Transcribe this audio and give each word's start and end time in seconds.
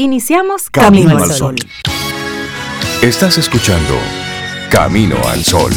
Iniciamos 0.00 0.70
Camino, 0.70 1.18
al 1.18 1.32
Sol. 1.32 1.56
Estás 3.02 3.36
escuchando 3.36 3.94
Camino 4.70 5.16
al 5.26 5.42
Sol. 5.42 5.72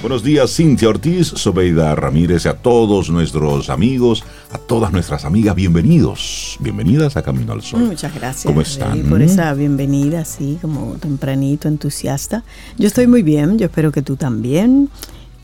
Buenos 0.00 0.22
días, 0.22 0.56
Cintia 0.56 0.88
Ortiz, 0.88 1.26
Sobeida 1.26 1.94
Ramírez, 1.94 2.46
y 2.46 2.48
a 2.48 2.54
todos 2.54 3.10
nuestros 3.10 3.68
amigos, 3.68 4.24
a 4.52 4.56
todas 4.56 4.92
nuestras 4.92 5.26
amigas, 5.26 5.54
bienvenidos, 5.54 6.56
bienvenidas 6.60 7.18
a 7.18 7.22
Camino 7.22 7.52
al 7.52 7.60
Sol. 7.60 7.80
Muchas 7.80 8.14
gracias. 8.14 8.46
¿Cómo 8.46 8.62
están? 8.62 9.02
por 9.02 9.20
esa 9.20 9.52
bienvenida, 9.52 10.20
así 10.20 10.56
como 10.62 10.94
tempranito, 10.94 11.68
entusiasta. 11.68 12.42
Yo 12.78 12.86
estoy 12.86 13.06
muy 13.06 13.20
bien, 13.20 13.58
yo 13.58 13.66
espero 13.66 13.92
que 13.92 14.00
tú 14.00 14.16
también. 14.16 14.88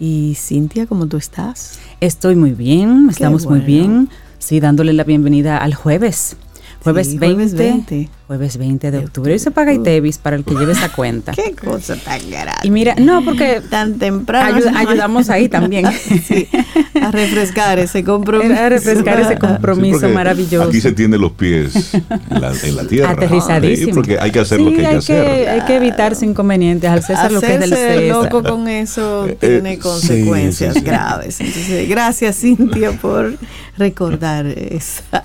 Y 0.04 0.34
Cintia, 0.34 0.88
¿cómo 0.88 1.06
tú 1.06 1.16
estás? 1.16 1.78
Estoy 2.00 2.34
muy 2.34 2.50
bien, 2.50 3.06
estamos 3.08 3.46
muy 3.46 3.60
bien. 3.60 4.08
Sí, 4.40 4.58
dándole 4.58 4.92
la 4.94 5.04
bienvenida 5.04 5.58
al 5.58 5.74
jueves. 5.74 6.36
Jueves, 6.82 7.06
20, 7.10 7.26
jueves 7.26 7.54
20. 7.54 8.10
De, 8.38 8.98
octubre. 8.98 9.34
Y 9.34 9.38
se 9.38 9.50
paga 9.50 9.72
ITEVIS 9.72 10.18
para 10.18 10.36
el 10.36 10.44
que 10.44 10.54
lleve 10.54 10.72
esa 10.72 10.90
cuenta. 10.90 11.32
Qué 11.36 11.54
cosa 11.54 11.96
tan 11.96 12.30
grande. 12.30 12.52
Y 12.62 12.70
mira, 12.70 12.94
no, 12.96 13.24
porque 13.24 13.60
tan 13.68 13.98
temprano. 13.98 14.60
ayudamos 14.76 15.30
ahí 15.30 15.48
también. 15.48 15.86
a 17.02 17.10
refrescar 17.10 17.78
ese 17.78 18.04
compromiso. 18.04 18.54
A 18.54 18.68
refrescar 18.68 19.20
ese 19.20 19.38
compromiso 19.38 20.08
maravilloso. 20.08 20.68
Aquí 20.68 20.80
se 20.80 20.92
tienen 20.92 21.20
los 21.20 21.32
pies 21.32 21.94
en 21.94 22.76
la, 22.76 22.84
tierra. 22.84 23.10
Aterrizadísimo. 23.10 23.94
porque 23.94 24.18
hay 24.18 24.30
que 24.30 24.40
hacer 24.40 24.60
lo 24.60 24.70
que 24.70 24.86
hay 24.86 24.92
que, 24.92 24.98
hacer. 24.98 25.48
Hay 25.48 25.60
que 25.62 25.76
evitarse 25.76 26.24
inconvenientes. 26.24 26.90
Al 26.90 27.02
César 27.02 27.32
lo 27.32 27.40
que 27.40 27.54
es 27.54 27.60
del 27.60 27.70
César. 27.70 28.02
loco 28.04 28.42
con 28.42 28.68
eso 28.68 29.26
eh, 29.26 29.36
tiene 29.38 29.74
eh, 29.74 29.78
consecuencias 29.78 30.82
graves. 30.82 31.40
Entonces, 31.40 31.88
gracias 31.88 32.36
Cintia 32.36 32.92
por 32.92 33.36
recordar 33.76 34.46
esa, 34.46 35.24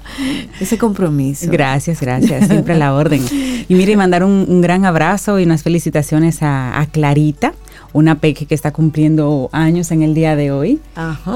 ese 0.60 0.78
compromiso. 0.78 1.48
Gracias, 1.50 2.00
gracias. 2.00 2.48
Siempre 2.48 2.74
a 2.74 2.78
la 2.78 2.94
orden. 2.98 3.24
Y 3.70 3.76
mire, 3.76 3.96
mandar 3.96 4.24
un, 4.24 4.62
gran 4.62 4.86
abrazo 4.86 5.40
y 5.40 5.44
unas 5.44 5.64
felicitaciones 5.64 6.40
a, 6.42 6.86
Clarita 6.92 7.54
una 7.94 8.16
peque 8.16 8.46
que 8.46 8.54
está 8.54 8.72
cumpliendo 8.72 9.50
años 9.54 9.92
en 9.92 10.04
el 10.04 10.14
día 10.14 10.36
de 10.36 10.52
hoy. 10.52 10.80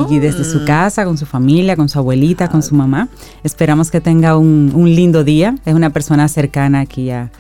Y 0.10 0.20
desde 0.20 0.44
su 0.44 0.66
casa, 0.66 1.06
con 1.06 1.18
su 1.18 1.26
familia, 1.26 1.76
con 1.76 1.90
su 1.90 1.98
abuelita, 1.98 2.50
con 2.50 2.62
su 2.62 2.76
mamá. 2.76 3.08
Esperamos 3.44 3.90
que 3.90 4.02
tenga 4.02 4.38
un, 4.38 4.72
un, 4.76 4.94
lindo 4.94 5.24
día. 5.24 5.56
Es 5.66 5.74
una 5.74 5.90
persona 5.90 6.28
cercana 6.28 6.82
aquí 6.82 7.10
a, 7.10 7.32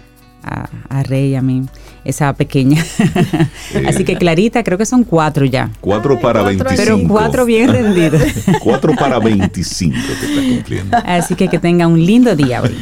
a, 0.43 0.69
a 0.89 1.03
Rey, 1.03 1.35
a 1.35 1.41
mí 1.41 1.65
esa 2.03 2.33
pequeña. 2.33 2.83
Así 3.87 4.03
que 4.03 4.17
Clarita, 4.17 4.63
creo 4.63 4.77
que 4.77 4.85
son 4.85 5.03
cuatro 5.03 5.45
ya. 5.45 5.69
Cuatro 5.81 6.19
para 6.19 6.43
25. 6.43 6.83
Pero 6.83 6.99
cuatro 7.07 7.45
bien 7.45 7.69
rendidos. 7.71 8.21
cuatro 8.59 8.93
para 8.95 9.19
25 9.19 9.95
que 9.95 10.25
está 10.25 10.49
cumpliendo. 10.49 10.97
Así 11.05 11.35
que 11.35 11.47
que 11.47 11.59
tenga 11.59 11.87
un 11.87 12.03
lindo 12.03 12.35
día 12.35 12.61
hoy. 12.61 12.75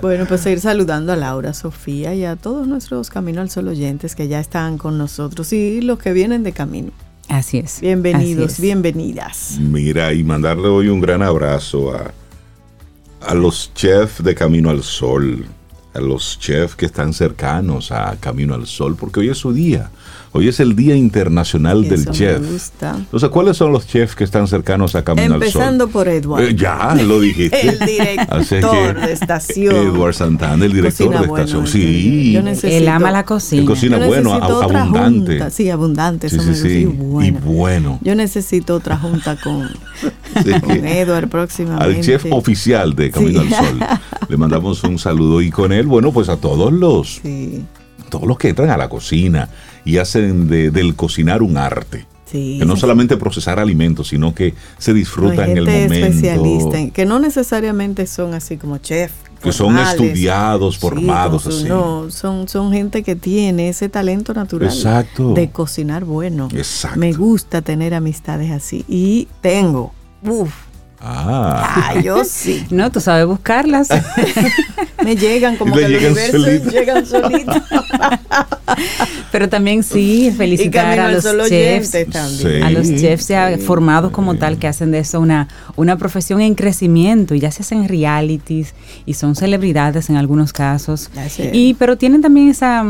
Bueno, 0.00 0.26
pues 0.26 0.40
seguir 0.40 0.60
saludando 0.60 1.12
a 1.12 1.16
Laura, 1.16 1.54
Sofía 1.54 2.14
y 2.14 2.24
a 2.24 2.36
todos 2.36 2.66
nuestros 2.66 3.10
Camino 3.10 3.40
al 3.40 3.50
Sol 3.50 3.68
oyentes 3.68 4.14
que 4.14 4.28
ya 4.28 4.40
están 4.40 4.78
con 4.78 4.98
nosotros 4.98 5.52
y 5.52 5.80
los 5.80 5.98
que 5.98 6.12
vienen 6.12 6.42
de 6.42 6.52
camino. 6.52 6.90
Así 7.28 7.58
es. 7.58 7.80
Bienvenidos, 7.80 8.58
bienvenidas. 8.58 9.56
Mira, 9.60 10.12
y 10.12 10.24
mandarle 10.24 10.66
hoy 10.66 10.88
un 10.88 11.00
gran 11.00 11.22
abrazo 11.22 11.94
a, 11.94 12.12
a 13.24 13.34
los 13.34 13.72
chefs 13.74 14.24
de 14.24 14.34
Camino 14.34 14.70
al 14.70 14.82
Sol 14.82 15.46
a 15.94 16.00
los 16.00 16.38
chefs 16.38 16.76
que 16.76 16.86
están 16.86 17.12
cercanos 17.12 17.92
a 17.92 18.16
Camino 18.20 18.54
al 18.54 18.66
Sol, 18.66 18.96
porque 18.96 19.20
hoy 19.20 19.28
es 19.28 19.38
su 19.38 19.52
día. 19.52 19.90
Hoy 20.32 20.46
es 20.46 20.60
el 20.60 20.76
Día 20.76 20.94
Internacional 20.94 21.88
del 21.88 22.08
Chef. 22.08 22.40
Entonces, 22.80 23.28
¿cuáles 23.30 23.56
son 23.56 23.72
los 23.72 23.88
chefs 23.88 24.14
que 24.14 24.22
están 24.22 24.46
cercanos 24.46 24.94
a 24.94 25.02
Camino 25.02 25.34
al 25.34 25.40
Sol? 25.40 25.48
Empezando 25.48 25.88
por 25.88 26.06
Edward. 26.06 26.44
Eh, 26.44 26.54
ya, 26.54 26.94
lo 26.94 27.18
dijiste. 27.18 27.60
el 27.68 27.78
director 27.80 29.00
de 29.00 29.12
estación. 29.12 29.74
Edward 29.74 30.14
Santana, 30.14 30.64
el 30.64 30.72
director 30.72 31.18
de 31.18 31.26
estación. 31.26 31.66
sí. 31.66 32.36
Él 32.62 32.86
ama 32.86 33.10
la 33.10 33.24
cocina. 33.24 33.62
Él 33.62 33.66
cocina 33.66 34.06
bueno, 34.06 34.32
abundante. 34.32 35.50
Sí, 35.50 35.68
abundante. 35.68 36.28
Sí, 36.28 36.38
sí, 36.38 36.54
sí. 36.54 36.98
Y, 37.22 37.30
bueno. 37.32 37.98
Yo 38.02 38.14
necesito 38.14 38.76
otra 38.76 38.96
junta 38.98 39.36
con, 39.36 39.68
con 40.60 40.86
Edward 40.86 41.28
próximamente. 41.28 41.84
Al 41.84 42.00
chef 42.00 42.26
oficial 42.30 42.94
de 42.94 43.10
Camino 43.10 43.40
al 43.40 43.50
Sol. 43.50 43.78
Le 44.28 44.36
mandamos 44.36 44.82
un 44.84 44.98
saludo 44.98 45.40
y 45.42 45.50
con 45.50 45.72
él, 45.72 45.86
bueno, 45.86 46.12
pues 46.12 46.28
a 46.28 46.36
todos 46.36 46.72
los... 46.72 47.20
Todos 48.08 48.26
los 48.26 48.38
que 48.38 48.48
entran 48.48 48.70
a 48.70 48.76
la 48.76 48.88
cocina 48.88 49.48
y 49.84 49.98
hacen 49.98 50.48
del 50.48 50.94
cocinar 50.96 51.42
un 51.42 51.56
arte. 51.56 52.06
que 52.30 52.64
no 52.66 52.76
solamente 52.76 53.16
procesar 53.16 53.58
alimentos, 53.58 54.08
sino 54.08 54.34
que 54.34 54.54
se 54.78 54.94
disfruta 54.94 55.46
en 55.46 55.58
el 55.58 55.66
momento. 55.66 55.94
especialista, 55.94 56.90
que 56.90 57.04
no 57.06 57.18
necesariamente 57.20 58.06
son 58.06 58.34
así 58.34 58.56
como 58.56 58.78
chef. 58.78 59.12
Que 59.42 59.52
son 59.52 59.78
estudiados, 59.78 60.76
formados 60.76 61.46
así. 61.46 61.64
No, 61.64 62.10
son, 62.10 62.46
son 62.46 62.72
gente 62.72 63.02
que 63.02 63.16
tiene 63.16 63.70
ese 63.70 63.88
talento 63.88 64.34
natural 64.34 64.70
de 65.34 65.50
cocinar 65.50 66.04
bueno. 66.04 66.48
Exacto. 66.54 67.00
Me 67.00 67.12
gusta 67.14 67.62
tener 67.62 67.94
amistades 67.94 68.50
así. 68.50 68.84
Y 68.86 69.28
tengo, 69.40 69.94
uff, 70.22 70.70
Ah. 71.02 71.92
ah. 71.94 72.00
yo 72.00 72.24
sí. 72.24 72.66
No, 72.70 72.90
tú 72.90 73.00
sabes 73.00 73.26
buscarlas. 73.26 73.88
Me 75.04 75.16
llegan 75.16 75.56
como 75.56 75.74
que 75.74 75.88
llegan 75.88 76.12
universo 76.12 76.70
llegan 76.70 77.06
solitos. 77.06 77.56
Pero 79.32 79.48
también 79.48 79.82
sí, 79.82 80.32
felicitar 80.36 81.00
a 81.00 81.10
los 81.10 81.48
chefs. 81.48 81.94
A 82.62 82.70
los 82.70 82.94
chefs 82.94 83.28
formados 83.64 84.12
como 84.12 84.34
tal 84.36 84.58
que 84.58 84.66
hacen 84.66 84.90
de 84.90 84.98
eso 84.98 85.20
una, 85.20 85.48
una 85.76 85.96
profesión 85.96 86.42
en 86.42 86.54
crecimiento 86.54 87.34
y 87.34 87.40
ya 87.40 87.50
se 87.50 87.62
hacen 87.62 87.88
realities 87.88 88.74
y 89.06 89.14
son 89.14 89.36
celebridades 89.36 90.10
en 90.10 90.16
algunos 90.16 90.52
casos. 90.52 91.10
Y 91.52 91.74
pero 91.74 91.96
tienen 91.96 92.20
también 92.20 92.50
esa 92.50 92.84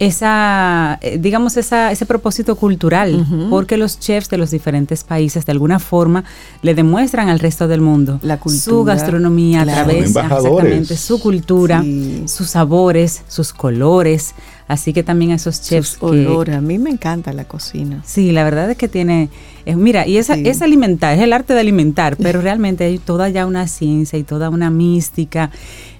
esa, 0.00 0.98
eh, 1.02 1.18
digamos, 1.20 1.58
esa, 1.58 1.92
ese 1.92 2.06
propósito 2.06 2.56
cultural, 2.56 3.26
porque 3.50 3.76
los 3.76 4.00
chefs 4.00 4.30
de 4.30 4.38
los 4.38 4.50
diferentes 4.50 5.04
países 5.04 5.44
de 5.44 5.52
alguna 5.52 5.78
forma 5.78 6.24
le 6.62 6.74
demuestran 6.74 7.28
al 7.28 7.38
resto 7.38 7.68
del 7.68 7.82
mundo 7.82 8.18
su 8.48 8.82
gastronomía 8.82 9.60
a 9.60 9.66
través 9.66 10.16
exactamente 10.16 10.96
su 10.96 11.20
cultura, 11.20 11.84
sus 12.24 12.48
sabores, 12.48 13.22
sus 13.28 13.52
colores. 13.52 14.34
Así 14.68 14.92
que 14.92 15.02
también 15.02 15.32
esos 15.32 15.60
chefs. 15.62 15.96
olores. 16.00 16.54
A 16.54 16.60
mí 16.60 16.78
me 16.78 16.90
encanta 16.90 17.32
la 17.32 17.44
cocina. 17.44 18.02
Sí, 18.06 18.30
la 18.30 18.44
verdad 18.44 18.70
es 18.70 18.76
que 18.78 18.88
tiene. 18.88 19.28
mira, 19.66 20.06
y 20.06 20.16
esa, 20.16 20.34
es 20.34 20.62
alimentar, 20.62 21.14
es 21.16 21.22
el 21.22 21.32
arte 21.32 21.52
de 21.52 21.60
alimentar, 21.60 22.16
pero 22.22 22.40
realmente 22.40 22.84
hay 22.84 22.98
toda 22.98 23.28
ya 23.28 23.44
una 23.46 23.66
ciencia 23.66 24.18
y 24.18 24.22
toda 24.22 24.48
una 24.48 24.70
mística. 24.70 25.50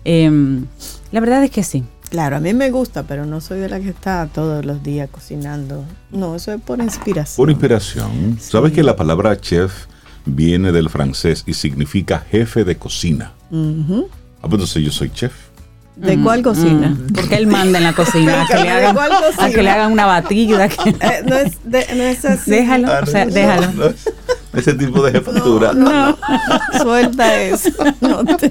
Em, 0.05 0.65
la 1.13 1.21
verdad 1.21 1.45
es 1.45 1.51
que 1.51 1.65
sí. 1.65 1.85
Claro, 2.11 2.37
a 2.37 2.41
mí 2.41 2.53
me 2.53 2.71
gusta, 2.71 3.05
pero 3.05 3.25
no 3.25 3.41
soy 3.41 3.61
de 3.61 3.69
la 3.69 3.79
que 3.79 3.91
está 3.91 4.27
todos 4.27 4.65
los 4.65 4.83
días 4.83 5.09
cocinando. 5.11 5.85
No, 6.11 6.35
eso 6.35 6.53
es 6.53 6.61
por 6.61 6.81
inspiración. 6.81 7.37
Por 7.37 7.51
inspiración. 7.51 8.37
¿Sabes 8.41 8.73
que 8.73 8.83
la 8.83 8.97
palabra 8.97 9.41
chef 9.41 9.87
viene 10.27 10.73
del 10.73 10.91
francés 10.91 11.45
y 11.47 11.55
significa 11.55 12.19
jefe 12.19 12.65
de 12.65 12.77
cocina? 12.77 13.33
Ah, 13.53 14.43
pues 14.43 14.53
entonces 14.55 14.83
yo 14.83 14.91
soy 14.91 15.11
chef. 15.11 15.33
¿De 16.01 16.19
cuál 16.23 16.43
cocina? 16.43 16.97
Porque 17.15 17.37
él 17.37 17.47
manda 17.47 17.79
en 17.79 17.85
la 17.85 17.93
cocina. 17.93 18.43
a, 18.45 18.47
que 18.47 18.63
le 18.63 18.71
hagan, 18.71 18.97
a 19.39 19.51
que 19.51 19.63
le 19.63 19.71
hagan 19.71 19.93
una 19.93 20.07
batida. 20.07 20.69
Eh, 21.01 21.23
no, 21.27 21.37
es, 21.37 21.59
no 21.65 22.03
es 22.03 22.25
así. 22.25 22.51
Déjalo, 22.51 22.89
o 23.03 23.07
sea, 23.07 23.27
déjalo 23.27 23.95
ese 24.53 24.75
tipo 24.75 25.03
de 25.05 25.13
jefatura. 25.13 25.73
No, 25.73 26.17
suelta 26.83 27.41
eso. 27.43 27.71
No 28.01 28.25
te... 28.25 28.51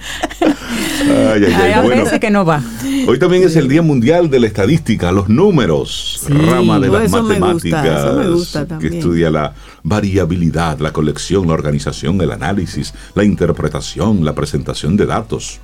ay, 1.02 1.44
ay, 1.46 1.54
ay. 1.54 1.82
Bueno, 1.84 2.20
que 2.20 2.30
no 2.30 2.46
va. 2.46 2.64
Hoy 3.08 3.20
también 3.20 3.44
es 3.44 3.56
el 3.56 3.68
Día 3.68 3.81
Mundial 3.81 4.30
de 4.30 4.40
la 4.40 4.48
Estadística, 4.48 5.12
los 5.12 5.30
números, 5.30 6.26
rama 6.30 6.80
de 6.80 6.88
las 6.88 7.12
matemáticas, 7.12 8.16
me 8.16 8.30
gusta, 8.30 8.66
que 8.80 8.88
estudia 8.88 9.30
la 9.30 9.54
variabilidad, 9.84 10.80
la 10.80 10.92
colección, 10.92 11.48
la 11.48 11.54
organización, 11.54 12.22
el 12.22 12.31
análisis, 12.31 12.94
la 13.16 13.24
interpretación, 13.24 14.24
la 14.24 14.34
presentación 14.34 14.95
de 14.95 15.06
datos. 15.06 15.60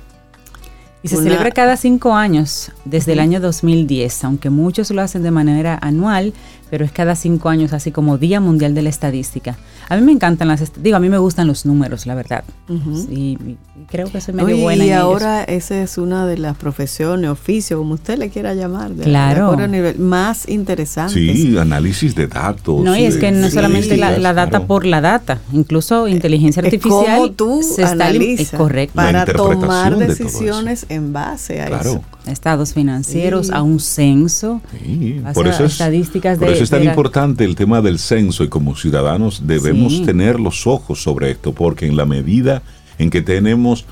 Y 1.06 1.08
se 1.08 1.22
celebra 1.22 1.52
cada 1.52 1.76
cinco 1.76 2.14
años, 2.14 2.72
desde 2.84 3.12
el 3.12 3.20
año 3.20 3.38
2010, 3.38 4.24
aunque 4.24 4.50
muchos 4.50 4.90
lo 4.90 5.02
hacen 5.02 5.22
de 5.22 5.30
manera 5.30 5.78
anual, 5.80 6.34
pero 6.70 6.84
es 6.84 6.92
cada 6.92 7.14
cinco 7.14 7.48
años, 7.48 7.72
así 7.72 7.92
como 7.92 8.18
Día 8.18 8.40
Mundial 8.40 8.74
de 8.74 8.82
la 8.82 8.88
Estadística. 8.88 9.56
A 9.88 9.96
mí 9.96 10.02
me 10.02 10.12
encantan 10.12 10.48
las, 10.48 10.72
digo, 10.82 10.96
a 10.96 11.00
mí 11.00 11.08
me 11.08 11.18
gustan 11.18 11.46
los 11.46 11.64
números, 11.64 12.06
la 12.06 12.14
verdad. 12.14 12.44
y, 13.08 13.56
creo 13.88 14.10
que 14.10 14.20
soy 14.20 14.34
medio 14.34 14.56
buena. 14.58 14.84
Y 14.84 14.90
ahora 14.90 15.44
esa 15.44 15.80
es 15.80 15.96
una 15.96 16.26
de 16.26 16.38
las 16.38 16.56
profesiones, 16.56 17.30
oficio, 17.30 17.78
como 17.78 17.94
usted 17.94 18.18
le 18.18 18.30
quiera 18.30 18.54
llamar, 18.54 18.90
de, 18.90 19.04
claro. 19.04 19.54
nivel, 19.68 19.98
más 19.98 20.48
interesantes. 20.48 21.14
Sí, 21.14 21.56
análisis 21.56 22.14
de 22.14 22.26
datos. 22.26 22.82
No, 22.82 22.96
y 22.96 23.04
es 23.04 23.16
que 23.16 23.30
no 23.30 23.48
solamente 23.48 23.96
la, 23.96 24.32
data 24.32 24.66
por 24.66 24.84
la 24.84 25.00
data, 25.00 25.40
incluso 25.52 26.08
inteligencia 26.08 26.62
artificial. 26.62 27.32
tú 27.36 27.62
se 27.62 27.84
analizas 27.84 28.58
correcto. 28.58 28.96
para 28.96 29.24
tomar 29.24 29.96
decisiones 29.96 30.86
en 30.88 31.12
base 31.12 31.60
a 31.60 31.80
eso. 31.80 32.02
Estados 32.26 32.74
financieros, 32.74 33.50
a 33.50 33.62
un 33.62 33.80
censo, 33.80 34.60
por 35.34 35.46
eso 35.46 35.64
es, 35.64 35.72
estadísticas 35.72 36.38
por 36.38 36.48
eso 36.48 36.64
es 36.64 36.70
tan 36.70 36.84
importante 36.84 37.44
el 37.44 37.54
tema 37.56 37.80
del 37.80 37.98
censo 37.98 38.44
y 38.44 38.48
como 38.48 38.76
ciudadanos 38.76 39.46
debemos 39.46 40.02
tener 40.04 40.40
los 40.40 40.66
ojos 40.66 41.02
sobre 41.02 41.30
esto, 41.30 41.52
porque 41.52 41.86
en 41.86 41.96
la 41.96 42.04
medida 42.04 42.62
en 42.98 43.10
que 43.10 43.22
tenemos 43.22 43.84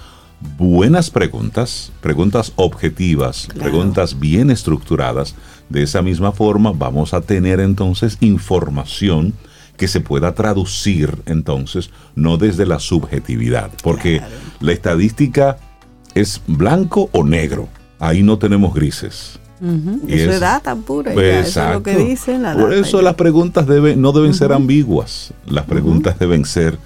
buenas 0.59 1.11
preguntas, 1.11 1.93
preguntas 2.01 2.53
objetivas, 2.57 3.49
preguntas 3.59 4.19
bien 4.19 4.51
estructuradas, 4.51 5.35
de 5.69 5.83
esa 5.83 6.03
misma 6.03 6.33
forma 6.33 6.73
vamos 6.73 7.15
a 7.15 7.21
tener 7.21 7.61
entonces 7.61 8.19
información 8.21 9.35
que 9.77 9.89
se 9.89 10.01
pueda 10.01 10.35
traducir 10.35 11.17
entonces 11.27 11.91
no 12.15 12.37
desde 12.37 12.67
la 12.67 12.79
subjetividad, 12.79 13.71
porque 13.83 14.21
la 14.61 14.73
estadística 14.73 15.59
es 16.15 16.41
blanco 16.47 17.09
o 17.13 17.25
negro, 17.25 17.69
ahí 17.99 18.23
no 18.23 18.39
tenemos 18.39 18.75
grises. 18.75 19.39
eso 20.09 20.31
es, 20.31 20.41
data 20.41 20.75
pura, 20.77 21.13
eso 21.13 21.67
es 21.67 21.75
lo 21.75 21.83
que 21.83 21.97
dicen. 21.97 22.45
Por 22.59 22.73
eso 22.73 23.01
las 23.03 23.15
preguntas 23.15 23.67
deben, 23.67 24.01
no 24.01 24.13
deben 24.13 24.35
ser 24.35 24.53
ambiguas, 24.53 25.33
las 25.47 25.65
preguntas 25.65 26.19
deben, 26.19 26.45
ser, 26.45 26.79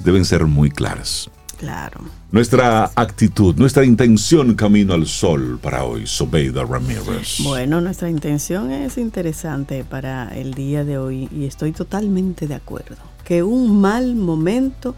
deben 0.00 0.24
ser 0.24 0.44
muy 0.44 0.70
claras. 0.70 1.30
Claro. 1.56 2.00
Nuestra 2.30 2.90
actitud, 2.96 3.54
nuestra 3.56 3.84
intención 3.84 4.54
camino 4.54 4.92
al 4.92 5.06
sol 5.06 5.58
para 5.62 5.84
hoy, 5.84 6.06
Sobeida 6.06 6.64
Ramírez. 6.64 7.38
Bueno, 7.44 7.80
nuestra 7.80 8.10
intención 8.10 8.72
es 8.72 8.98
interesante 8.98 9.84
para 9.84 10.36
el 10.36 10.52
día 10.54 10.84
de 10.84 10.98
hoy 10.98 11.28
y 11.32 11.44
estoy 11.44 11.72
totalmente 11.72 12.48
de 12.48 12.54
acuerdo. 12.54 12.96
Que 13.24 13.42
un 13.42 13.80
mal 13.80 14.16
momento 14.16 14.96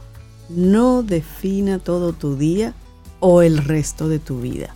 no 0.49 1.03
defina 1.03 1.79
todo 1.79 2.13
tu 2.13 2.37
día 2.37 2.73
o 3.21 3.43
el 3.43 3.59
resto 3.59 4.09
de 4.09 4.19
tu 4.19 4.41
vida. 4.41 4.75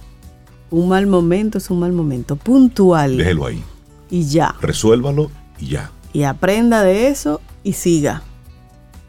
Un 0.71 0.89
mal 0.89 1.07
momento 1.07 1.59
es 1.59 1.71
un 1.71 1.81
mal 1.81 1.93
momento, 1.93 2.37
puntual. 2.37 3.17
Déjelo 3.17 3.47
ahí. 3.47 3.63
Y 4.11 4.25
ya. 4.25 4.55
Resuélvalo 4.61 5.31
y 5.59 5.69
ya. 5.69 5.91
Y 6.13 6.25
aprenda 6.25 6.83
de 6.83 7.09
eso 7.09 7.41
y 7.63 7.75
siga 7.75 8.23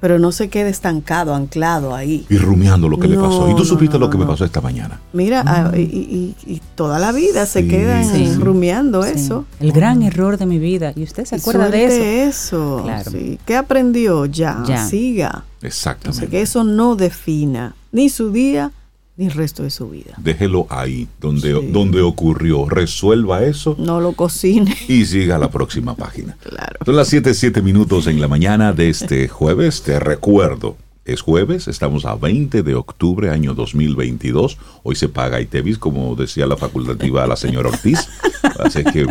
pero 0.02 0.18
no 0.18 0.32
se 0.32 0.50
quede 0.50 0.72
estancado, 0.72 1.36
anclado 1.36 1.94
ahí. 1.94 2.26
Y 2.28 2.38
rumiando 2.40 2.90
lo 2.90 2.98
que 2.98 3.08
le 3.08 3.16
pasó. 3.18 3.48
Y 3.50 3.56
tú 3.56 3.64
supiste 3.64 4.00
lo 4.00 4.10
que 4.10 4.18
me 4.18 4.26
pasó 4.26 4.44
esta 4.44 4.60
mañana. 4.60 5.00
Mira, 5.14 5.44
ah, 5.46 5.72
y, 5.78 6.34
toda 6.76 6.98
la 6.98 7.12
vida 7.12 7.46
se 7.46 7.68
queda 7.68 8.02
rumiando 8.40 9.06
eso. 9.06 9.46
El 9.60 9.72
gran 9.72 10.02
error 10.02 10.38
de 10.38 10.48
mi 10.48 10.58
vida. 10.58 10.92
Y 10.96 11.04
usted 11.04 11.26
se 11.26 11.36
acuerda 11.36 11.70
de 11.70 11.86
eso. 12.26 12.80
eso. 12.80 12.84
Claro. 12.84 13.12
¿Qué 13.46 13.56
aprendió? 13.56 14.26
Ya, 14.26 14.66
siga. 14.90 15.46
Exactamente. 15.62 16.28
que 16.28 16.42
eso 16.42 16.64
no 16.64 16.96
defina 16.96 17.76
ni 17.92 18.10
su 18.10 18.32
día 18.32 18.72
el 19.18 19.32
resto 19.32 19.64
de 19.64 19.70
su 19.70 19.90
vida. 19.90 20.14
Déjelo 20.18 20.68
ahí, 20.70 21.08
donde, 21.20 21.52
donde 21.72 22.02
ocurrió. 22.02 22.68
Resuelva 22.68 23.44
eso. 23.44 23.76
No 23.78 24.00
lo 24.00 24.14
cocine. 24.14 24.76
Y 24.88 25.06
siga 25.06 25.38
la 25.38 25.50
próxima 25.50 25.96
página. 25.96 26.38
Claro. 26.52 26.80
Son 26.86 26.96
las 26.96 27.08
7, 27.08 27.34
7 27.34 27.62
minutos 27.62 28.08
en 28.08 28.20
la 28.20 28.28
mañana 28.28 28.74
de 28.74 28.90
este 28.90 29.28
jueves. 29.30 29.84
Te 29.84 30.00
recuerdo, 30.00 30.76
es 31.06 31.22
jueves, 31.22 31.68
estamos 31.68 32.06
a 32.06 32.16
20 32.16 32.62
de 32.62 32.76
octubre, 32.76 33.30
año 33.30 33.54
2022. 33.54 34.58
Hoy 34.84 34.96
se 34.96 35.08
paga 35.08 35.40
ITEVIS, 35.40 35.78
como 35.78 36.16
decía 36.16 36.46
la 36.46 36.58
facultativa 36.58 37.26
la 37.26 37.36
señora 37.36 37.70
Ortiz. 37.70 38.08
Así 38.60 38.84
que, 38.84 39.08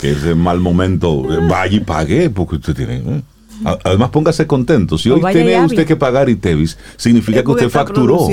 que 0.00 0.10
ese 0.10 0.34
mal 0.34 0.60
momento, 0.60 1.22
vaya 1.48 1.76
y 1.76 1.80
pague, 1.80 2.30
porque 2.30 2.56
usted 2.56 2.76
tiene... 2.76 2.96
¿eh? 2.98 3.22
Además, 3.84 4.10
póngase 4.10 4.46
contento. 4.46 4.98
Si 4.98 5.10
hoy 5.10 5.20
tiene 5.32 5.64
usted 5.64 5.86
que 5.86 5.96
pagar 5.96 6.28
ITEVIS, 6.28 6.78
significa 6.96 7.42
que 7.42 7.50
usted 7.50 7.68
facturó. 7.68 8.26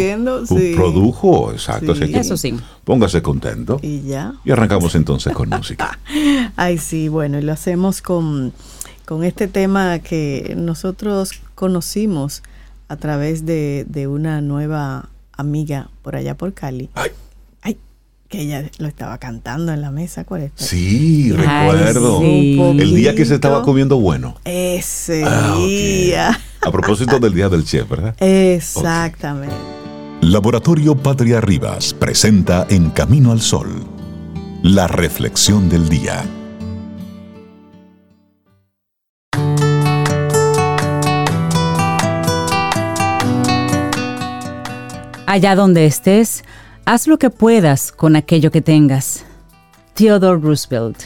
Produjo, 0.76 1.52
exacto. 1.52 1.94
Eso 1.94 2.38
sí. 2.38 2.56
Póngase 2.84 3.22
contento. 3.22 3.80
Y 3.82 4.02
ya. 4.02 4.34
Y 4.44 4.52
arrancamos 4.52 4.96
entonces 4.96 5.34
con 5.34 5.50
música. 5.50 6.00
Ay, 6.56 6.78
sí, 6.78 7.08
bueno, 7.10 7.40
y 7.40 7.42
lo 7.42 7.52
hacemos 7.54 8.02
con, 8.02 8.54
con 9.06 9.24
este 9.24 9.48
tema 9.48 10.00
que 10.00 10.54
nosotros 10.58 11.32
conocimos 11.56 12.44
a 12.88 12.98
través 12.98 13.46
de, 13.46 13.86
de 13.88 14.08
una 14.08 14.42
nueva 14.42 15.10
amiga 15.36 15.90
por 16.04 16.16
allá 16.16 16.36
por 16.36 16.54
Cali. 16.54 16.90
Ay 16.94 17.12
que 18.36 18.42
ella 18.42 18.70
lo 18.80 18.88
estaba 18.88 19.18
cantando 19.18 19.72
en 19.72 19.82
la 19.82 19.92
mesa, 19.92 20.26
¿cuál 20.26 20.52
Sí, 20.56 21.32
recuerdo. 21.32 22.22
El 22.22 22.94
día 22.94 23.16
que 23.16 23.26
se 23.26 23.36
estaba 23.36 23.62
comiendo 23.64 23.98
bueno. 23.98 24.36
Ese 24.44 25.24
ah, 25.26 25.56
día. 25.58 26.40
A 26.62 26.72
propósito 26.72 27.20
del 27.20 27.34
día 27.34 27.48
del 27.48 27.64
chef, 27.64 27.90
¿verdad? 27.90 28.16
Exactamente. 28.20 29.56
Laboratorio 30.22 30.96
Patria 30.96 31.40
Rivas 31.40 31.94
presenta 31.94 32.68
En 32.70 32.90
Camino 32.90 33.32
al 33.32 33.42
Sol, 33.42 33.86
la 34.64 34.88
reflexión 34.88 35.70
del 35.70 35.88
día. 35.88 36.24
Allá 45.28 45.56
donde 45.56 45.86
estés, 45.86 46.44
Haz 46.88 47.08
lo 47.08 47.18
que 47.18 47.32
puedas 47.32 47.92
con 47.92 48.16
aquello 48.16 48.52
que 48.52 48.62
tengas. 48.62 49.26
Theodore 49.96 50.40
Roosevelt. 50.40 50.98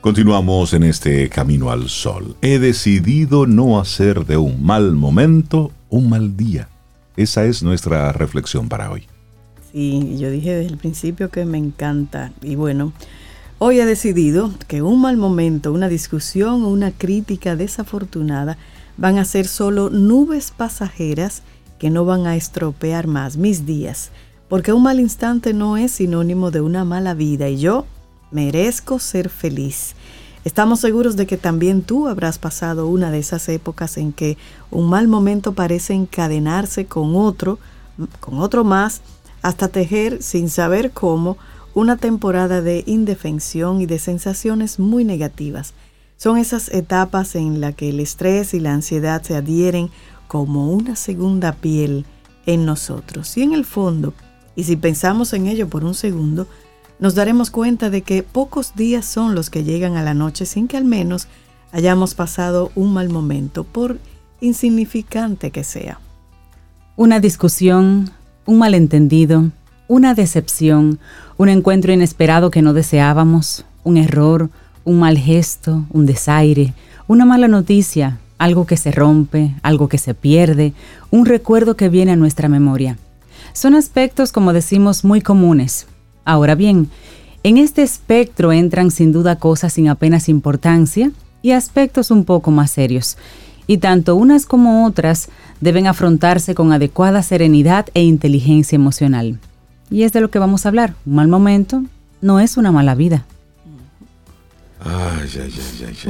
Continuamos 0.00 0.72
en 0.72 0.82
este 0.82 1.28
camino 1.28 1.70
al 1.70 1.88
sol. 1.88 2.34
He 2.42 2.58
decidido 2.58 3.46
no 3.46 3.78
hacer 3.78 4.26
de 4.26 4.38
un 4.38 4.64
mal 4.64 4.96
momento 4.96 5.70
un 5.88 6.08
mal 6.08 6.36
día. 6.36 6.68
Esa 7.16 7.44
es 7.44 7.62
nuestra 7.62 8.10
reflexión 8.10 8.68
para 8.68 8.90
hoy. 8.90 9.06
Sí, 9.70 10.16
yo 10.18 10.32
dije 10.32 10.52
desde 10.52 10.72
el 10.72 10.78
principio 10.78 11.30
que 11.30 11.44
me 11.44 11.58
encanta. 11.58 12.32
Y 12.42 12.56
bueno, 12.56 12.92
hoy 13.58 13.78
he 13.78 13.86
decidido 13.86 14.52
que 14.66 14.82
un 14.82 15.00
mal 15.00 15.16
momento, 15.16 15.72
una 15.72 15.88
discusión 15.88 16.64
o 16.64 16.70
una 16.70 16.90
crítica 16.90 17.54
desafortunada 17.54 18.58
van 18.96 19.18
a 19.18 19.24
ser 19.24 19.46
solo 19.46 19.90
nubes 19.90 20.50
pasajeras 20.50 21.44
que 21.78 21.90
no 21.90 22.04
van 22.04 22.26
a 22.26 22.36
estropear 22.36 23.06
más 23.06 23.36
mis 23.36 23.66
días, 23.66 24.10
porque 24.48 24.72
un 24.72 24.82
mal 24.82 25.00
instante 25.00 25.52
no 25.52 25.76
es 25.76 25.92
sinónimo 25.92 26.50
de 26.50 26.60
una 26.60 26.84
mala 26.84 27.14
vida 27.14 27.48
y 27.48 27.58
yo 27.58 27.86
merezco 28.30 28.98
ser 28.98 29.28
feliz. 29.28 29.94
Estamos 30.44 30.80
seguros 30.80 31.16
de 31.16 31.26
que 31.26 31.36
también 31.36 31.82
tú 31.82 32.06
habrás 32.06 32.38
pasado 32.38 32.86
una 32.86 33.10
de 33.10 33.18
esas 33.18 33.48
épocas 33.48 33.96
en 33.96 34.12
que 34.12 34.38
un 34.70 34.88
mal 34.88 35.08
momento 35.08 35.54
parece 35.54 35.92
encadenarse 35.92 36.86
con 36.86 37.16
otro, 37.16 37.58
con 38.20 38.38
otro 38.38 38.62
más, 38.62 39.00
hasta 39.42 39.68
tejer 39.68 40.22
sin 40.22 40.48
saber 40.48 40.92
cómo 40.92 41.36
una 41.74 41.96
temporada 41.96 42.62
de 42.62 42.84
indefensión 42.86 43.80
y 43.80 43.86
de 43.86 43.98
sensaciones 43.98 44.78
muy 44.78 45.04
negativas. 45.04 45.74
Son 46.16 46.38
esas 46.38 46.68
etapas 46.68 47.34
en 47.34 47.60
las 47.60 47.74
que 47.74 47.90
el 47.90 48.00
estrés 48.00 48.54
y 48.54 48.60
la 48.60 48.72
ansiedad 48.72 49.22
se 49.22 49.36
adhieren 49.36 49.90
como 50.26 50.70
una 50.72 50.96
segunda 50.96 51.52
piel 51.52 52.04
en 52.46 52.64
nosotros. 52.64 53.36
Y 53.36 53.42
en 53.42 53.52
el 53.52 53.64
fondo, 53.64 54.14
y 54.54 54.64
si 54.64 54.76
pensamos 54.76 55.32
en 55.32 55.46
ello 55.46 55.68
por 55.68 55.84
un 55.84 55.94
segundo, 55.94 56.46
nos 56.98 57.14
daremos 57.14 57.50
cuenta 57.50 57.90
de 57.90 58.02
que 58.02 58.22
pocos 58.22 58.74
días 58.74 59.04
son 59.04 59.34
los 59.34 59.50
que 59.50 59.64
llegan 59.64 59.96
a 59.96 60.02
la 60.02 60.14
noche 60.14 60.46
sin 60.46 60.66
que 60.66 60.76
al 60.76 60.84
menos 60.84 61.28
hayamos 61.72 62.14
pasado 62.14 62.70
un 62.74 62.92
mal 62.94 63.10
momento, 63.10 63.64
por 63.64 63.98
insignificante 64.40 65.50
que 65.50 65.64
sea. 65.64 65.98
Una 66.96 67.20
discusión, 67.20 68.10
un 68.46 68.58
malentendido, 68.58 69.50
una 69.88 70.14
decepción, 70.14 70.98
un 71.36 71.48
encuentro 71.48 71.92
inesperado 71.92 72.50
que 72.50 72.62
no 72.62 72.72
deseábamos, 72.72 73.64
un 73.84 73.98
error, 73.98 74.50
un 74.84 75.00
mal 75.00 75.18
gesto, 75.18 75.84
un 75.90 76.06
desaire, 76.06 76.72
una 77.06 77.24
mala 77.24 77.48
noticia, 77.48 78.18
algo 78.38 78.66
que 78.66 78.76
se 78.76 78.90
rompe, 78.92 79.54
algo 79.62 79.88
que 79.88 79.98
se 79.98 80.14
pierde, 80.14 80.72
un 81.10 81.26
recuerdo 81.26 81.76
que 81.76 81.88
viene 81.88 82.12
a 82.12 82.16
nuestra 82.16 82.48
memoria. 82.48 82.98
Son 83.52 83.74
aspectos, 83.74 84.32
como 84.32 84.52
decimos, 84.52 85.04
muy 85.04 85.20
comunes. 85.20 85.86
Ahora 86.24 86.54
bien, 86.54 86.90
en 87.42 87.58
este 87.58 87.82
espectro 87.82 88.52
entran 88.52 88.90
sin 88.90 89.12
duda 89.12 89.36
cosas 89.36 89.72
sin 89.72 89.88
apenas 89.88 90.28
importancia 90.28 91.12
y 91.42 91.52
aspectos 91.52 92.10
un 92.10 92.24
poco 92.24 92.50
más 92.50 92.70
serios, 92.70 93.16
y 93.66 93.78
tanto 93.78 94.16
unas 94.16 94.46
como 94.46 94.84
otras 94.84 95.28
deben 95.60 95.86
afrontarse 95.86 96.54
con 96.54 96.72
adecuada 96.72 97.22
serenidad 97.22 97.86
e 97.94 98.02
inteligencia 98.02 98.76
emocional. 98.76 99.38
Y 99.90 100.02
es 100.02 100.12
de 100.12 100.20
lo 100.20 100.30
que 100.30 100.38
vamos 100.38 100.66
a 100.66 100.68
hablar. 100.68 100.94
Un 101.06 101.14
mal 101.14 101.28
momento 101.28 101.82
no 102.20 102.40
es 102.40 102.56
una 102.56 102.72
mala 102.72 102.94
vida. 102.94 103.24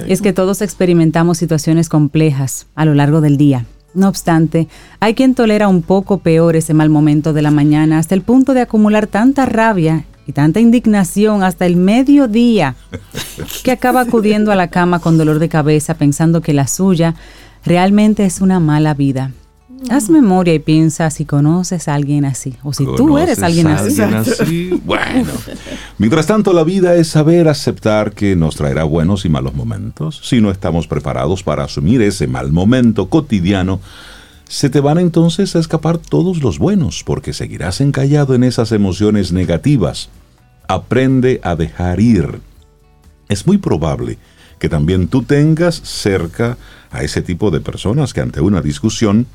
Es 0.07 0.23
que 0.23 0.33
todos 0.33 0.63
experimentamos 0.63 1.39
situaciones 1.39 1.89
complejas 1.89 2.67
a 2.75 2.85
lo 2.85 2.95
largo 2.95 3.21
del 3.21 3.37
día. 3.37 3.67
No 3.95 4.09
obstante, 4.09 4.69
hay 5.01 5.15
quien 5.15 5.35
tolera 5.35 5.69
un 5.69 5.83
poco 5.83 6.19
peor 6.19 6.55
ese 6.55 6.75
mal 6.75 6.91
momento 6.91 7.33
de 7.33 7.43
la 7.43 7.51
mañana 7.51 7.99
hasta 7.99 8.15
el 8.15 8.23
punto 8.23 8.53
de 8.53 8.61
acumular 8.61 9.07
tanta 9.07 9.47
rabia 9.47 10.05
y 10.27 10.33
tanta 10.33 10.61
indignación 10.61 11.43
hasta 11.43 11.65
el 11.65 11.77
mediodía 11.77 12.75
que 13.63 13.71
acaba 13.71 14.03
acudiendo 14.03 14.53
a 14.53 14.57
la 14.57 14.69
cama 14.69 14.99
con 14.99 15.17
dolor 15.17 15.39
de 15.39 15.49
cabeza 15.49 15.95
pensando 15.95 16.43
que 16.43 16.53
la 16.53 16.67
suya 16.67 17.15
realmente 17.65 18.27
es 18.27 18.41
una 18.41 18.61
mala 18.61 18.93
vida. 18.93 19.33
Haz 19.91 20.09
memoria 20.09 20.55
y 20.55 20.59
piensa 20.59 21.11
si 21.11 21.25
conoces 21.25 21.87
a 21.89 21.95
alguien 21.95 22.25
así 22.25 22.55
o 22.63 22.73
si 22.73 22.85
tú 22.85 23.19
eres 23.19 23.43
alguien, 23.43 23.67
así. 23.69 24.71
Bueno, 24.85 25.33
mientras 25.99 26.27
tanto 26.27 26.53
la 26.53 26.65
vida 26.65 26.95
es 26.95 27.09
saber 27.09 27.49
aceptar 27.49 28.13
que 28.13 28.37
nos 28.37 28.57
traerá 28.57 28.85
buenos 28.85 29.25
y 29.25 29.29
malos 29.29 29.55
momentos. 29.55 30.21
Si 30.25 30.41
no 30.41 30.51
estamos 30.51 30.87
preparados 30.87 31.43
para 31.43 31.65
asumir 31.65 32.03
ese 32.03 32.27
mal 32.27 32.53
momento 32.53 33.09
cotidiano, 33.09 33.81
se 34.49 34.71
te 34.71 34.81
van 34.81 34.99
entonces 34.99 35.55
a 35.57 35.59
escapar 35.59 35.99
todos 35.99 36.43
los 36.43 36.59
buenos 36.59 37.03
porque 37.05 37.33
seguirás 37.33 37.81
encallado 37.81 38.35
en 38.35 38.45
esas 38.45 38.73
emociones 38.73 39.33
negativas. 39.33 40.09
Aprende 40.69 41.41
a 41.45 41.55
dejar 41.55 42.01
ir. 42.01 42.41
Es 43.29 43.47
muy 43.47 43.59
probable 43.59 44.19
que 44.59 44.69
también 44.69 45.09
tú 45.09 45.23
tengas 45.23 45.77
cerca 45.77 46.57
a 46.91 47.03
ese 47.03 47.23
tipo 47.23 47.51
de 47.51 47.61
personas 47.61 48.15
que 48.15 48.21
ante 48.21 48.41
una 48.41 48.63
discusión 48.63 49.27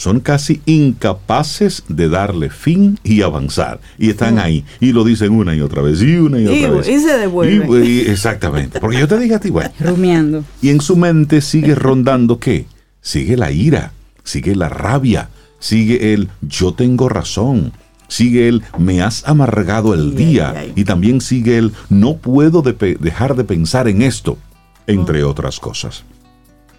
son 0.00 0.20
casi 0.20 0.62
incapaces 0.64 1.84
de 1.88 2.08
darle 2.08 2.48
fin 2.48 2.98
y 3.04 3.20
avanzar. 3.20 3.80
Y 3.98 4.08
están 4.08 4.38
ahí. 4.38 4.64
Y 4.80 4.92
lo 4.92 5.04
dicen 5.04 5.30
una 5.30 5.54
y 5.54 5.60
otra 5.60 5.82
vez. 5.82 6.00
Y 6.00 6.16
una 6.16 6.40
y 6.40 6.46
otra 6.46 6.70
vez. 6.70 6.88
Y 6.88 7.00
se 7.00 7.18
devuelven. 7.18 8.08
exactamente. 8.08 8.80
Porque 8.80 8.98
yo 8.98 9.06
te 9.06 9.18
dije 9.18 9.34
a 9.34 9.40
ti, 9.40 9.50
bueno. 9.50 9.70
Rumiando. 9.78 10.42
Y 10.62 10.70
en 10.70 10.80
su 10.80 10.96
mente 10.96 11.42
sigue 11.42 11.74
rondando 11.74 12.38
qué? 12.38 12.64
Sigue 13.02 13.36
la 13.36 13.52
ira, 13.52 13.92
sigue 14.24 14.56
la 14.56 14.70
rabia, 14.70 15.28
sigue 15.58 16.14
el 16.14 16.30
yo 16.40 16.72
tengo 16.72 17.10
razón. 17.10 17.74
Sigue 18.08 18.48
el 18.48 18.62
me 18.78 19.02
has 19.02 19.28
amargado 19.28 19.92
el 19.92 20.16
día 20.16 20.64
y 20.74 20.84
también 20.84 21.20
sigue 21.20 21.58
el 21.58 21.72
no 21.90 22.16
puedo 22.16 22.62
dejar 22.62 23.36
de 23.36 23.44
pensar 23.44 23.86
en 23.86 24.00
esto, 24.00 24.38
entre 24.86 25.24
otras 25.24 25.60
cosas. 25.60 26.04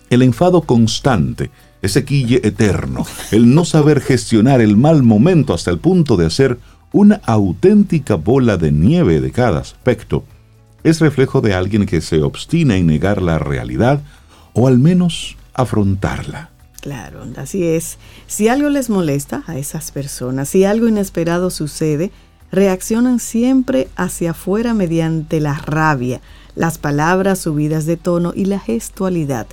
El 0.09 0.23
enfado 0.23 0.63
constante 0.63 1.51
ese 1.81 2.05
quille 2.05 2.41
eterno, 2.43 3.05
el 3.31 3.53
no 3.53 3.65
saber 3.65 4.01
gestionar 4.01 4.61
el 4.61 4.77
mal 4.77 5.03
momento 5.03 5.53
hasta 5.53 5.71
el 5.71 5.79
punto 5.79 6.17
de 6.17 6.25
hacer 6.27 6.59
una 6.91 7.21
auténtica 7.25 8.15
bola 8.15 8.57
de 8.57 8.71
nieve 8.71 9.21
de 9.21 9.31
cada 9.31 9.59
aspecto, 9.59 10.23
es 10.83 10.99
reflejo 10.99 11.41
de 11.41 11.53
alguien 11.53 11.85
que 11.85 12.01
se 12.01 12.21
obstina 12.21 12.75
en 12.75 12.87
negar 12.87 13.21
la 13.21 13.39
realidad 13.39 14.01
o 14.53 14.67
al 14.67 14.77
menos 14.79 15.37
afrontarla. 15.53 16.49
Claro, 16.81 17.23
así 17.37 17.63
es. 17.63 17.97
Si 18.25 18.47
algo 18.47 18.69
les 18.69 18.89
molesta 18.89 19.43
a 19.45 19.57
esas 19.57 19.91
personas, 19.91 20.49
si 20.49 20.63
algo 20.65 20.87
inesperado 20.87 21.51
sucede, 21.51 22.11
reaccionan 22.51 23.19
siempre 23.19 23.87
hacia 23.95 24.31
afuera 24.31 24.73
mediante 24.73 25.39
la 25.39 25.53
rabia, 25.53 26.21
las 26.55 26.79
palabras 26.79 27.39
subidas 27.39 27.85
de 27.85 27.97
tono 27.97 28.33
y 28.35 28.45
la 28.45 28.59
gestualidad. 28.59 29.47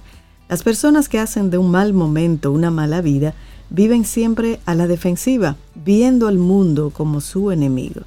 Las 0.48 0.62
personas 0.62 1.10
que 1.10 1.18
hacen 1.18 1.50
de 1.50 1.58
un 1.58 1.70
mal 1.70 1.92
momento 1.92 2.52
una 2.52 2.70
mala 2.70 3.02
vida 3.02 3.34
viven 3.68 4.06
siempre 4.06 4.60
a 4.64 4.74
la 4.74 4.86
defensiva, 4.86 5.56
viendo 5.74 6.26
al 6.26 6.38
mundo 6.38 6.90
como 6.90 7.20
su 7.20 7.50
enemigo. 7.50 8.00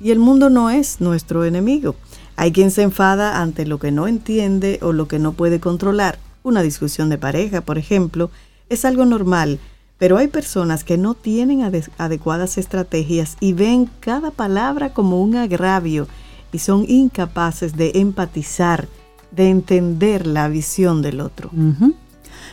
Y 0.00 0.10
el 0.10 0.18
mundo 0.18 0.48
no 0.48 0.70
es 0.70 1.00
nuestro 1.00 1.44
enemigo. 1.44 1.96
Hay 2.36 2.50
quien 2.50 2.70
se 2.70 2.82
enfada 2.82 3.42
ante 3.42 3.66
lo 3.66 3.78
que 3.78 3.90
no 3.90 4.08
entiende 4.08 4.78
o 4.80 4.92
lo 4.92 5.06
que 5.06 5.18
no 5.18 5.32
puede 5.32 5.60
controlar. 5.60 6.18
Una 6.42 6.62
discusión 6.62 7.10
de 7.10 7.18
pareja, 7.18 7.60
por 7.60 7.76
ejemplo, 7.76 8.30
es 8.70 8.86
algo 8.86 9.04
normal, 9.04 9.60
pero 9.98 10.16
hay 10.16 10.28
personas 10.28 10.82
que 10.82 10.96
no 10.96 11.12
tienen 11.12 11.62
adecuadas 11.98 12.56
estrategias 12.56 13.36
y 13.38 13.52
ven 13.52 13.88
cada 14.00 14.30
palabra 14.30 14.94
como 14.94 15.20
un 15.20 15.36
agravio 15.36 16.08
y 16.52 16.58
son 16.58 16.86
incapaces 16.88 17.76
de 17.76 17.92
empatizar 17.96 18.88
de 19.34 19.48
entender 19.48 20.26
la 20.26 20.48
visión 20.48 21.02
del 21.02 21.20
otro. 21.20 21.50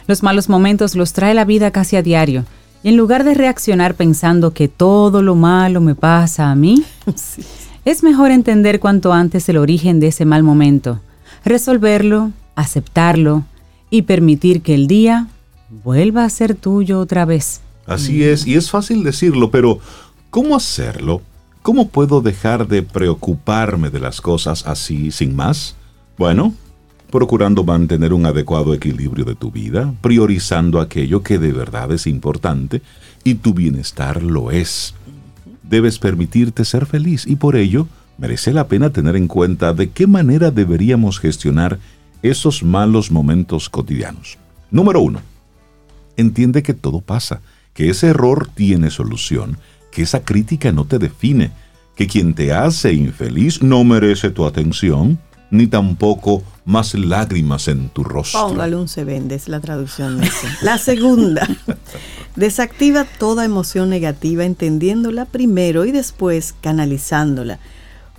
Los 0.07 0.24
malos 0.24 0.50
momentos 0.50 0.95
los 0.95 1.13
trae 1.13 1.33
la 1.33 1.45
vida 1.45 1.71
casi 1.71 1.95
a 1.95 2.01
diario. 2.01 2.45
Y 2.81 2.89
en 2.89 2.98
lugar 2.98 3.25
de 3.25 3.33
reaccionar 3.33 3.95
pensando 3.95 4.51
que 4.51 4.69
todo 4.69 5.21
lo 5.21 5.36
malo 5.36 5.81
me 5.81 5.95
pasa 5.95 6.50
a 6.50 6.55
mí, 6.55 6.83
es 7.86 8.03
mejor 8.03 8.31
entender 8.31 8.79
cuanto 8.79 9.12
antes 9.12 9.50
el 9.50 9.57
origen 9.57 10.00
de 10.00 10.07
ese 10.07 10.24
mal 10.24 10.43
momento, 10.43 11.01
resolverlo, 11.43 12.31
aceptarlo 12.55 13.43
y 13.89 14.03
permitir 14.03 14.62
que 14.62 14.75
el 14.75 14.88
día 14.88 15.27
vuelva 15.83 16.24
a 16.24 16.29
ser 16.29 16.55
tuyo 16.55 17.00
otra 17.00 17.25
vez. 17.25 17.62
Así 17.86 18.24
es, 18.24 18.48
y 18.48 18.55
es 18.55 18.69
fácil 18.69 19.03
decirlo, 19.03 19.51
pero 19.51 19.79
¿cómo 20.29 20.55
hacerlo? 20.55 21.21
¿Cómo 21.62 21.89
puedo 21.89 22.21
dejar 22.21 22.67
de 22.67 22.81
preocuparme 22.83 23.89
de 23.89 24.00
las 24.00 24.21
cosas 24.21 24.65
así 24.65 25.12
sin 25.12 25.36
más? 25.36 25.75
Bueno, 26.17 26.53
procurando 27.11 27.63
mantener 27.63 28.13
un 28.13 28.25
adecuado 28.25 28.73
equilibrio 28.73 29.25
de 29.25 29.35
tu 29.35 29.51
vida, 29.51 29.93
priorizando 30.01 30.79
aquello 30.79 31.23
que 31.23 31.39
de 31.39 31.51
verdad 31.51 31.91
es 31.91 32.07
importante 32.07 32.81
y 33.23 33.35
tu 33.35 33.53
bienestar 33.53 34.21
lo 34.21 34.51
es. 34.51 34.93
Debes 35.63 35.99
permitirte 35.99 36.65
ser 36.65 36.85
feliz 36.85 37.25
y 37.25 37.35
por 37.35 37.55
ello 37.55 37.87
merece 38.17 38.53
la 38.53 38.67
pena 38.67 38.91
tener 38.91 39.15
en 39.15 39.27
cuenta 39.27 39.73
de 39.73 39.89
qué 39.89 40.07
manera 40.07 40.51
deberíamos 40.51 41.19
gestionar 41.19 41.79
esos 42.21 42.63
malos 42.63 43.11
momentos 43.11 43.69
cotidianos. 43.69 44.37
Número 44.71 45.01
uno, 45.01 45.21
entiende 46.17 46.61
que 46.63 46.73
todo 46.73 47.01
pasa, 47.01 47.41
que 47.73 47.89
ese 47.89 48.07
error 48.07 48.49
tiene 48.53 48.89
solución, 48.91 49.57
que 49.91 50.03
esa 50.03 50.23
crítica 50.23 50.71
no 50.71 50.85
te 50.85 50.99
define, 50.99 51.51
que 51.95 52.07
quien 52.07 52.33
te 52.33 52.53
hace 52.53 52.93
infeliz 52.93 53.63
no 53.63 53.83
merece 53.83 54.29
tu 54.29 54.45
atención, 54.45 55.19
ni 55.51 55.68
tampoco 55.68 56.44
más 56.65 56.94
lágrimas 56.94 57.68
en 57.68 57.89
tu 57.89 58.03
rostro. 58.03 58.48
Póngale 58.48 58.75
un 58.75 58.88
se 58.88 59.03
vende, 59.03 59.36
es 59.36 59.48
la 59.48 59.60
traducción. 59.60 60.22
La 60.62 60.77
segunda, 60.77 61.48
desactiva 62.36 63.06
toda 63.06 63.46
emoción 63.46 63.89
negativa 63.89 64.46
entendiéndola 64.46 65.25
primero 65.25 65.86
y 65.86 65.91
después 65.91 66.53
canalizándola. 66.62 67.60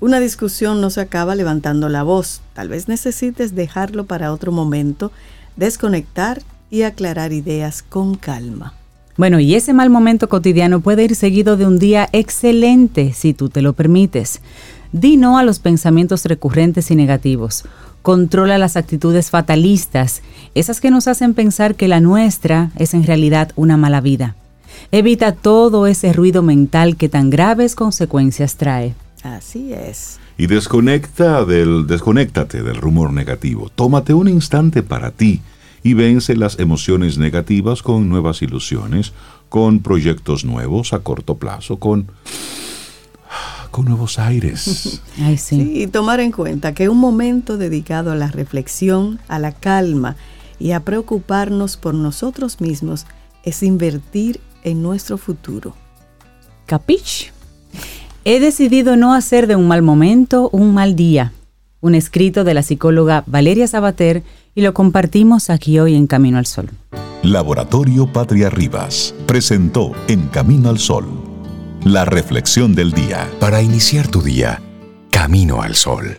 Una 0.01 0.19
discusión 0.19 0.81
no 0.81 0.91
se 0.91 1.03
acaba 1.03 1.35
levantando 1.35 1.89
la 1.89 2.03
voz, 2.03 2.41
tal 2.55 2.69
vez 2.69 2.89
necesites 2.89 3.55
dejarlo 3.55 4.07
para 4.07 4.33
otro 4.33 4.51
momento, 4.51 5.13
desconectar 5.57 6.43
y 6.71 6.83
aclarar 6.83 7.33
ideas 7.33 7.83
con 7.83 8.15
calma. 8.15 8.75
Bueno, 9.17 9.39
y 9.39 9.55
ese 9.55 9.75
mal 9.75 9.91
momento 9.91 10.31
cotidiano 10.31 10.81
puede 10.81 11.05
ir 11.05 11.15
seguido 11.15 11.59
de 11.59 11.67
un 11.67 11.79
día 11.79 12.09
excelente 12.13 13.13
si 13.13 13.35
tú 13.35 13.51
te 13.51 13.61
lo 13.61 13.75
permites. 13.75 14.41
Di 14.93 15.17
no 15.17 15.39
a 15.39 15.45
los 15.45 15.61
pensamientos 15.61 16.25
recurrentes 16.25 16.91
y 16.91 16.97
negativos. 16.97 17.65
Controla 18.03 18.59
las 18.59 18.77
actitudes 18.77 19.31
fatalistas, 19.31 20.23
esas 20.55 20.81
que 20.81 20.91
nos 20.91 21.07
hacen 21.07 21.35
pensar 21.35 21.75
que 21.75 21.87
la 21.87 22.01
nuestra 22.01 22.71
es 22.77 22.95
en 22.95 23.05
realidad 23.05 23.53
una 23.57 23.77
mala 23.77 24.01
vida. 24.01 24.35
Evita 24.91 25.33
todo 25.33 25.87
ese 25.87 26.13
ruido 26.13 26.43
mental 26.43 26.97
que 26.97 27.09
tan 27.09 27.31
graves 27.31 27.75
consecuencias 27.75 28.57
trae. 28.57 28.95
Así 29.23 29.73
es. 29.73 30.19
Y 30.39 30.47
desconecta 30.47 31.45
del, 31.45 31.87
desconéctate 31.87 32.63
del 32.63 32.77
rumor 32.77 33.13
negativo. 33.13 33.71
Tómate 33.75 34.15
un 34.15 34.29
instante 34.29 34.83
para 34.83 35.11
ti 35.11 35.43
y 35.83 35.95
vence 35.95 36.35
las 36.35 36.59
emociones 36.59 37.19
negativas 37.19 37.83
con 37.83 38.09
nuevas 38.09 38.43
ilusiones, 38.43 39.13
con 39.49 39.81
proyectos 39.81 40.45
nuevos 40.45 40.93
a 40.95 41.01
corto 41.01 41.37
plazo, 41.37 41.79
con 41.79 42.07
con 43.71 43.85
nuevos 43.85 44.19
aires. 44.19 45.01
sí. 45.37 45.83
y 45.83 45.87
tomar 45.87 46.21
en 46.21 46.33
cuenta 46.33 46.75
que 46.75 46.89
un 46.89 46.99
momento 46.99 47.57
dedicado 47.57 48.13
a 48.13 48.17
la 48.17 48.29
reflexión, 48.29 49.21
a 49.29 49.39
la 49.39 49.53
calma 49.53 50.17
y 50.59 50.73
a 50.73 50.81
preocuparnos 50.81 51.77
por 51.77 51.95
nosotros 51.95 52.61
mismos 52.61 53.07
es 53.45 53.63
invertir 53.63 54.41
en 54.63 54.83
nuestro 54.83 55.19
futuro. 55.19 55.75
¿Capich? 56.67 57.33
He 58.25 58.39
decidido 58.39 58.97
no 58.97 59.15
hacer 59.15 59.47
de 59.47 59.57
un 59.57 59.67
mal 59.67 59.83
momento 59.83 60.51
un 60.53 60.75
mal 60.75 60.95
día. 60.95 61.33
Un 61.81 61.95
escrito 61.95 62.45
de 62.45 62.53
la 62.53 62.63
psicóloga 62.63 63.25
Valeria 63.27 63.67
Sabater 63.67 64.23
y 64.55 64.61
lo 64.61 64.75
compartimos 64.75 65.49
aquí 65.49 65.79
hoy 65.79 65.95
en 65.95 66.07
Camino 66.07 66.37
al 66.37 66.47
Sol. 66.47 66.69
Laboratorio 67.23 68.13
Patria 68.13 68.51
Rivas 68.51 69.15
presentó 69.27 69.93
En 70.09 70.29
Camino 70.29 70.69
al 70.69 70.79
Sol 70.79 71.20
la 71.85 72.05
reflexión 72.05 72.75
del 72.75 72.93
día. 72.93 73.29
Para 73.41 73.63
iniciar 73.63 74.09
tu 74.09 74.23
día, 74.23 74.61
camino 75.11 75.63
al 75.63 75.75
sol. 75.75 76.19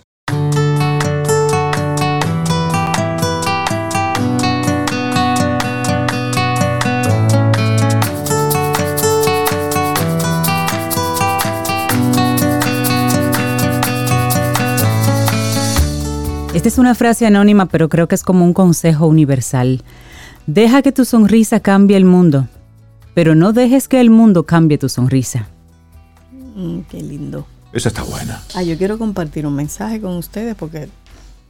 Esta 16.54 16.68
es 16.68 16.78
una 16.78 16.96
frase 16.96 17.26
anónima, 17.26 17.66
pero 17.68 17.90
creo 17.90 18.08
que 18.08 18.16
es 18.16 18.24
como 18.24 18.46
un 18.46 18.54
consejo 18.54 19.08
universal. 19.08 19.84
Deja 20.48 20.82
que 20.82 20.92
tu 20.92 21.06
sonrisa 21.06 21.60
cambie 21.60 21.98
el 21.98 22.06
mundo 22.06 22.48
pero 23.14 23.36
no 23.36 23.54
dejes 23.54 23.88
que 23.88 24.00
el 24.00 24.10
mundo 24.10 24.46
cambie 24.46 24.78
tu 24.78 24.90
sonrisa. 24.90 25.48
Mm, 26.56 26.80
qué 26.90 27.02
lindo. 27.02 27.46
Esa 27.74 27.90
está 27.90 28.04
buena. 28.04 28.42
Ah, 28.54 28.64
yo 28.64 28.78
quiero 28.78 28.98
compartir 28.98 29.46
un 29.46 29.56
mensaje 29.56 30.02
con 30.02 30.18
ustedes 30.18 30.56
porque 30.56 30.90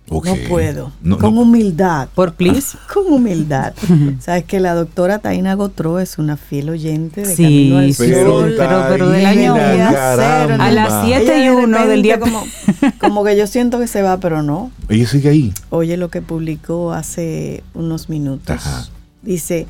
No 0.10 0.22
puedo. 0.48 0.92
con 1.20 1.38
humildad. 1.38 2.10
Por 2.14 2.34
please. 2.34 2.78
con 2.94 3.12
humildad. 3.12 3.74
Sabes 4.20 4.44
que 4.44 4.60
la 4.60 4.76
doctora 4.76 5.20
Taina 5.20 5.56
Gotró 5.56 6.00
es 6.00 6.20
una 6.20 6.38
fiel 6.38 6.70
oyente 6.70 7.22
de 7.22 7.36
Camino 7.36 7.80
al 7.80 7.94
Sol. 7.94 8.54
Pero, 8.56 8.86
pero, 8.90 9.10
del 9.10 9.26
año 9.26 9.56
a 9.56 10.72
las 10.72 11.06
7 11.06 11.46
y 11.46 11.50
1 11.50 11.88
del 11.88 12.02
día. 12.04 12.20
Como, 12.20 12.44
como 13.00 13.24
que 13.24 13.36
yo 13.36 13.48
siento 13.48 13.80
que 13.80 13.88
se 13.88 14.04
va, 14.04 14.20
pero 14.20 14.44
no. 14.44 14.72
Ella 14.90 15.08
sigue 15.08 15.30
ahí. 15.30 15.54
Oye 15.72 15.98
lo 15.98 16.10
que 16.10 16.22
publicó 16.22 16.94
hace 16.94 17.64
unos 17.74 18.10
minutos. 18.10 18.92
Dice 19.24 19.66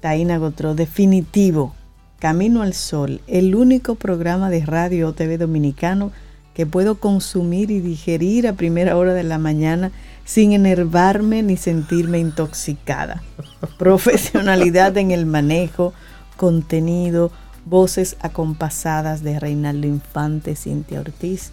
Taina 0.00 0.38
Gotró, 0.38 0.74
definitivo. 0.74 1.74
Camino 2.18 2.62
al 2.62 2.72
Sol, 2.72 3.20
el 3.26 3.54
único 3.54 3.94
programa 3.94 4.48
de 4.48 4.64
radio 4.64 5.08
o 5.08 5.12
TV 5.12 5.36
dominicano 5.36 6.12
que 6.54 6.64
puedo 6.64 6.94
consumir 6.94 7.70
y 7.70 7.80
digerir 7.80 8.48
a 8.48 8.54
primera 8.54 8.96
hora 8.96 9.12
de 9.12 9.22
la 9.22 9.36
mañana 9.36 9.92
sin 10.24 10.52
enervarme 10.52 11.42
ni 11.42 11.58
sentirme 11.58 12.18
intoxicada. 12.18 13.22
Profesionalidad 13.78 14.96
en 14.96 15.10
el 15.10 15.26
manejo, 15.26 15.92
contenido, 16.38 17.30
voces 17.66 18.16
acompasadas 18.20 19.22
de 19.22 19.38
Reinaldo 19.38 19.86
Infante, 19.86 20.56
Cintia 20.56 21.00
Ortiz 21.00 21.52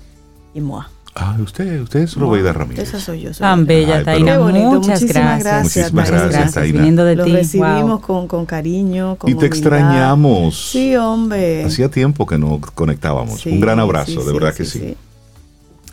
y 0.53 0.61
Moa. 0.61 0.89
Ah, 1.15 1.37
usted, 1.39 1.81
usted 1.81 1.99
es 1.99 2.15
Robeida 2.15 2.53
Ramírez. 2.53 2.89
Esa 2.89 2.99
soy 2.99 3.21
yo. 3.21 3.33
Soy 3.33 3.41
Tan 3.41 3.65
bella, 3.67 4.03
Taina. 4.03 4.39
Muchas 4.39 5.03
gracias. 5.03 5.63
Muchísimas 5.63 6.09
gracias, 6.09 6.53
Taina. 6.53 6.79
Viniendo 6.79 7.05
de 7.05 7.15
Lo 7.15 7.25
ti. 7.25 7.33
recibimos 7.33 7.99
con, 7.99 8.27
con, 8.27 8.45
cariño, 8.45 9.15
con 9.17 9.29
Y 9.29 9.35
te 9.35 9.45
extrañamos. 9.45 10.71
Sí, 10.71 10.95
hombre. 10.95 11.63
Hacía 11.65 11.89
tiempo 11.89 12.25
que 12.25 12.37
no 12.37 12.59
conectábamos. 12.73 13.45
Un 13.45 13.59
gran 13.59 13.79
abrazo, 13.79 14.23
de 14.23 14.33
verdad 14.33 14.53
que 14.53 14.65
sí. 14.65 14.95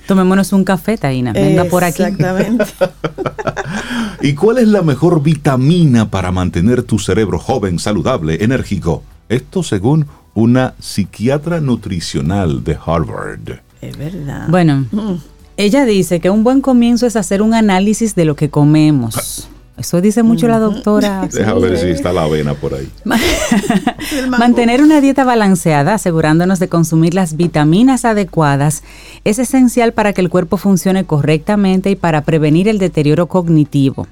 Tomémonos 0.06 0.52
un 0.52 0.64
café, 0.64 0.96
Taina. 0.96 1.32
Venga 1.32 1.64
por 1.66 1.84
aquí. 1.84 2.02
Exactamente. 2.02 2.64
¿Y 4.22 4.34
cuál 4.34 4.58
es 4.58 4.68
la 4.68 4.82
mejor 4.82 5.22
vitamina 5.22 6.10
para 6.10 6.32
mantener 6.32 6.82
tu 6.82 6.98
cerebro 6.98 7.38
joven, 7.38 7.78
saludable, 7.78 8.42
enérgico? 8.42 9.04
Esto 9.28 9.62
según 9.62 10.06
una 10.34 10.74
psiquiatra 10.80 11.60
nutricional 11.60 12.64
de 12.64 12.76
Harvard. 12.84 13.60
Es 13.80 13.96
verdad. 13.96 14.46
Bueno, 14.48 14.86
mm. 14.90 15.14
ella 15.56 15.84
dice 15.84 16.20
que 16.20 16.30
un 16.30 16.44
buen 16.44 16.60
comienzo 16.60 17.06
es 17.06 17.16
hacer 17.16 17.42
un 17.42 17.54
análisis 17.54 18.14
de 18.14 18.24
lo 18.24 18.36
que 18.36 18.50
comemos. 18.50 19.48
Eso 19.80 20.02
dice 20.02 20.22
mucho 20.22 20.46
la 20.46 20.58
doctora. 20.58 21.26
Deja 21.32 21.54
ver 21.54 21.78
si 21.78 21.88
está 21.88 22.12
la 22.12 22.24
avena 22.24 22.52
por 22.52 22.74
ahí. 22.74 22.90
Mantener 24.28 24.82
una 24.82 25.00
dieta 25.00 25.24
balanceada, 25.24 25.94
asegurándonos 25.94 26.58
de 26.58 26.68
consumir 26.68 27.14
las 27.14 27.34
vitaminas 27.34 28.04
adecuadas, 28.04 28.82
es 29.24 29.38
esencial 29.38 29.94
para 29.94 30.12
que 30.12 30.20
el 30.20 30.28
cuerpo 30.28 30.58
funcione 30.58 31.04
correctamente 31.04 31.90
y 31.90 31.96
para 31.96 32.24
prevenir 32.24 32.68
el 32.68 32.78
deterioro 32.78 33.26
cognitivo. 33.26 34.06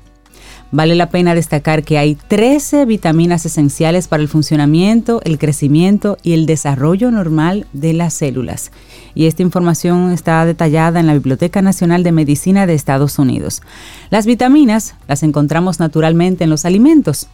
Vale 0.71 0.95
la 0.95 1.09
pena 1.09 1.35
destacar 1.35 1.83
que 1.83 1.97
hay 1.97 2.15
13 2.15 2.85
vitaminas 2.85 3.47
esenciales 3.47 4.07
para 4.07 4.23
el 4.23 4.29
funcionamiento, 4.29 5.23
el 5.25 5.39
crecimiento 5.39 6.19
y 6.23 6.35
el 6.35 6.45
desarrollo 6.45 7.11
normal 7.11 7.67
de 7.73 7.95
las 7.95 8.13
células. 8.13 8.71
Y 9.15 9.27
esta 9.27 9.43
información 9.43 10.13
está 10.13 10.45
detallada 10.45 11.01
en 11.01 11.07
la 11.07 11.15
Biblioteca 11.15 11.63
Nacional 11.63 12.03
de 12.03 12.13
Medicina 12.13 12.67
de 12.67 12.75
Estados 12.75 13.19
Unidos. 13.19 13.63
Las 14.11 14.27
vitaminas 14.27 14.95
las 15.09 15.23
encontramos 15.23 15.81
naturalmente 15.81 16.45
en 16.45 16.51
los 16.51 16.67
alimentos, 16.67 17.29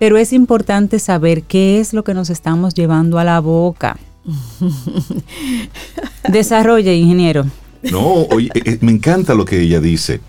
pero 0.00 0.18
es 0.18 0.32
importante 0.32 0.98
saber 0.98 1.44
qué 1.44 1.78
es 1.78 1.92
lo 1.92 2.02
que 2.02 2.14
nos 2.14 2.28
estamos 2.28 2.74
llevando 2.74 3.20
a 3.20 3.24
la 3.24 3.38
boca. 3.38 3.98
Desarrolle, 6.28 6.96
ingeniero. 6.96 7.46
No, 7.92 8.24
oye, 8.30 8.50
eh, 8.54 8.78
me 8.80 8.90
encanta 8.90 9.34
lo 9.34 9.44
que 9.44 9.60
ella 9.60 9.80
dice 9.80 10.20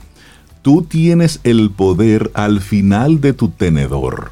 tú 0.61 0.83
tienes 0.83 1.39
el 1.43 1.71
poder 1.71 2.31
al 2.33 2.61
final 2.61 3.21
de 3.21 3.33
tu 3.33 3.49
tenedor. 3.49 4.31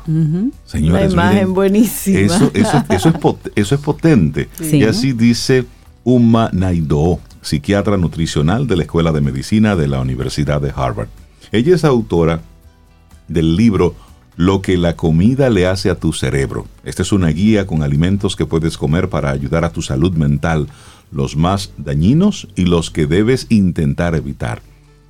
Señores, 0.65 1.13
Una 1.13 1.29
imagen 1.31 1.53
buenísima. 1.53 2.19
Eso, 2.19 2.51
es, 3.55 3.73
potente. 3.81 4.49
Y 4.71 4.83
así 4.83 5.13
dice 5.13 5.65
Uma 6.03 6.49
Naido, 6.53 7.19
psiquiatra 7.41 7.97
nutricional 7.97 8.67
de 8.67 8.77
la 8.77 8.83
Escuela 8.83 9.11
de 9.11 9.21
Medicina 9.21 9.75
de 9.75 9.87
la 9.87 9.99
Universidad 9.99 10.61
de 10.61 10.71
Harvard. 10.75 11.09
Ella 11.51 11.75
es 11.75 11.83
autora 11.83 12.41
del 13.27 13.55
libro 13.55 13.95
Lo 14.35 14.61
que 14.61 14.77
la 14.77 14.95
comida 14.95 15.49
le 15.49 15.67
hace 15.67 15.89
a 15.89 15.95
tu 15.95 16.13
cerebro. 16.13 16.67
Esta 16.83 17.01
es 17.01 17.11
una 17.11 17.29
guía 17.29 17.65
con 17.65 17.83
alimentos 17.83 18.35
que 18.35 18.45
puedes 18.45 18.77
comer 18.77 19.09
para 19.09 19.31
ayudar 19.31 19.65
a 19.65 19.71
tu 19.71 19.81
salud 19.81 20.13
mental, 20.13 20.67
los 21.11 21.35
más 21.35 21.71
dañinos 21.77 22.47
y 22.55 22.65
los 22.65 22.91
que 22.91 23.07
debes 23.07 23.47
intentar 23.49 24.15
evitar. 24.15 24.61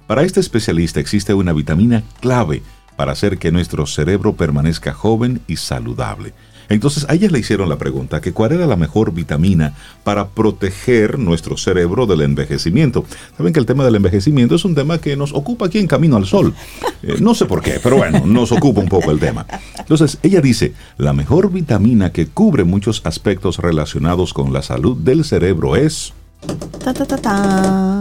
Para 0.10 0.24
este 0.24 0.40
especialista 0.40 1.00
existe 1.00 1.36
una 1.36 1.54
vitamina 1.54 2.02
clave 2.20 2.64
para 2.96 3.12
hacer 3.12 3.38
que 3.38 3.52
nuestro 3.52 3.86
cerebro 3.86 4.34
permanezca 4.34 4.92
joven 4.92 5.42
y 5.46 5.58
saludable. 5.58 6.34
Entonces 6.68 7.06
a 7.08 7.14
ella 7.14 7.30
le 7.30 7.38
hicieron 7.38 7.70
la 7.70 7.78
pregunta 7.78 8.20
que 8.20 8.34
cuál 8.34 8.54
era 8.54 8.66
la 8.66 8.76
mejor 8.76 9.14
vitamina 9.14 9.76
para 10.04 10.30
proteger 10.30 11.20
nuestro 11.20 11.58
cerebro 11.58 12.08
del 12.08 12.22
envejecimiento. 12.22 13.06
Saben 13.38 13.54
que 13.54 13.60
el 13.60 13.68
tema 13.68 13.86
del 13.86 13.98
envejecimiento 13.98 14.56
es 14.56 14.66
un 14.66 14.74
tema 14.74 14.98
que 14.98 15.16
nos 15.16 15.32
ocupa 15.32 15.68
aquí 15.68 15.78
en 15.78 15.86
Camino 15.86 16.18
al 16.18 16.26
Sol. 16.26 16.56
Eh, 17.02 17.16
no 17.22 17.34
sé 17.34 17.46
por 17.46 17.62
qué, 17.62 17.80
pero 17.82 17.96
bueno, 17.96 18.26
nos 18.26 18.52
ocupa 18.52 18.82
un 18.82 18.90
poco 18.90 19.10
el 19.12 19.20
tema. 19.20 19.46
Entonces 19.78 20.18
ella 20.22 20.42
dice, 20.42 20.74
la 20.98 21.14
mejor 21.14 21.50
vitamina 21.50 22.12
que 22.12 22.28
cubre 22.28 22.66
muchos 22.66 23.02
aspectos 23.06 23.60
relacionados 23.60 24.34
con 24.34 24.52
la 24.52 24.62
salud 24.64 24.98
del 24.98 25.24
cerebro 25.24 25.78
es... 25.78 26.14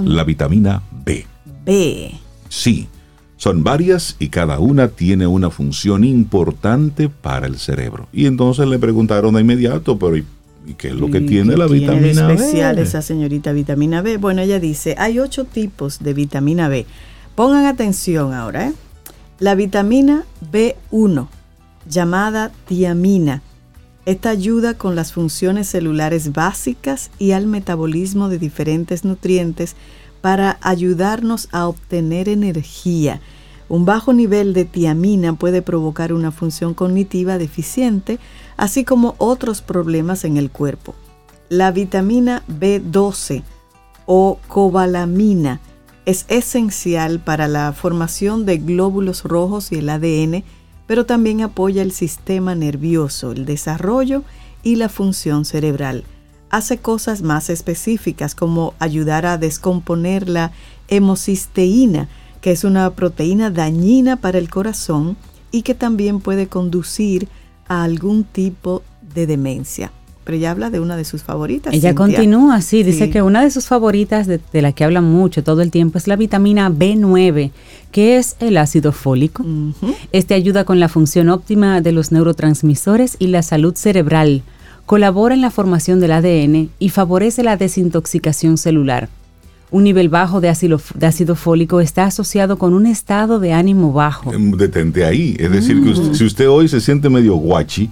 la 0.04 0.24
vitamina 0.24 0.82
B. 1.68 2.14
Sí, 2.48 2.88
son 3.36 3.62
varias 3.62 4.16
y 4.18 4.28
cada 4.28 4.58
una 4.58 4.88
tiene 4.88 5.26
una 5.26 5.50
función 5.50 6.02
importante 6.02 7.10
para 7.10 7.46
el 7.46 7.58
cerebro. 7.58 8.08
Y 8.10 8.24
entonces 8.24 8.66
le 8.66 8.78
preguntaron 8.78 9.34
de 9.34 9.42
inmediato, 9.42 9.98
pero 9.98 10.16
¿y 10.16 10.24
qué 10.78 10.88
es 10.88 10.94
lo 10.94 11.10
que 11.10 11.20
tiene 11.20 11.58
la 11.58 11.66
vitamina 11.66 12.26
B? 12.26 12.34
especial 12.34 12.78
esa 12.78 13.02
señorita 13.02 13.52
vitamina 13.52 14.00
B? 14.00 14.16
Bueno, 14.16 14.40
ella 14.40 14.58
dice, 14.58 14.94
hay 14.96 15.18
ocho 15.18 15.44
tipos 15.44 15.98
de 15.98 16.14
vitamina 16.14 16.68
B. 16.68 16.86
Pongan 17.34 17.66
atención 17.66 18.32
ahora, 18.32 18.68
¿eh? 18.68 18.72
La 19.38 19.54
vitamina 19.54 20.24
B1, 20.50 21.28
llamada 21.86 22.50
tiamina. 22.66 23.42
Esta 24.06 24.30
ayuda 24.30 24.72
con 24.72 24.96
las 24.96 25.12
funciones 25.12 25.68
celulares 25.68 26.32
básicas 26.32 27.10
y 27.18 27.32
al 27.32 27.46
metabolismo 27.46 28.30
de 28.30 28.38
diferentes 28.38 29.04
nutrientes 29.04 29.76
para 30.20 30.58
ayudarnos 30.60 31.48
a 31.52 31.68
obtener 31.68 32.28
energía. 32.28 33.20
Un 33.68 33.84
bajo 33.84 34.12
nivel 34.12 34.54
de 34.54 34.64
tiamina 34.64 35.34
puede 35.34 35.62
provocar 35.62 36.12
una 36.12 36.30
función 36.30 36.74
cognitiva 36.74 37.38
deficiente, 37.38 38.18
así 38.56 38.84
como 38.84 39.14
otros 39.18 39.60
problemas 39.62 40.24
en 40.24 40.36
el 40.36 40.50
cuerpo. 40.50 40.94
La 41.48 41.70
vitamina 41.70 42.42
B12 42.48 43.42
o 44.06 44.38
cobalamina 44.48 45.60
es 46.06 46.24
esencial 46.28 47.20
para 47.20 47.48
la 47.48 47.72
formación 47.74 48.46
de 48.46 48.56
glóbulos 48.56 49.24
rojos 49.24 49.70
y 49.72 49.76
el 49.76 49.90
ADN, 49.90 50.44
pero 50.86 51.04
también 51.04 51.42
apoya 51.42 51.82
el 51.82 51.92
sistema 51.92 52.54
nervioso, 52.54 53.32
el 53.32 53.44
desarrollo 53.44 54.22
y 54.62 54.76
la 54.76 54.88
función 54.88 55.44
cerebral 55.44 56.04
hace 56.50 56.78
cosas 56.78 57.22
más 57.22 57.50
específicas 57.50 58.34
como 58.34 58.74
ayudar 58.78 59.26
a 59.26 59.38
descomponer 59.38 60.28
la 60.28 60.52
hemocisteína, 60.88 62.08
que 62.40 62.52
es 62.52 62.64
una 62.64 62.90
proteína 62.90 63.50
dañina 63.50 64.16
para 64.16 64.38
el 64.38 64.48
corazón 64.48 65.16
y 65.50 65.62
que 65.62 65.74
también 65.74 66.20
puede 66.20 66.46
conducir 66.46 67.28
a 67.68 67.82
algún 67.84 68.24
tipo 68.24 68.82
de 69.14 69.26
demencia. 69.26 69.92
Pero 70.24 70.36
ella 70.36 70.50
habla 70.50 70.68
de 70.68 70.78
una 70.78 70.96
de 70.98 71.06
sus 71.06 71.22
favoritas. 71.22 71.72
Ella 71.72 71.94
continúa 71.94 72.56
así, 72.56 72.82
dice 72.82 73.08
que 73.08 73.22
una 73.22 73.42
de 73.42 73.50
sus 73.50 73.66
favoritas, 73.66 74.26
de, 74.26 74.40
la 74.52 74.72
que 74.72 74.84
habla 74.84 75.00
mucho 75.00 75.42
todo 75.42 75.62
el 75.62 75.70
tiempo, 75.70 75.96
es 75.96 76.06
la 76.06 76.16
vitamina 76.16 76.68
B9, 76.68 77.50
que 77.92 78.18
es 78.18 78.36
el 78.38 78.58
ácido 78.58 78.92
fólico. 78.92 79.42
Este 80.12 80.34
ayuda 80.34 80.64
con 80.64 80.80
la 80.80 80.90
función 80.90 81.30
óptima 81.30 81.80
de 81.80 81.92
los 81.92 82.12
neurotransmisores 82.12 83.16
y 83.18 83.28
la 83.28 83.42
salud 83.42 83.74
cerebral 83.74 84.42
colabora 84.88 85.34
en 85.34 85.42
la 85.42 85.50
formación 85.50 86.00
del 86.00 86.12
ADN 86.12 86.70
y 86.78 86.88
favorece 86.88 87.42
la 87.42 87.58
desintoxicación 87.58 88.56
celular. 88.56 89.10
Un 89.70 89.84
nivel 89.84 90.08
bajo 90.08 90.40
de 90.40 90.48
ácido, 90.48 90.80
de 90.94 91.06
ácido 91.06 91.34
fólico 91.34 91.80
está 91.80 92.06
asociado 92.06 92.56
con 92.56 92.72
un 92.72 92.86
estado 92.86 93.38
de 93.38 93.52
ánimo 93.52 93.92
bajo. 93.92 94.32
Em, 94.32 94.50
detente 94.52 95.04
ahí. 95.04 95.36
Es 95.38 95.52
decir, 95.52 95.84
que 95.84 95.90
mm. 95.90 96.14
si 96.14 96.24
usted 96.24 96.48
hoy 96.48 96.68
se 96.68 96.80
siente 96.80 97.10
medio 97.10 97.34
guachi, 97.34 97.90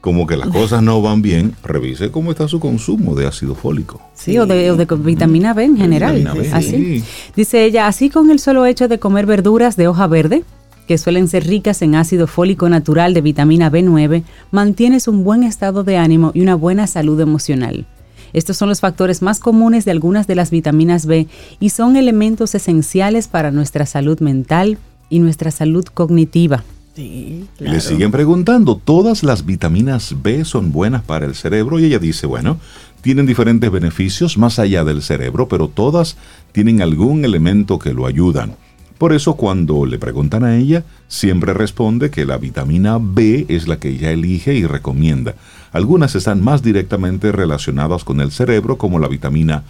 como 0.00 0.24
que 0.24 0.36
las 0.36 0.48
cosas 0.50 0.84
no 0.84 1.02
van 1.02 1.20
bien, 1.20 1.52
revise 1.64 2.12
cómo 2.12 2.30
está 2.30 2.46
su 2.46 2.60
consumo 2.60 3.16
de 3.16 3.26
ácido 3.26 3.56
fólico. 3.56 4.00
Sí, 4.14 4.38
O, 4.38 4.46
de, 4.46 4.86
vitamina 4.98 5.52
B 5.52 5.64
en 5.64 5.76
general. 5.76 6.32
así. 6.52 7.02
Dice 7.34 7.64
ella, 7.64 7.88
así 7.88 8.08
con 8.08 8.30
el 8.30 8.38
solo 8.38 8.66
hecho 8.66 8.86
de 8.86 9.00
comer 9.00 9.26
verduras 9.26 9.74
de 9.74 9.88
hoja 9.88 10.06
verde, 10.06 10.44
que 10.86 10.98
suelen 10.98 11.28
ser 11.28 11.46
ricas 11.46 11.82
en 11.82 11.94
ácido 11.94 12.26
fólico 12.26 12.68
natural 12.68 13.14
de 13.14 13.20
vitamina 13.20 13.70
B9, 13.70 14.22
mantienes 14.50 15.08
un 15.08 15.24
buen 15.24 15.42
estado 15.42 15.84
de 15.84 15.96
ánimo 15.96 16.30
y 16.34 16.40
una 16.40 16.54
buena 16.54 16.86
salud 16.86 17.20
emocional. 17.20 17.86
Estos 18.32 18.56
son 18.56 18.68
los 18.68 18.80
factores 18.80 19.22
más 19.22 19.40
comunes 19.40 19.84
de 19.84 19.92
algunas 19.92 20.26
de 20.26 20.34
las 20.34 20.50
vitaminas 20.50 21.06
B 21.06 21.26
y 21.60 21.70
son 21.70 21.96
elementos 21.96 22.54
esenciales 22.54 23.28
para 23.28 23.50
nuestra 23.50 23.86
salud 23.86 24.20
mental 24.20 24.78
y 25.08 25.20
nuestra 25.20 25.50
salud 25.50 25.84
cognitiva. 25.84 26.64
Le 26.96 27.80
siguen 27.80 28.10
preguntando, 28.10 28.76
¿todas 28.76 29.22
las 29.22 29.44
vitaminas 29.44 30.14
B 30.22 30.44
son 30.44 30.72
buenas 30.72 31.02
para 31.02 31.26
el 31.26 31.34
cerebro? 31.34 31.78
Y 31.78 31.84
ella 31.84 31.98
dice, 31.98 32.26
bueno, 32.26 32.58
tienen 33.02 33.26
diferentes 33.26 33.70
beneficios 33.70 34.38
más 34.38 34.58
allá 34.58 34.82
del 34.82 35.02
cerebro, 35.02 35.46
pero 35.46 35.68
todas 35.68 36.16
tienen 36.52 36.80
algún 36.80 37.24
elemento 37.24 37.78
que 37.78 37.92
lo 37.92 38.06
ayudan. 38.06 38.56
Por 38.98 39.12
eso 39.12 39.34
cuando 39.34 39.84
le 39.84 39.98
preguntan 39.98 40.44
a 40.44 40.56
ella, 40.56 40.84
siempre 41.08 41.52
responde 41.52 42.10
que 42.10 42.24
la 42.24 42.38
vitamina 42.38 42.98
B 43.00 43.44
es 43.48 43.68
la 43.68 43.78
que 43.78 43.90
ella 43.90 44.10
elige 44.10 44.54
y 44.54 44.64
recomienda. 44.64 45.34
Algunas 45.72 46.14
están 46.14 46.42
más 46.42 46.62
directamente 46.62 47.30
relacionadas 47.30 48.04
con 48.04 48.20
el 48.20 48.32
cerebro, 48.32 48.78
como 48.78 48.98
la 48.98 49.08
vitamina 49.08 49.64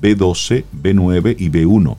B12, 0.00 0.64
B9 0.82 1.36
y 1.38 1.50
B1. 1.50 1.96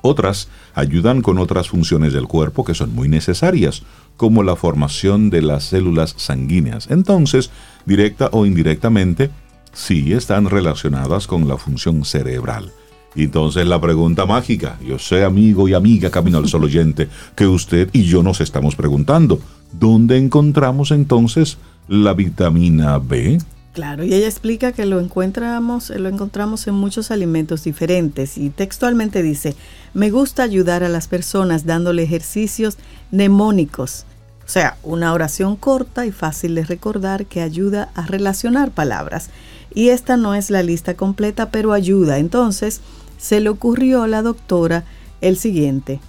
Otras 0.00 0.48
ayudan 0.74 1.20
con 1.20 1.38
otras 1.38 1.68
funciones 1.68 2.12
del 2.12 2.26
cuerpo 2.26 2.64
que 2.64 2.74
son 2.74 2.94
muy 2.94 3.08
necesarias, 3.08 3.82
como 4.16 4.42
la 4.42 4.56
formación 4.56 5.28
de 5.30 5.42
las 5.42 5.64
células 5.64 6.14
sanguíneas. 6.16 6.90
Entonces, 6.90 7.50
directa 7.84 8.28
o 8.32 8.46
indirectamente, 8.46 9.30
sí 9.72 10.12
están 10.12 10.48
relacionadas 10.48 11.26
con 11.26 11.48
la 11.48 11.58
función 11.58 12.04
cerebral. 12.04 12.72
Entonces 13.14 13.66
la 13.66 13.80
pregunta 13.80 14.26
mágica, 14.26 14.78
yo 14.84 14.98
sé 14.98 15.24
amigo 15.24 15.68
y 15.68 15.74
amiga 15.74 16.10
Camino 16.10 16.38
al 16.38 16.48
Sol 16.48 16.64
oyente, 16.64 17.08
que 17.36 17.46
usted 17.46 17.88
y 17.92 18.04
yo 18.04 18.22
nos 18.22 18.40
estamos 18.40 18.74
preguntando, 18.76 19.40
¿dónde 19.72 20.18
encontramos 20.18 20.90
entonces 20.90 21.58
la 21.88 22.14
vitamina 22.14 22.98
B? 22.98 23.38
Claro, 23.72 24.04
y 24.04 24.14
ella 24.14 24.26
explica 24.26 24.70
que 24.70 24.86
lo 24.86 25.00
encontramos, 25.00 25.90
lo 25.90 26.08
encontramos 26.08 26.66
en 26.68 26.74
muchos 26.74 27.10
alimentos 27.10 27.64
diferentes 27.64 28.38
y 28.38 28.50
textualmente 28.50 29.22
dice, 29.22 29.56
me 29.94 30.10
gusta 30.10 30.44
ayudar 30.44 30.84
a 30.84 30.88
las 30.88 31.08
personas 31.08 31.66
dándole 31.66 32.04
ejercicios 32.04 32.78
mnemónicos, 33.10 34.06
o 34.44 34.48
sea, 34.48 34.76
una 34.82 35.12
oración 35.12 35.56
corta 35.56 36.06
y 36.06 36.12
fácil 36.12 36.54
de 36.54 36.64
recordar 36.64 37.26
que 37.26 37.40
ayuda 37.40 37.90
a 37.94 38.06
relacionar 38.06 38.70
palabras. 38.70 39.30
Y 39.74 39.88
esta 39.88 40.16
no 40.16 40.34
es 40.34 40.50
la 40.50 40.62
lista 40.62 40.94
completa, 40.94 41.50
pero 41.50 41.72
ayuda. 41.72 42.18
Entonces, 42.18 42.80
se 43.18 43.40
le 43.40 43.48
ocurrió 43.48 44.02
a 44.02 44.08
la 44.08 44.22
doctora 44.22 44.84
el 45.20 45.36
siguiente, 45.36 46.00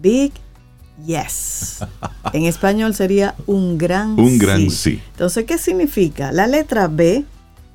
Big 0.00 0.32
Yes. 1.04 1.80
En 2.32 2.44
español 2.44 2.94
sería 2.94 3.34
un 3.46 3.78
gran 3.78 4.18
un 4.18 4.38
gran 4.38 4.70
sí. 4.70 5.00
Entonces, 5.12 5.44
¿qué 5.44 5.58
significa? 5.58 6.32
La 6.32 6.46
letra 6.46 6.88
B 6.88 7.24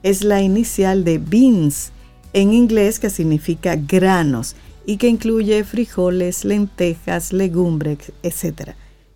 es 0.03 0.23
la 0.23 0.41
inicial 0.41 1.03
de 1.03 1.19
beans, 1.19 1.91
en 2.33 2.53
inglés 2.53 2.99
que 2.99 3.09
significa 3.09 3.75
granos 3.75 4.55
y 4.85 4.97
que 4.97 5.07
incluye 5.07 5.63
frijoles, 5.63 6.43
lentejas, 6.43 7.33
legumbres, 7.33 8.11
etc. 8.23 8.71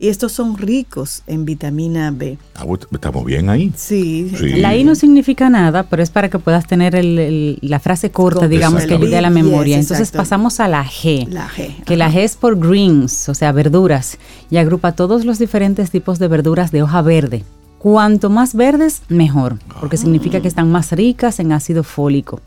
Y 0.05 0.09
estos 0.09 0.33
son 0.33 0.55
ricos 0.55 1.23
en 1.25 1.45
vitamina 1.45 2.11
B. 2.11 2.37
Ah, 2.53 2.67
estamos 2.91 3.25
bien 3.25 3.49
ahí. 3.49 3.73
Sí. 3.75 4.29
La 4.57 4.75
I 4.75 4.83
no 4.83 4.93
significa 4.93 5.49
nada, 5.49 5.81
pero 5.81 6.03
es 6.03 6.11
para 6.11 6.29
que 6.29 6.37
puedas 6.37 6.67
tener 6.67 6.93
la 7.03 7.79
frase 7.79 8.11
corta, 8.11 8.47
digamos, 8.47 8.85
que 8.85 8.93
ayude 8.93 9.17
a 9.17 9.21
la 9.21 9.31
memoria. 9.31 9.79
Entonces 9.79 10.11
pasamos 10.11 10.59
a 10.59 10.67
la 10.67 10.85
G. 10.85 11.27
La 11.29 11.49
G. 11.49 11.83
Que 11.85 11.97
la 11.97 12.11
G 12.11 12.17
es 12.17 12.35
por 12.35 12.59
greens, 12.59 13.29
o 13.29 13.33
sea, 13.33 13.51
verduras. 13.51 14.19
Y 14.51 14.57
agrupa 14.57 14.91
todos 14.91 15.25
los 15.25 15.39
diferentes 15.39 15.89
tipos 15.89 16.19
de 16.19 16.27
verduras 16.27 16.71
de 16.71 16.83
hoja 16.83 17.01
verde. 17.01 17.43
Cuanto 17.79 18.29
más 18.29 18.53
verdes, 18.53 19.01
mejor, 19.09 19.57
porque 19.79 19.97
significa 19.97 20.39
que 20.39 20.47
están 20.47 20.71
más 20.71 20.91
ricas 20.91 21.39
en 21.39 21.51
ácido 21.51 21.83
fólico. 21.83 22.41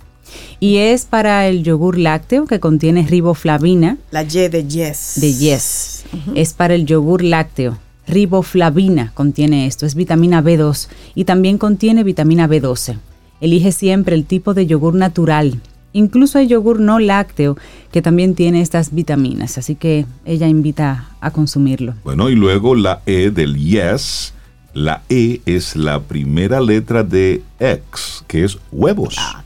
Y 0.61 0.77
es 0.79 1.05
para 1.05 1.47
el 1.47 1.63
yogur 1.63 1.99
lácteo 1.99 2.47
que 2.47 2.61
contiene 2.61 3.07
riboflavina. 3.07 3.99
La 4.11 4.23
Y 4.23 4.49
de 4.49 4.67
yes. 4.67 5.15
De 5.17 5.33
yes. 5.33 6.05
Es 6.35 6.55
para 6.55 6.75
el 6.75 6.87
yogur 6.87 7.23
lácteo. 7.23 7.79
Riboflavina 8.07 9.13
contiene 9.15 9.67
esto, 9.67 9.85
es 9.85 9.95
vitamina 9.95 10.43
B2 10.43 10.89
y 11.15 11.25
también 11.25 11.59
contiene 11.59 12.05
vitamina 12.05 12.49
B12. 12.49 12.99
Elige 13.41 13.71
siempre 13.73 14.17
el 14.17 14.25
tipo 14.25 14.55
de 14.55 14.67
yogur 14.67 14.95
natural. 14.95 15.61
Incluso 15.93 16.39
hay 16.39 16.47
yogur 16.47 16.81
no 16.81 16.99
lácteo 16.99 17.57
que 17.93 18.03
también 18.03 18.35
tiene 18.35 18.61
estas 18.61 18.95
vitaminas, 18.95 19.59
así 19.59 19.75
que 19.75 20.07
ella 20.25 20.47
invita 20.47 21.11
a 21.21 21.31
consumirlo. 21.31 21.95
Bueno, 22.05 22.31
y 22.31 22.35
luego 22.35 22.75
la 22.75 23.03
E 23.07 23.31
del 23.31 23.57
yes. 23.57 24.35
La 24.75 25.03
E 25.09 25.41
es 25.47 25.77
la 25.77 26.01
primera 26.01 26.61
letra 26.61 27.03
de 27.03 27.43
X, 27.59 28.23
que 28.27 28.45
es 28.45 28.59
huevos. 28.71 29.17
Ah, 29.19 29.43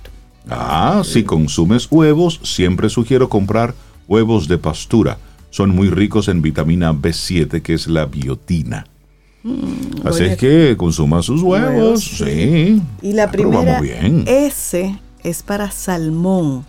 si 1.04 1.24
consumes 1.24 1.88
huevos, 1.90 2.40
siempre 2.42 2.88
sugiero 2.88 3.28
comprar 3.28 3.74
huevos 4.08 4.48
de 4.48 4.58
pastura. 4.58 5.18
Son 5.50 5.70
muy 5.70 5.90
ricos 5.90 6.28
en 6.28 6.42
vitamina 6.42 6.92
B7, 6.92 7.62
que 7.62 7.74
es 7.74 7.86
la 7.86 8.06
biotina. 8.06 8.86
Mm, 9.42 10.06
Así 10.06 10.24
es 10.24 10.38
que 10.38 10.76
consuma 10.76 11.22
sus 11.22 11.42
huevos, 11.42 12.02
sí. 12.02 12.80
Y 13.02 13.12
la 13.12 13.30
primera 13.30 13.80
S 14.26 14.98
es 15.22 15.42
para 15.42 15.70
salmón. 15.70 16.64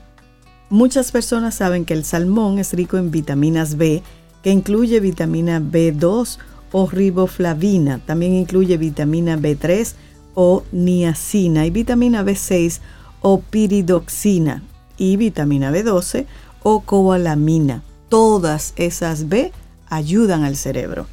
Muchas 0.70 1.12
personas 1.12 1.56
saben 1.56 1.86
que 1.86 1.94
el 1.94 2.04
salmón 2.04 2.58
es 2.58 2.74
rico 2.74 2.98
en 2.98 3.12
vitaminas 3.12 3.78
B, 3.78 4.02
que 4.42 4.52
incluye 4.52 5.00
vitamina 5.00 5.62
B2 5.62 6.40
o 6.72 6.88
riboflavina. 6.88 8.00
También 8.00 8.34
incluye 8.34 8.78
vitamina 8.78 9.38
B3 9.38 9.94
o 10.34 10.64
niacina 10.72 11.66
y 11.68 11.70
vitamina 11.70 12.24
B6 12.24 12.80
o 13.24 13.40
piridoxina 13.40 14.62
y 14.98 15.18
vitamina 15.18 15.72
B12 15.72 16.28
o 16.62 16.82
cobalamina. 16.82 17.82
Todas 18.10 18.74
esas 18.76 19.28
B 19.28 19.52
ayudan 19.90 20.44
al 20.44 20.56
cerebro. 20.56 21.08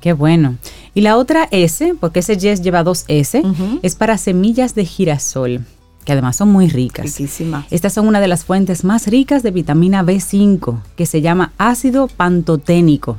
Qué 0.00 0.12
bueno. 0.12 0.56
Y 0.94 1.00
la 1.00 1.16
otra 1.16 1.48
S, 1.50 1.94
porque 1.98 2.20
ese 2.20 2.36
yes 2.36 2.62
lleva 2.62 2.84
dos 2.84 3.04
S, 3.08 3.42
es 3.82 3.96
para 3.96 4.16
semillas 4.16 4.76
de 4.76 4.84
girasol, 4.84 5.64
que 6.04 6.12
además 6.12 6.36
son 6.36 6.52
muy 6.52 6.68
ricas. 6.68 7.06
Riquísimas. 7.06 7.66
Estas 7.70 7.94
son 7.94 8.06
una 8.06 8.20
de 8.20 8.28
las 8.28 8.44
fuentes 8.44 8.84
más 8.84 9.08
ricas 9.08 9.42
de 9.42 9.50
vitamina 9.50 10.04
B5, 10.04 10.78
que 10.94 11.06
se 11.06 11.20
llama 11.20 11.52
ácido 11.58 12.06
pantoténico. 12.06 13.16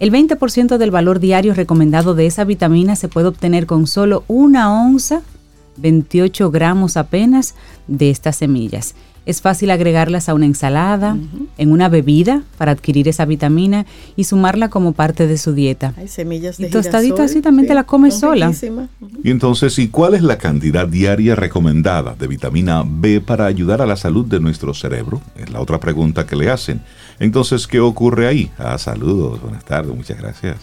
El 0.00 0.10
20% 0.10 0.78
del 0.78 0.90
valor 0.90 1.20
diario 1.20 1.54
recomendado 1.54 2.14
de 2.14 2.26
esa 2.26 2.44
vitamina 2.44 2.96
se 2.96 3.08
puede 3.08 3.28
obtener 3.28 3.66
con 3.66 3.86
solo 3.86 4.24
una 4.26 4.72
onza 4.72 5.22
28 5.80 6.50
gramos 6.50 6.96
apenas 6.96 7.54
de 7.86 8.10
estas 8.10 8.36
semillas. 8.36 8.94
Es 9.28 9.42
fácil 9.42 9.70
agregarlas 9.70 10.30
a 10.30 10.34
una 10.34 10.46
ensalada, 10.46 11.14
en 11.58 11.70
una 11.70 11.90
bebida 11.90 12.44
para 12.56 12.72
adquirir 12.72 13.08
esa 13.08 13.26
vitamina 13.26 13.84
y 14.16 14.24
sumarla 14.24 14.70
como 14.70 14.94
parte 14.94 15.26
de 15.26 15.36
su 15.36 15.52
dieta. 15.52 15.92
Hay 15.98 16.08
semillas 16.08 16.56
de 16.56 16.68
y 16.68 16.70
tostadita 16.70 17.24
así 17.24 17.42
también 17.42 17.68
te 17.68 17.74
la 17.74 17.84
comes 17.84 18.18
sola. 18.18 18.50
Y 19.22 19.30
entonces, 19.30 19.78
¿y 19.78 19.88
cuál 19.88 20.14
es 20.14 20.22
la 20.22 20.38
cantidad 20.38 20.88
diaria 20.88 21.34
recomendada 21.34 22.14
de 22.14 22.26
vitamina 22.26 22.82
B 22.86 23.20
para 23.20 23.44
ayudar 23.44 23.82
a 23.82 23.86
la 23.86 23.96
salud 23.96 24.24
de 24.24 24.40
nuestro 24.40 24.72
cerebro? 24.72 25.20
Es 25.36 25.50
la 25.50 25.60
otra 25.60 25.78
pregunta 25.78 26.24
que 26.24 26.34
le 26.34 26.48
hacen. 26.48 26.80
Entonces, 27.20 27.66
¿qué 27.66 27.80
ocurre 27.80 28.28
ahí? 28.28 28.50
Ah, 28.58 28.78
saludos, 28.78 29.40
buenas 29.42 29.64
tardes, 29.64 29.94
muchas 29.94 30.18
gracias. 30.18 30.56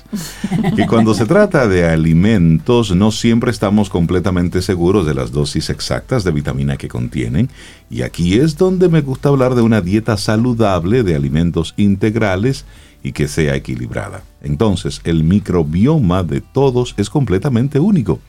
que 0.75 0.87
cuando 0.87 1.13
se 1.13 1.25
trata 1.25 1.67
de 1.67 1.85
alimentos, 1.85 2.95
no 2.95 3.11
siempre 3.11 3.51
estamos 3.51 3.89
completamente 3.89 4.61
seguros 4.61 5.05
de 5.05 5.13
las 5.13 5.31
dosis 5.31 5.69
exactas 5.69 6.23
de 6.23 6.31
vitamina 6.31 6.77
que 6.77 6.87
contienen. 6.87 7.49
Y 7.89 8.03
aquí 8.03 8.35
es 8.35 8.57
donde 8.57 8.87
me 8.87 9.01
gusta 9.01 9.29
hablar 9.29 9.55
de 9.55 9.61
una 9.63 9.81
dieta 9.81 10.15
saludable 10.15 11.03
de 11.03 11.15
alimentos 11.15 11.73
integrales 11.75 12.65
y 13.03 13.11
que 13.11 13.27
sea 13.27 13.55
equilibrada. 13.55 14.23
Entonces, 14.41 15.01
el 15.03 15.23
microbioma 15.23 16.23
de 16.23 16.39
todos 16.39 16.95
es 16.97 17.09
completamente 17.09 17.79
único. 17.79 18.19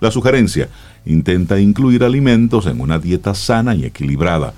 La 0.00 0.10
sugerencia, 0.10 0.70
intenta 1.04 1.60
incluir 1.60 2.02
alimentos 2.02 2.66
en 2.66 2.80
una 2.80 2.98
dieta 2.98 3.34
sana 3.34 3.74
y 3.74 3.84
equilibrada 3.84 4.54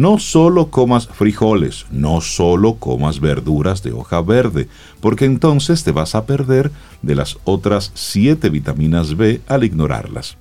no 0.00 0.18
solo 0.18 0.70
comas 0.70 1.08
frijoles, 1.08 1.84
no 1.90 2.22
solo 2.22 2.76
comas 2.76 3.20
verduras 3.20 3.82
de 3.82 3.92
hoja 3.92 4.22
verde, 4.22 4.66
porque 5.02 5.26
entonces 5.26 5.84
te 5.84 5.92
vas 5.92 6.14
a 6.14 6.24
perder 6.24 6.72
de 7.02 7.14
las 7.14 7.36
otras 7.44 7.92
siete 7.92 8.48
vitaminas 8.48 9.14
B 9.14 9.42
al 9.46 9.62
ignorarlas. 9.62 10.38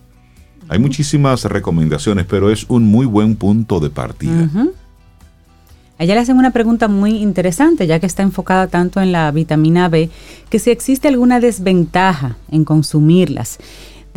Hay 0.69 0.80
muchísimas 0.80 1.43
recomendaciones, 1.43 2.26
pero 2.26 2.50
es 2.50 2.67
un 2.69 2.86
muy 2.86 3.06
buen 3.06 3.36
punto 3.36 3.82
de 3.82 3.89
partida. 3.89 4.50
Allá 5.98 6.15
le 6.15 6.22
hacen 6.22 6.38
una 6.38 6.52
pregunta 6.52 6.88
muy 6.88 7.17
interesante, 7.17 7.86
ya 7.86 8.00
que 8.00 8.06
está 8.06 8.24
enfocada 8.24 8.67
tanto 8.67 9.02
en 9.02 9.12
la 9.12 9.30
vitamina 9.32 9.89
B, 9.89 10.10
que 10.50 10.60
si 10.60 10.69
existe 10.69 11.10
alguna 11.10 11.41
desventaja 11.41 12.38
en 12.50 12.63
consumirlas. 12.63 13.58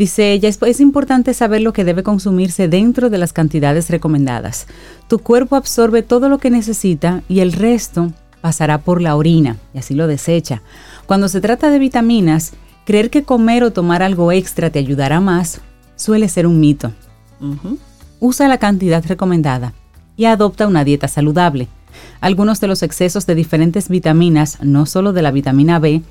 Dice 0.03 0.33
ella, 0.33 0.49
es, 0.49 0.81
importante 0.81 1.33
saber 1.33 1.61
lo 1.61 1.73
que 1.73 1.85
debe 1.85 2.03
consumirse 2.03 2.67
dentro 2.67 3.09
de 3.09 3.19
las 3.19 3.33
cantidades 3.33 3.89
recomendadas. 3.89 4.67
Tu 5.07 5.21
cuerpo 5.21 5.55
absorbe 5.55 6.03
todo 6.03 6.29
lo 6.29 6.39
que 6.39 6.51
necesita 6.51 7.23
y 7.29 7.39
el 7.39 7.53
resto 7.53 8.13
pasará 8.41 8.79
por 8.79 9.01
la 9.01 9.15
orina 9.15 9.59
y 9.73 9.79
así 9.79 9.95
lo 9.95 10.09
desecha. 10.09 10.61
Cuando 11.07 11.29
se 11.29 11.41
trata 11.41 11.71
de 11.71 11.79
vitaminas, 11.79 12.51
creer 12.85 13.11
que 13.11 13.23
comer 13.23 13.63
o 13.63 13.73
tomar 13.73 14.03
algo 14.03 14.33
extra 14.33 14.71
te 14.71 14.81
ayudará 14.81 15.21
más 15.21 15.61
suele 15.95 16.29
ser 16.29 16.49
un 16.49 16.59
mito. 16.59 16.91
usa 18.19 18.49
la 18.49 18.59
cantidad 18.59 19.05
recomendada 19.07 19.73
y 20.17 20.25
adopta 20.25 20.67
una 20.67 20.83
dieta 20.83 21.07
saludable. 21.07 21.69
Algunos 22.21 22.59
de 22.59 22.67
los 22.67 22.83
excesos 22.83 23.25
de 23.27 23.37
diferentes 23.37 23.89
vitaminas, 23.89 24.59
no 24.65 24.85
solo 24.85 25.13
de 25.13 25.23
la 25.23 25.31
vitamina 25.31 25.79
B, 25.79 26.03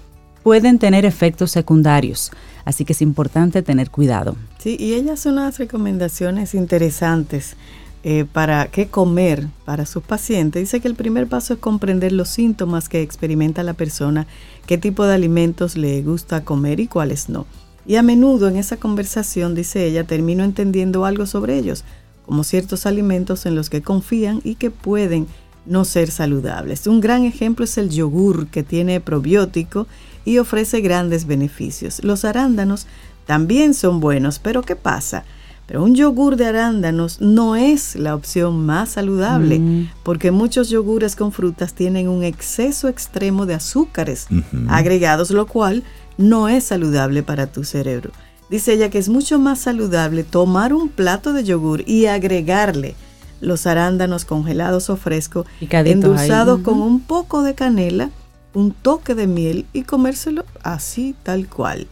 pueden 0.43 0.80
tener 0.80 1.06
efectos 1.06 1.51
secundarios, 1.51 2.32
así 2.65 2.86
que 2.86 2.93
es 2.93 3.01
importante 3.01 3.62
tener 3.62 3.89
cuidado. 3.89 4.36
Sí, 4.60 4.77
y 4.80 4.93
ella 4.93 5.13
hace 5.13 5.30
unas 5.30 5.58
recomendaciones 5.58 6.54
interesantes 6.54 7.56
eh, 8.04 8.25
para 8.32 8.65
qué 8.67 8.88
comer 8.88 9.47
para 9.63 9.86
sus 9.86 10.01
pacientes. 10.01 10.62
Dice 10.62 10.80
que 10.80 10.88
el 10.88 10.95
primer 10.95 11.27
paso 11.27 11.54
es 11.54 11.60
comprender 11.60 12.12
los 12.12 12.30
síntomas 12.30 12.89
que 12.89 13.01
experimenta 13.01 13.62
la 13.62 13.73
persona, 13.73 14.25
qué 14.65 14.77
tipo 14.80 15.06
de 15.06 15.13
alimentos 15.13 15.77
le 15.77 16.01
gusta 16.01 16.43
comer 16.43 16.80
y 16.80 16.88
cuáles 16.88 17.30
no. 17.30 17.45
Y 17.86 17.95
a 17.95 18.04
menudo 18.04 18.47
en 18.47 18.58
esa 18.58 18.77
conversación, 18.77 19.54
dice 19.54 19.86
ella, 19.86 20.04
termino 20.04 20.43
entendiendo 20.43 21.06
algo 21.06 21.25
sobre 21.25 21.58
ellos, 21.58 21.84
como 22.25 22.43
ciertos 22.43 22.86
alimentos 22.86 23.45
en 23.45 23.56
los 23.56 23.69
que 23.69 23.82
confían 23.82 24.41
y 24.43 24.56
que 24.56 24.71
pueden 24.71 25.27
no 25.65 25.86
ser 25.86 26.10
saludables. 26.10 26.88
Un 26.88 27.01
gran 27.01 27.23
ejemplo 27.23 27.65
es 27.65 27.77
el 27.77 27.89
yogur 27.89 28.47
que 28.47 28.63
tiene 28.63 28.99
probiótico 28.99 29.88
y 30.26 30.38
ofrece 30.38 30.82
grandes 30.82 31.26
beneficios. 31.26 32.04
Los 32.04 32.26
arándanos 32.26 32.88
también 33.26 33.74
son 33.74 34.00
buenos, 34.00 34.40
pero 34.40 34.62
¿qué 34.62 34.76
pasa? 34.76 35.24
Pero 35.68 35.84
un 35.84 35.96
yogur 35.96 36.36
de 36.36 36.48
arándanos 36.48 37.22
no 37.22 37.56
es 37.56 37.96
la 37.96 38.14
opción 38.14 38.66
más 38.66 38.90
saludable, 38.90 39.60
mm. 39.60 39.90
porque 40.04 40.32
muchos 40.32 40.70
yogures 40.70 41.16
con 41.16 41.32
frutas 41.32 41.74
tienen 41.74 42.10
un 42.10 42.24
exceso 42.24 42.90
extremo 42.90 43.46
de 43.46 43.54
azúcares 43.54 44.28
agregados, 44.68 45.32
lo 45.32 45.46
cual 45.46 45.84
no 46.18 46.50
es 46.50 46.66
saludable 46.66 47.24
para 47.24 47.48
tu 47.48 47.64
cerebro. 47.64 48.12
Dice 48.50 48.74
ella 48.74 48.90
que 48.90 48.98
es 48.98 49.08
mucho 49.08 49.40
más 49.40 49.60
saludable 49.60 50.26
tomar 50.26 50.74
un 50.74 50.90
plato 50.90 51.32
de 51.32 51.46
yogur 51.46 51.88
y 51.88 52.08
agregarle 52.08 52.96
los 53.40 53.66
arándanos 53.66 54.26
congelados 54.26 54.90
o 54.90 54.98
frescos, 54.98 55.48
endulzados 55.62 56.60
con 56.62 56.82
un 56.82 57.00
poco 57.00 57.44
de 57.44 57.56
canela, 57.56 58.10
un 58.54 58.72
toque 58.72 59.16
de 59.16 59.28
miel 59.28 59.66
y 59.74 59.84
comérselo 59.84 60.46
así 60.64 61.16
tal 61.24 61.48
cual. 61.48 61.88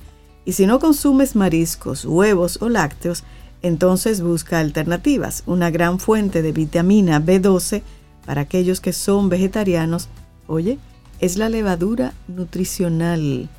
Y 0.46 0.54
si 0.54 0.66
no 0.66 0.80
consumes 0.80 1.36
mariscos, 1.36 2.06
huevos 2.06 2.60
o 2.62 2.70
lácteos, 2.70 3.24
entonces 3.62 4.22
busca 4.22 4.60
alternativas. 4.60 5.44
Una 5.46 5.70
gran 5.70 6.00
fuente 6.00 6.42
de 6.42 6.52
vitamina 6.52 7.22
B12 7.22 7.82
para 8.26 8.42
aquellos 8.42 8.82
que 8.82 8.94
son 8.94 9.30
vegetarianos, 9.30 10.10
oye, 10.48 10.80
es 11.20 11.38
la 11.38 11.50
levadura 11.50 12.14
nutricional. 12.28 13.50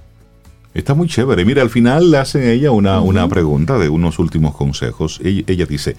Está 0.73 0.95
muy 0.95 1.09
chévere. 1.09 1.45
Mira, 1.45 1.63
al 1.63 1.71
final 1.71 2.11
le 2.11 2.19
hacen 2.19 2.43
a 2.43 2.51
ella 2.51 2.71
una, 2.71 3.01
una 3.01 3.29
pregunta 3.29 3.79
de 3.79 3.89
unos 3.89 4.19
últimos 4.19 4.55
consejos. 4.55 5.21
ella 5.23 5.67
dice, 5.67 5.97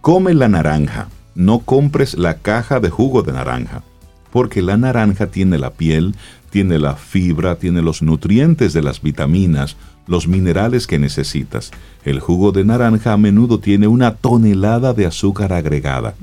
come 0.00 0.34
la 0.34 0.48
naranja, 0.48 1.08
no 1.34 1.60
compres 1.60 2.14
la 2.14 2.38
caja 2.38 2.80
de 2.80 2.90
jugo 2.90 3.22
de 3.22 3.32
naranja 3.32 3.82
porque 4.32 4.62
la 4.62 4.76
naranja 4.76 5.28
tiene 5.28 5.58
la 5.58 5.74
piel, 5.74 6.14
tiene 6.50 6.78
la 6.78 6.96
fibra, 6.96 7.56
tiene 7.56 7.82
los 7.82 8.02
nutrientes 8.02 8.72
de 8.72 8.82
las 8.82 9.02
vitaminas, 9.02 9.76
los 10.06 10.26
minerales 10.26 10.86
que 10.86 10.98
necesitas. 10.98 11.70
El 12.04 12.18
jugo 12.18 12.50
de 12.50 12.64
naranja 12.64 13.12
a 13.12 13.16
menudo 13.16 13.60
tiene 13.60 13.86
una 13.86 14.16
tonelada 14.16 14.94
de 14.94 15.06
azúcar 15.06 15.52
agregada 15.52 16.14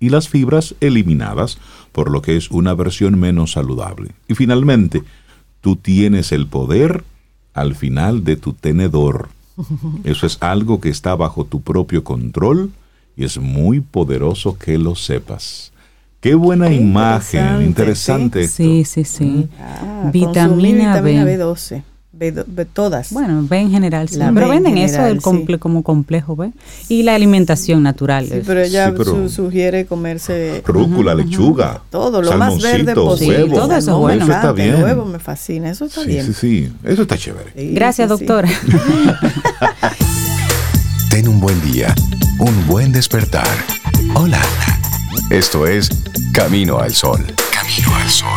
y 0.00 0.10
las 0.10 0.28
fibras 0.28 0.74
eliminadas, 0.80 1.58
por 1.92 2.10
lo 2.10 2.22
que 2.22 2.36
es 2.36 2.50
una 2.50 2.74
versión 2.74 3.18
menos 3.18 3.52
saludable. 3.52 4.10
Y 4.26 4.34
finalmente, 4.34 5.04
tú 5.60 5.76
tienes 5.76 6.32
el 6.32 6.48
poder 6.48 7.04
al 7.54 7.76
final 7.76 8.24
de 8.24 8.36
tu 8.36 8.52
tenedor. 8.52 9.28
Eso 10.04 10.26
es 10.26 10.38
algo 10.40 10.80
que 10.80 10.88
está 10.88 11.14
bajo 11.14 11.44
tu 11.44 11.62
propio 11.62 12.02
control 12.02 12.72
y 13.16 13.24
es 13.24 13.38
muy 13.38 13.80
poderoso 13.80 14.58
que 14.58 14.76
lo 14.76 14.96
sepas. 14.96 15.71
Qué 16.22 16.36
buena 16.36 16.72
imagen, 16.72 17.62
interesante. 17.62 18.46
Sí, 18.46 18.84
sí, 18.84 19.02
sí. 19.02 19.48
Ah, 19.60 20.08
vitamina, 20.12 21.00
B. 21.00 21.36
12 21.36 21.82
B, 22.12 22.32
todas. 22.72 23.12
Bueno, 23.12 23.42
B 23.42 23.58
en 23.58 23.72
general, 23.72 24.08
sí. 24.08 24.20
pero 24.32 24.48
venden 24.48 24.78
eso 24.78 25.02
como 25.58 25.82
complejo, 25.82 26.36
¿ve? 26.36 26.52
Y 26.88 27.02
la 27.02 27.16
alimentación 27.16 27.82
natural. 27.82 28.28
Sí, 28.28 28.40
pero 28.46 28.60
ella 28.60 28.94
sugiere 29.28 29.86
comerse... 29.86 30.62
Rúcula, 30.64 31.16
lechuga. 31.16 31.82
Todo, 31.90 32.22
lo 32.22 32.36
más 32.36 32.62
verde 32.62 32.94
posible. 32.94 33.48
todo 33.48 33.74
eso 33.74 33.90
es 33.90 33.96
bueno. 33.96 34.22
Eso 34.22 34.32
está 34.32 34.52
bien. 34.52 34.76
El 34.76 34.84
huevo 34.84 35.04
me 35.06 35.18
fascina, 35.18 35.70
eso 35.70 35.86
está 35.86 36.04
bien. 36.04 36.24
Sí, 36.26 36.34
sí, 36.34 36.72
eso 36.84 37.02
está 37.02 37.18
chévere. 37.18 37.50
Gracias, 37.72 38.08
doctora. 38.08 38.48
Ten 41.10 41.26
un 41.26 41.40
buen 41.40 41.60
día, 41.72 41.92
un 42.38 42.64
buen 42.68 42.92
despertar. 42.92 43.48
Hola. 44.14 44.38
Esto 45.32 45.66
es 45.66 45.88
Camino 46.34 46.78
al 46.78 46.92
Sol. 46.92 47.24
Camino 47.50 47.96
al 47.96 48.10
Sol. 48.10 48.28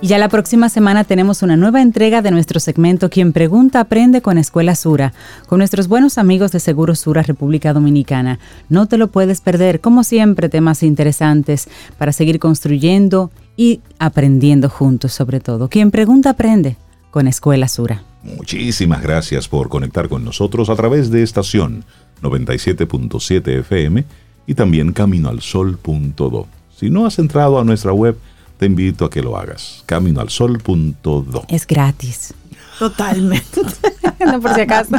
Y 0.00 0.06
ya 0.06 0.18
la 0.18 0.28
próxima 0.28 0.68
semana 0.68 1.02
tenemos 1.02 1.42
una 1.42 1.56
nueva 1.56 1.82
entrega 1.82 2.22
de 2.22 2.30
nuestro 2.30 2.60
segmento 2.60 3.10
Quien 3.10 3.32
Pregunta 3.32 3.80
Aprende 3.80 4.22
con 4.22 4.38
Escuela 4.38 4.76
Sura, 4.76 5.12
con 5.48 5.58
nuestros 5.58 5.88
buenos 5.88 6.16
amigos 6.16 6.52
de 6.52 6.60
Seguro 6.60 6.94
Sura 6.94 7.22
República 7.22 7.72
Dominicana. 7.72 8.38
No 8.68 8.86
te 8.86 8.98
lo 8.98 9.08
puedes 9.08 9.40
perder, 9.40 9.80
como 9.80 10.04
siempre, 10.04 10.48
temas 10.48 10.84
interesantes 10.84 11.68
para 11.98 12.12
seguir 12.12 12.38
construyendo 12.38 13.32
y 13.60 13.82
aprendiendo 13.98 14.70
juntos 14.70 15.12
sobre 15.12 15.38
todo. 15.38 15.68
Quien 15.68 15.90
pregunta 15.90 16.30
aprende 16.30 16.78
con 17.10 17.28
Escuela 17.28 17.68
Sura. 17.68 18.02
Muchísimas 18.22 19.02
gracias 19.02 19.48
por 19.48 19.68
conectar 19.68 20.08
con 20.08 20.24
nosotros 20.24 20.70
a 20.70 20.76
través 20.76 21.10
de 21.10 21.22
estación 21.22 21.84
97.7 22.22 23.58
FM 23.58 24.06
y 24.46 24.54
también 24.54 24.94
caminoalsol.do. 24.94 26.46
Si 26.74 26.88
no 26.88 27.04
has 27.04 27.18
entrado 27.18 27.60
a 27.60 27.64
nuestra 27.64 27.92
web, 27.92 28.16
te 28.56 28.64
invito 28.64 29.04
a 29.04 29.10
que 29.10 29.20
lo 29.20 29.36
hagas. 29.36 29.82
Caminoalsol.do. 29.84 31.44
Es 31.50 31.66
gratis. 31.66 32.32
Totalmente. 32.80 33.60
no 34.26 34.40
por 34.40 34.54
si 34.54 34.62
acaso. 34.62 34.96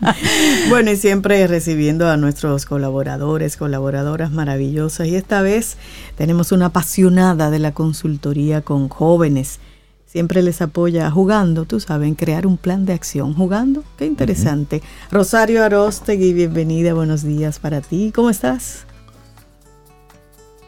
bueno, 0.68 0.90
y 0.90 0.96
siempre 0.96 1.46
recibiendo 1.46 2.10
a 2.10 2.18
nuestros 2.18 2.66
colaboradores, 2.66 3.56
colaboradoras 3.56 4.30
maravillosas. 4.30 5.06
Y 5.06 5.16
esta 5.16 5.40
vez 5.40 5.78
tenemos 6.18 6.52
una 6.52 6.66
apasionada 6.66 7.50
de 7.50 7.60
la 7.60 7.72
consultoría 7.72 8.60
con 8.60 8.90
jóvenes. 8.90 9.58
Siempre 10.04 10.42
les 10.42 10.60
apoya 10.60 11.10
jugando, 11.10 11.64
tú 11.64 11.80
sabes, 11.80 12.12
crear 12.14 12.46
un 12.46 12.58
plan 12.58 12.84
de 12.84 12.92
acción. 12.92 13.32
Jugando, 13.32 13.84
qué 13.96 14.04
interesante. 14.04 14.82
Rosario 15.10 15.64
Arostegui, 15.64 16.34
bienvenida, 16.34 16.92
buenos 16.92 17.22
días 17.22 17.58
para 17.58 17.80
ti. 17.80 18.12
¿Cómo 18.14 18.28
estás? 18.28 18.84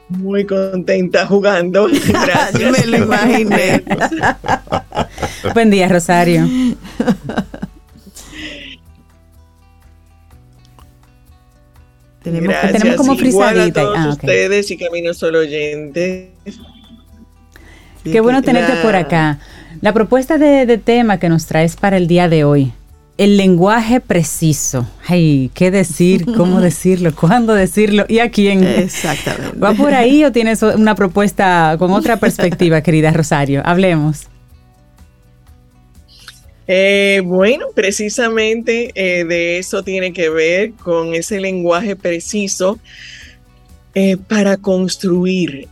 Muy 0.09 0.47
contenta 0.47 1.27
jugando. 1.27 1.87
Gracias. 2.09 2.73
Me 2.73 2.87
lo 2.87 2.97
imaginé. 3.05 3.85
Buen 5.55 5.71
día, 5.71 5.89
Rosario. 5.89 6.49
tenemos, 12.23 12.55
tenemos 12.73 12.97
como 12.97 13.17
frisadita. 13.17 13.81
a 13.81 13.85
todos 13.85 13.99
ah, 13.99 14.09
ustedes 14.11 14.71
y 14.71 14.77
Camino 14.77 15.15
Solo 15.15 15.41
Oyentes. 15.41 16.29
Qué 18.05 18.21
bueno 18.21 18.43
tenerte 18.43 18.75
por 18.83 18.95
acá. 18.95 19.39
La 19.81 19.93
propuesta 19.93 20.39
de 20.39 20.79
tema 20.79 21.19
que 21.19 21.29
nos 21.29 21.47
traes 21.47 21.77
para 21.77 21.97
el 21.97 22.07
día 22.07 22.29
de 22.29 22.45
hoy 22.45 22.73
el 23.19 23.37
lenguaje 23.37 24.01
preciso. 24.01 24.87
Ay, 25.07 25.51
¿qué 25.55 25.71
decir? 25.71 26.27
¿Cómo 26.37 26.61
decirlo? 26.63 27.15
¿Cuándo 27.15 27.55
decirlo? 27.55 28.05
¿Y 28.09 28.19
a 28.19 28.31
quién? 28.31 28.65
Exactamente. 28.65 29.59
¿Va 29.59 29.73
por 29.73 29.95
ahí 29.95 30.25
o 30.25 30.33
tienes 30.33 30.63
una 30.63 30.95
propuesta 30.95 31.77
con 31.79 31.93
otra 31.93 32.19
perspectiva, 32.19 32.81
querida 32.83 33.11
Rosario? 33.11 33.63
Hablemos. 33.65 34.27
Eh, 36.69 37.23
bueno, 37.25 37.67
precisamente 37.75 38.91
eh, 38.95 39.25
de 39.25 39.59
eso 39.59 39.83
tiene 39.83 40.13
que 40.13 40.29
ver 40.29 40.73
con 40.73 41.15
ese 41.15 41.41
lenguaje 41.41 41.95
preciso 41.95 42.79
eh, 43.95 44.17
para 44.17 44.57
construir. 44.57 45.69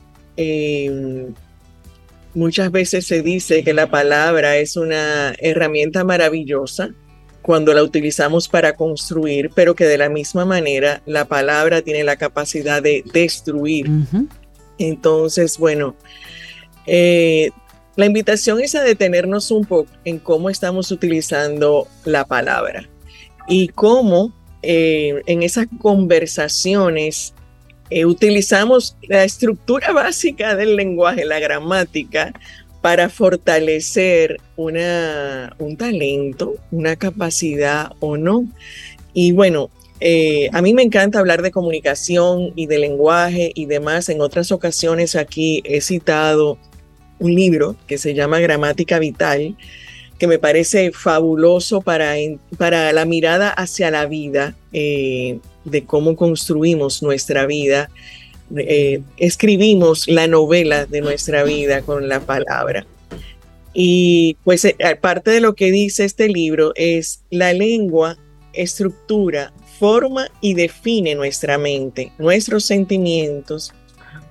muchas 2.34 2.70
veces 2.72 3.06
se 3.06 3.22
dice 3.22 3.62
que 3.62 3.74
la 3.74 3.88
palabra 3.88 4.56
es 4.56 4.76
una 4.76 5.34
herramienta 5.38 6.04
maravillosa 6.04 6.90
cuando 7.42 7.74
la 7.74 7.82
utilizamos 7.82 8.48
para 8.48 8.74
construir, 8.74 9.50
pero 9.54 9.74
que 9.74 9.84
de 9.84 9.98
la 9.98 10.08
misma 10.08 10.44
manera 10.44 11.02
la 11.04 11.26
palabra 11.26 11.82
tiene 11.82 12.02
la 12.02 12.16
capacidad 12.16 12.82
de 12.82 13.04
destruir. 13.12 13.86
Entonces, 14.78 15.58
bueno, 15.58 15.94
eh, 16.86 17.50
la 17.96 18.06
invitación 18.06 18.60
es 18.60 18.74
a 18.74 18.82
detenernos 18.82 19.50
un 19.50 19.64
poco 19.64 19.90
en 20.04 20.18
cómo 20.18 20.50
estamos 20.50 20.90
utilizando 20.90 21.86
la 22.04 22.24
palabra 22.24 22.88
y 23.48 23.68
cómo 23.68 24.32
eh, 24.62 25.22
en 25.26 25.42
esas 25.42 25.66
conversaciones 25.80 27.34
eh, 27.90 28.06
utilizamos 28.06 28.96
la 29.02 29.24
estructura 29.24 29.92
básica 29.92 30.56
del 30.56 30.76
lenguaje, 30.76 31.24
la 31.24 31.38
gramática, 31.38 32.32
para 32.80 33.08
fortalecer 33.08 34.38
una, 34.56 35.54
un 35.58 35.76
talento, 35.76 36.54
una 36.70 36.96
capacidad 36.96 37.92
o 38.00 38.16
no. 38.16 38.46
Y 39.14 39.32
bueno, 39.32 39.70
eh, 40.00 40.50
a 40.52 40.60
mí 40.60 40.74
me 40.74 40.82
encanta 40.82 41.18
hablar 41.18 41.40
de 41.40 41.50
comunicación 41.50 42.52
y 42.56 42.66
de 42.66 42.78
lenguaje 42.78 43.52
y 43.54 43.66
demás. 43.66 44.08
En 44.08 44.20
otras 44.20 44.52
ocasiones 44.52 45.16
aquí 45.16 45.62
he 45.64 45.80
citado 45.80 46.58
un 47.18 47.34
libro 47.34 47.76
que 47.86 47.98
se 47.98 48.14
llama 48.14 48.40
Gramática 48.40 48.98
Vital, 48.98 49.56
que 50.18 50.26
me 50.26 50.38
parece 50.38 50.92
fabuloso 50.92 51.80
para, 51.80 52.14
para 52.56 52.92
la 52.92 53.04
mirada 53.04 53.50
hacia 53.50 53.90
la 53.90 54.06
vida, 54.06 54.54
eh, 54.72 55.38
de 55.64 55.84
cómo 55.84 56.16
construimos 56.16 57.02
nuestra 57.02 57.46
vida. 57.46 57.90
Eh, 58.56 59.00
escribimos 59.16 60.06
la 60.06 60.26
novela 60.26 60.86
de 60.86 61.00
nuestra 61.00 61.42
vida 61.44 61.82
con 61.82 62.08
la 62.08 62.20
palabra. 62.20 62.86
Y 63.72 64.36
pues 64.44 64.66
parte 65.00 65.32
de 65.32 65.40
lo 65.40 65.54
que 65.54 65.72
dice 65.72 66.04
este 66.04 66.28
libro 66.28 66.72
es 66.76 67.22
la 67.30 67.52
lengua 67.52 68.16
estructura 68.52 69.52
forma 69.78 70.28
y 70.40 70.54
define 70.54 71.14
nuestra 71.14 71.58
mente, 71.58 72.12
nuestros 72.18 72.64
sentimientos, 72.64 73.74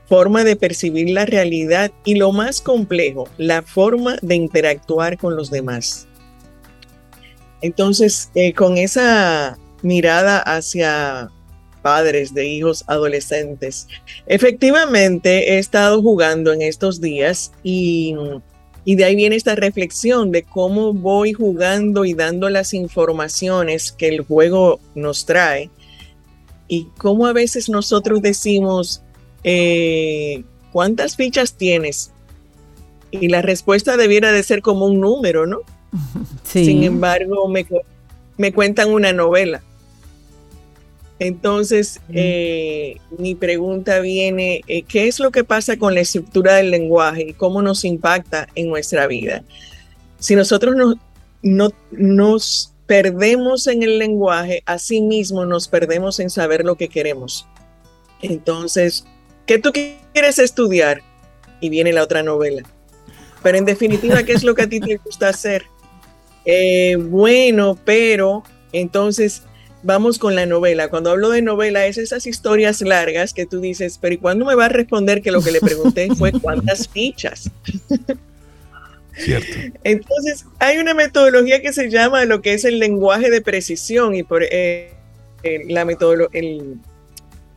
forma 0.08 0.44
de 0.44 0.56
percibir 0.56 1.10
la 1.10 1.26
realidad 1.26 1.92
y 2.06 2.16
lo 2.16 2.32
más 2.32 2.62
complejo, 2.62 3.28
la 3.38 3.62
forma 3.62 4.18
de 4.22 4.36
interactuar 4.36 5.18
con 5.18 5.36
los 5.36 5.50
demás. 5.50 6.08
Entonces, 7.62 8.30
eh, 8.36 8.54
con 8.54 8.78
esa 8.78 9.58
mirada 9.82 10.40
hacia 10.40 11.30
padres 11.82 12.34
de 12.34 12.48
hijos 12.48 12.84
adolescentes, 12.88 13.88
efectivamente 14.26 15.54
he 15.54 15.60
estado 15.60 16.02
jugando 16.02 16.54
en 16.54 16.62
estos 16.62 17.00
días 17.02 17.52
y 17.64 18.16
y 18.86 18.96
de 18.96 19.06
ahí 19.06 19.16
viene 19.16 19.36
esta 19.36 19.56
reflexión 19.56 20.32
de 20.32 20.44
cómo 20.44 20.94
voy 20.94 21.34
jugando 21.34 22.04
y 22.04 22.14
dando 22.14 22.50
las 22.50 22.74
informaciones 22.74 23.92
que 23.92 24.10
el 24.10 24.22
juego 24.22 24.80
nos 24.94 25.26
trae 25.26 25.70
y 26.68 26.88
cómo 26.98 27.28
a 27.28 27.34
veces 27.34 27.70
nosotros 27.70 28.22
decimos, 28.22 29.02
eh, 29.44 30.44
¿cuántas 30.72 31.16
fichas 31.16 31.56
tienes? 31.56 32.12
Y 33.12 33.28
la 33.28 33.42
respuesta 33.42 33.98
debiera 33.98 34.32
de 34.32 34.44
ser 34.44 34.62
como 34.62 34.86
un 34.86 35.00
número, 35.00 35.46
¿no? 35.46 35.60
Sin 36.44 36.84
embargo, 36.84 37.48
me, 37.48 37.66
me 38.38 38.52
cuentan 38.52 38.92
una 38.92 39.14
novela 39.14 39.62
entonces, 41.24 42.02
eh, 42.12 42.98
mi 43.18 43.34
pregunta 43.34 44.02
viene, 44.02 44.62
eh, 44.68 44.84
¿qué 44.84 45.08
es 45.08 45.22
lo 45.22 45.32
que 45.32 45.46
pasa 45.46 45.78
con 45.78 45.94
la 45.94 46.02
estructura 46.02 46.56
del 46.56 46.70
lenguaje 46.70 47.28
y 47.30 47.34
cómo 47.34 47.62
nos 47.62 47.86
impacta 47.86 48.50
en 48.56 48.68
nuestra 48.68 49.08
vida? 49.08 49.42
Si 50.20 50.36
nosotros 50.36 50.76
no, 51.42 51.72
nos 51.92 52.74
perdemos 52.88 53.68
en 53.68 53.84
el 53.84 54.00
lenguaje, 54.00 54.64
así 54.66 55.02
mismo 55.02 55.46
nos 55.46 55.70
perdemos 55.70 56.20
en 56.20 56.30
saber 56.30 56.66
lo 56.66 56.76
que 56.76 56.90
queremos. 56.90 57.48
Entonces, 58.22 59.06
¿qué 59.46 59.60
tú 59.60 59.72
quieres 59.72 60.40
estudiar? 60.40 61.02
Y 61.60 61.70
viene 61.70 61.94
la 61.94 62.04
otra 62.04 62.24
novela. 62.24 62.64
Pero 63.42 63.58
en 63.58 63.66
definitiva, 63.66 64.24
¿qué 64.24 64.34
es 64.34 64.44
lo 64.44 64.56
que 64.56 64.64
a 64.64 64.70
ti 64.70 64.80
te 64.80 64.98
gusta 64.98 65.30
hacer? 65.30 65.64
Eh, 66.46 66.98
bueno, 66.98 67.78
pero 67.86 68.44
entonces 68.72 69.44
vamos 69.84 70.18
con 70.18 70.36
la 70.36 70.46
novela. 70.46 70.90
Cuando 70.90 71.12
hablo 71.12 71.30
de 71.30 71.42
novela, 71.42 71.86
es 71.86 71.98
esas 71.98 72.26
historias 72.26 72.82
largas 72.82 73.34
que 73.34 73.46
tú 73.46 73.60
dices, 73.60 73.98
pero 74.02 74.16
¿y 74.16 74.18
cuándo 74.18 74.46
me 74.46 74.56
va 74.56 74.66
a 74.66 74.70
responder 74.70 75.22
que 75.22 75.32
lo 75.32 75.42
que 75.42 75.52
le 75.52 75.60
pregunté 75.60 76.08
fue 76.16 76.32
cuántas 76.32 76.88
fichas? 76.88 77.52
Cierto. 79.16 79.48
Entonces, 79.84 80.46
hay 80.58 80.80
una 80.80 80.94
metodología 80.94 81.62
que 81.62 81.72
se 81.72 81.90
llama 81.90 82.26
lo 82.26 82.42
que 82.42 82.54
es 82.54 82.66
el 82.66 82.80
lenguaje 82.80 83.30
de 83.30 83.42
precisión 83.42 84.16
y 84.16 84.24
por 84.24 84.44
eh, 84.44 84.92
la 85.68 85.86
metodología 85.86 86.42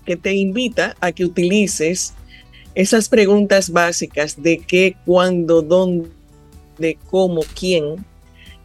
que 0.07 0.17
te 0.17 0.35
invita 0.35 0.97
a 1.01 1.13
que 1.13 1.25
utilices 1.25 2.15
esas 2.75 3.09
preguntas 3.09 3.71
básicas 3.71 4.43
de 4.43 4.59
qué, 4.59 4.97
cuándo, 5.05 5.63
dónde, 5.63 6.09
cómo, 7.11 7.43
quién, 7.59 8.05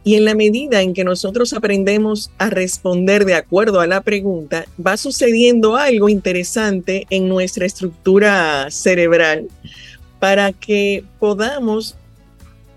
y 0.04 0.16
en 0.16 0.24
la 0.24 0.34
medida 0.34 0.82
en 0.82 0.94
que 0.94 1.04
nosotros 1.04 1.52
aprendemos 1.52 2.30
a 2.38 2.50
responder 2.50 3.24
de 3.24 3.34
acuerdo 3.34 3.80
a 3.80 3.86
la 3.86 4.00
pregunta, 4.00 4.66
va 4.84 4.96
sucediendo 4.96 5.76
algo 5.76 6.08
interesante 6.08 7.06
en 7.10 7.28
nuestra 7.28 7.66
estructura 7.66 8.70
cerebral 8.70 9.46
para 10.18 10.52
que 10.52 11.04
podamos 11.20 11.96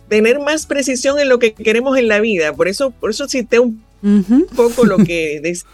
tener 0.08 0.40
más 0.40 0.68
precisión 0.68 1.20
en 1.20 1.30
lo 1.30 1.40
que 1.40 1.54
queremos 1.54 1.98
en 1.98 2.08
la 2.08 2.20
vida. 2.20 2.54
Por 2.54 2.68
eso, 2.68 2.92
por 2.92 3.10
eso 3.10 3.28
cité 3.28 3.60
un 3.60 3.82
poco 4.56 4.86
lo 4.86 4.98
que 4.98 5.40
decía, 5.42 5.68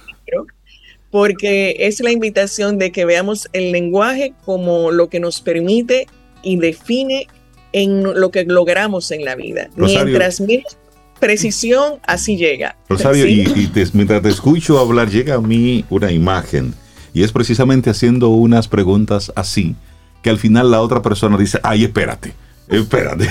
porque 1.11 1.75
es 1.79 1.99
la 1.99 2.11
invitación 2.11 2.77
de 2.77 2.91
que 2.91 3.05
veamos 3.05 3.49
el 3.53 3.71
lenguaje 3.71 4.33
como 4.45 4.91
lo 4.91 5.09
que 5.09 5.19
nos 5.19 5.41
permite 5.41 6.07
y 6.41 6.57
define 6.57 7.27
en 7.73 8.19
lo 8.19 8.31
que 8.31 8.45
logramos 8.45 9.11
en 9.11 9.25
la 9.25 9.35
vida. 9.35 9.69
Mientras 9.75 10.41
menos 10.41 10.77
precisión, 11.19 11.99
así 12.07 12.35
llega. 12.35 12.77
Rosario, 12.89 13.27
y, 13.27 13.69
mientras 13.93 14.21
te 14.21 14.29
escucho 14.29 14.79
hablar, 14.79 15.09
llega 15.09 15.35
a 15.35 15.41
mí 15.41 15.85
una 15.89 16.11
imagen, 16.11 16.73
y 17.13 17.23
es 17.23 17.31
precisamente 17.31 17.89
haciendo 17.89 18.29
unas 18.29 18.67
preguntas 18.67 19.31
así, 19.35 19.75
que 20.23 20.31
al 20.31 20.39
final 20.39 20.71
la 20.71 20.81
otra 20.81 21.01
persona 21.01 21.37
dice, 21.37 21.59
ay, 21.63 21.83
espérate. 21.83 22.33
Espérate. 22.67 23.27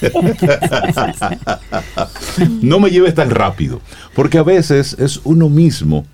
no 2.60 2.80
me 2.80 2.90
lleves 2.90 3.14
tan 3.14 3.30
rápido, 3.30 3.80
porque 4.14 4.38
a 4.38 4.42
veces 4.42 4.96
es 4.98 5.20
uno 5.24 5.48
mismo 5.48 6.04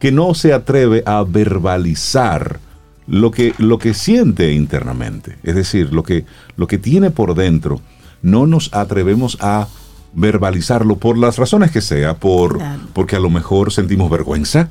que 0.00 0.10
no 0.10 0.34
se 0.34 0.52
atreve 0.52 1.04
a 1.06 1.22
verbalizar 1.22 2.58
lo 3.06 3.30
que, 3.30 3.54
lo 3.58 3.78
que 3.78 3.94
siente 3.94 4.52
internamente, 4.52 5.36
es 5.42 5.54
decir, 5.54 5.92
lo 5.92 6.02
que, 6.02 6.24
lo 6.56 6.66
que 6.66 6.78
tiene 6.78 7.10
por 7.10 7.34
dentro. 7.34 7.80
No 8.22 8.46
nos 8.46 8.72
atrevemos 8.72 9.36
a 9.40 9.68
verbalizarlo 10.14 10.96
por 10.96 11.18
las 11.18 11.36
razones 11.36 11.70
que 11.70 11.82
sea, 11.82 12.14
por, 12.14 12.58
porque 12.94 13.16
a 13.16 13.20
lo 13.20 13.30
mejor 13.30 13.72
sentimos 13.72 14.10
vergüenza, 14.10 14.70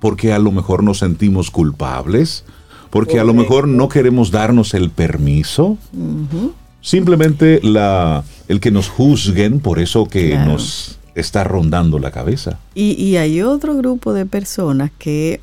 porque 0.00 0.32
a 0.32 0.38
lo 0.38 0.52
mejor 0.52 0.82
nos 0.82 0.98
sentimos 0.98 1.50
culpables, 1.50 2.44
porque 2.90 3.18
a 3.18 3.24
lo 3.24 3.32
mejor 3.34 3.66
no 3.66 3.88
queremos 3.88 4.30
darnos 4.30 4.74
el 4.74 4.90
permiso. 4.90 5.78
Simplemente 6.82 7.60
la, 7.62 8.22
el 8.48 8.60
que 8.60 8.70
nos 8.70 8.88
juzguen 8.88 9.60
por 9.60 9.78
eso 9.78 10.06
que 10.06 10.36
nos 10.36 10.98
está 11.16 11.44
rondando 11.44 11.98
la 11.98 12.10
cabeza. 12.10 12.60
Y, 12.74 12.92
y 12.92 13.16
hay 13.16 13.42
otro 13.42 13.74
grupo 13.74 14.12
de 14.12 14.26
personas 14.26 14.90
que, 14.98 15.40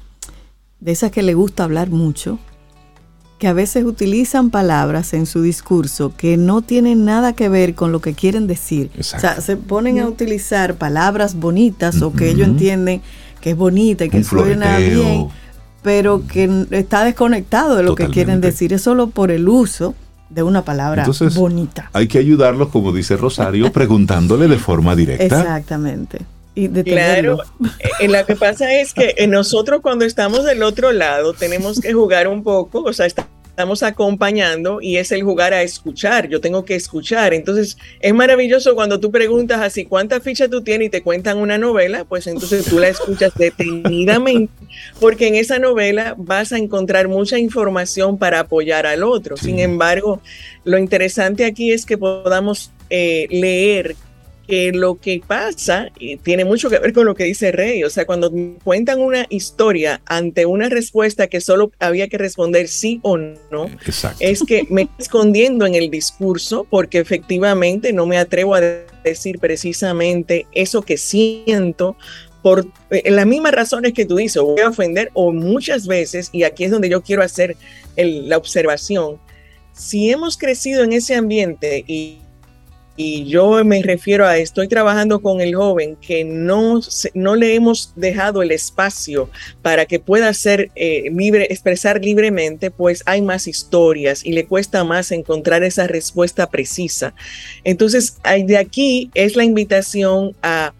de 0.80 0.92
esas 0.92 1.12
que 1.12 1.24
le 1.24 1.34
gusta 1.34 1.64
hablar 1.64 1.90
mucho, 1.90 2.40
que 3.40 3.48
a 3.48 3.54
veces 3.54 3.84
utilizan 3.84 4.52
palabras 4.52 5.14
en 5.14 5.26
su 5.26 5.42
discurso 5.42 6.14
que 6.16 6.38
no 6.38 6.62
tienen 6.62 7.04
nada 7.04 7.34
que 7.34 7.50
ver 7.50 7.76
con 7.76 7.92
lo 7.92 8.00
que 8.00 8.14
quieren 8.14 8.48
decir. 8.48 8.90
O 8.98 9.04
sea, 9.04 9.42
se 9.42 9.58
ponen 9.58 10.00
a 10.00 10.08
utilizar 10.08 10.76
palabras 10.76 11.36
bonitas 11.36 12.02
o 12.02 12.14
que 12.14 12.30
ellos 12.30 12.48
entienden 12.48 13.02
que 13.42 13.50
es 13.50 13.58
bonita 13.58 14.06
y 14.06 14.10
que 14.10 14.24
suena 14.24 14.78
bien, 14.78 15.28
pero 15.82 16.26
que 16.26 16.68
está 16.72 17.04
desconectado 17.04 17.76
de 17.76 17.84
lo 17.84 17.96
que 17.96 18.08
quieren 18.08 18.40
decir. 18.40 18.72
Es 18.72 18.84
solo 18.84 19.08
por 19.08 19.32
el 19.32 19.50
uso 19.50 19.96
de 20.34 20.44
una 20.44 20.64
palabra 20.64 21.06
bonita. 21.36 21.90
Hay 21.94 22.08
que 22.08 22.18
ayudarlos, 22.18 22.70
como 22.70 22.92
dice 22.92 23.18
Rosario, 23.18 23.72
preguntándole 23.72 24.48
de 24.48 24.58
forma 24.58 24.96
directa. 24.96 25.24
Exactamente. 25.26 26.20
Y 26.56 26.70
claro, 26.70 27.40
eh, 28.00 28.08
lo 28.08 28.26
que 28.26 28.36
pasa 28.36 28.72
es 28.74 28.94
que 28.94 29.16
eh, 29.18 29.28
nosotros 29.28 29.82
cuando 29.82 30.06
estamos 30.06 30.44
del 30.46 30.62
otro 30.62 30.92
lado 30.92 31.34
tenemos 31.34 31.80
que 31.80 31.94
jugar 31.94 32.28
un 32.28 32.44
poco, 32.44 32.82
o 32.82 32.94
sea, 32.94 33.08
estamos 33.54 33.84
acompañando 33.84 34.82
y 34.82 34.98
es 34.98 35.12
el 35.12 35.22
jugar 35.22 35.54
a 35.54 35.62
escuchar, 35.62 36.28
yo 36.28 36.42
tengo 36.42 36.66
que 36.66 36.74
escuchar. 36.74 37.36
Entonces 37.36 37.78
es 38.00 38.12
maravilloso 38.12 38.74
cuando 38.74 39.00
tú 39.00 39.12
preguntas 39.12 39.62
así, 39.62 39.86
¿cuántas 39.86 40.24
fichas 40.24 40.50
tú 40.50 40.64
tienes 40.64 40.88
y 40.88 40.90
te 40.90 41.04
cuentan 41.04 41.38
una 41.38 41.60
novela? 41.60 42.04
Pues 42.04 42.26
entonces 42.26 42.66
tú 42.66 42.80
la 42.80 42.88
escuchas 42.88 43.32
detenidamente, 43.38 44.52
porque 45.00 45.28
en 45.28 45.36
esa 45.36 45.60
novela 45.60 46.16
vas 46.18 46.52
a 46.52 46.58
encontrar 46.58 47.08
mucha 47.08 47.38
información 47.38 48.18
para 48.18 48.40
apoyar 48.40 48.88
al 48.88 49.04
otro. 49.04 49.38
Sin 49.38 49.60
embargo, 49.60 50.20
lo 50.64 50.80
interesante 50.80 51.46
aquí 51.46 51.72
es 51.72 51.86
que 51.86 52.00
podamos 52.00 52.72
eh, 52.90 53.28
leer 53.30 53.96
que 54.48 54.72
lo 54.72 54.96
que 54.96 55.22
pasa 55.26 55.90
y 55.98 56.18
tiene 56.18 56.46
mucho 56.46 56.70
que 56.70 56.80
ver 56.80 56.94
con 56.94 57.06
lo 57.06 57.16
que 57.16 57.24
dice 57.24 57.52
Rey, 57.52 57.84
o 57.84 57.90
sea, 57.90 58.06
cuando 58.06 58.32
cuentan 58.64 59.00
una 59.00 59.26
historia 59.30 60.02
ante 60.06 60.46
una 60.46 60.70
respuesta 60.70 61.28
que 61.28 61.42
solo 61.42 61.72
había 61.80 62.08
que 62.08 62.18
responder 62.18 62.68
sí 62.68 63.00
o 63.04 63.18
no, 63.18 63.70
es 64.20 64.44
que 64.44 64.68
me 64.70 64.84
estoy 64.84 64.96
escondiendo 65.00 65.66
en 65.66 65.76
el 65.76 65.90
discurso 65.90 66.68
porque 66.70 67.00
efectivamente 67.00 67.94
no 67.94 68.06
me 68.06 68.18
atrevo 68.18 68.56
a 68.56 68.62
decir 69.04 69.40
precisamente 69.40 70.46
eso 70.54 70.82
que 70.82 70.98
siento 70.98 71.96
por 72.42 72.68
eh, 72.90 73.10
las 73.10 73.26
mismas 73.26 73.54
razones 73.54 73.94
que 73.94 74.06
tú 74.06 74.18
dices, 74.18 74.42
voy 74.42 74.60
a 74.60 74.70
ofender, 74.70 75.10
o 75.14 75.32
muchas 75.32 75.88
veces, 75.88 76.30
y 76.34 76.44
aquí 76.44 76.66
es 76.66 76.72
donde 76.72 76.90
yo 76.90 77.02
quiero 77.02 77.24
hacer 77.24 77.56
la 77.96 78.38
observación, 78.38 79.18
si 79.72 80.12
hemos 80.12 80.38
crecido 80.38 80.84
en 80.84 80.94
ese 80.94 81.16
ambiente 81.16 81.84
y, 81.88 82.20
y 82.96 83.26
yo 83.26 83.64
me 83.64 83.82
refiero 83.82 84.28
a, 84.28 84.38
estoy 84.38 84.68
trabajando 84.68 85.22
con 85.22 85.42
el 85.42 85.56
joven 85.56 85.96
que 85.96 86.24
no, 86.24 86.80
no 87.16 87.36
le 87.36 87.56
hemos 87.56 87.92
dejado 87.96 88.44
el 88.44 88.52
espacio 88.52 89.30
para 89.64 89.86
que 89.88 90.00
pueda 90.00 90.32
ser 90.34 90.72
eh, 90.76 91.10
libre, 91.12 91.48
expresar 91.50 92.04
libremente, 92.04 92.70
pues 92.70 93.02
hay 93.06 93.24
más 93.24 93.48
historias 93.48 94.24
y 94.24 94.34
le 94.34 94.46
cuesta 94.46 94.84
más 94.84 95.12
encontrar 95.12 95.64
esa 95.64 95.88
respuesta 95.88 96.50
precisa. 96.50 97.16
Entonces, 97.64 98.18
de 98.24 98.58
aquí 98.58 99.10
es 99.16 99.36
la 99.36 99.44
invitación 99.44 100.36
a 100.44 100.74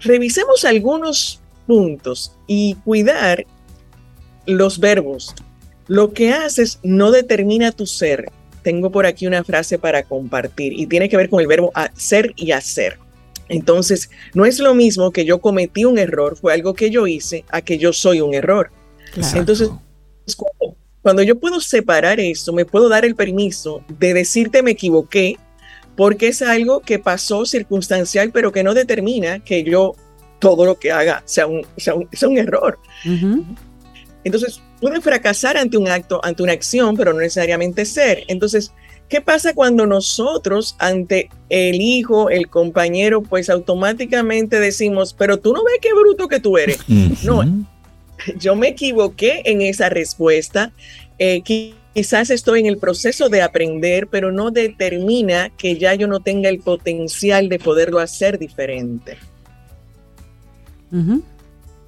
revisemos 0.00 0.64
algunos 0.64 1.40
puntos 1.66 2.32
y 2.46 2.76
cuidar 2.84 3.44
los 4.46 4.80
verbos. 4.80 5.34
Lo 5.86 6.12
que 6.12 6.32
haces 6.32 6.78
no 6.82 7.10
determina 7.10 7.72
tu 7.72 7.86
ser, 7.86 8.30
tengo 8.62 8.90
por 8.90 9.06
aquí 9.06 9.26
una 9.26 9.44
frase 9.44 9.78
para 9.78 10.02
compartir 10.02 10.72
y 10.72 10.86
tiene 10.86 11.08
que 11.08 11.16
ver 11.16 11.28
con 11.28 11.40
el 11.40 11.46
verbo 11.46 11.72
ser 11.94 12.32
y 12.36 12.52
hacer. 12.52 12.98
Entonces, 13.48 14.10
no 14.32 14.44
es 14.46 14.60
lo 14.60 14.74
mismo 14.74 15.10
que 15.10 15.24
yo 15.24 15.40
cometí 15.40 15.84
un 15.84 15.98
error, 15.98 16.36
fue 16.36 16.52
algo 16.52 16.74
que 16.74 16.90
yo 16.90 17.06
hice, 17.06 17.44
a 17.48 17.60
que 17.62 17.78
yo 17.78 17.92
soy 17.92 18.20
un 18.20 18.32
error. 18.32 18.70
Entonces, 19.34 19.70
cuando, 21.02 21.22
yo 21.22 21.38
puedo 21.38 21.60
separar 21.60 22.20
eso, 22.20 22.52
me 22.52 22.64
puedo 22.64 22.88
dar 22.88 23.04
el 23.04 23.16
permiso 23.16 23.82
de 23.98 24.14
decirte 24.14 24.62
me 24.62 24.72
equivoqué, 24.72 25.36
porque 25.96 26.28
es 26.28 26.42
algo 26.42 26.80
que 26.80 27.00
pasó 27.00 27.44
circunstancial, 27.44 28.30
pero 28.30 28.52
que 28.52 28.62
no 28.62 28.72
determina 28.72 29.40
que 29.40 29.64
yo 29.64 29.96
todo 30.38 30.64
lo 30.64 30.78
que 30.78 30.92
haga 30.92 31.22
sea 31.26 31.48
un, 31.48 31.66
sea 31.76 31.94
un, 31.94 32.38
error. 32.38 32.78
Entonces, 34.22 34.60
puede 34.80 35.00
fracasar 35.00 35.56
ante 35.56 35.76
un 35.76 35.88
acto, 35.88 36.20
ante 36.24 36.42
una 36.42 36.52
acción, 36.52 36.96
pero 36.96 37.12
no 37.12 37.20
necesariamente 37.20 37.84
ser. 37.84 38.24
Entonces, 38.28 38.72
¿qué 39.08 39.20
pasa 39.20 39.54
cuando 39.54 39.86
nosotros 39.86 40.74
ante 40.78 41.28
el 41.48 41.80
hijo, 41.80 42.30
el 42.30 42.48
compañero, 42.48 43.22
pues 43.22 43.50
automáticamente 43.50 44.58
decimos, 44.58 45.14
pero 45.14 45.38
tú 45.38 45.52
no 45.52 45.62
ves 45.64 45.78
qué 45.80 45.92
bruto 45.92 46.28
que 46.28 46.40
tú 46.40 46.56
eres? 46.56 46.78
No, 47.22 47.42
yo 48.38 48.56
me 48.56 48.68
equivoqué 48.68 49.42
en 49.44 49.60
esa 49.62 49.88
respuesta. 49.88 50.72
Eh, 51.18 51.42
quizás 51.42 52.30
estoy 52.30 52.60
en 52.60 52.66
el 52.66 52.78
proceso 52.78 53.28
de 53.28 53.42
aprender, 53.42 54.06
pero 54.06 54.32
no 54.32 54.50
determina 54.50 55.50
que 55.50 55.76
ya 55.76 55.94
yo 55.94 56.06
no 56.06 56.20
tenga 56.20 56.48
el 56.48 56.60
potencial 56.60 57.48
de 57.48 57.58
poderlo 57.58 57.98
hacer 57.98 58.38
diferente. 58.38 59.18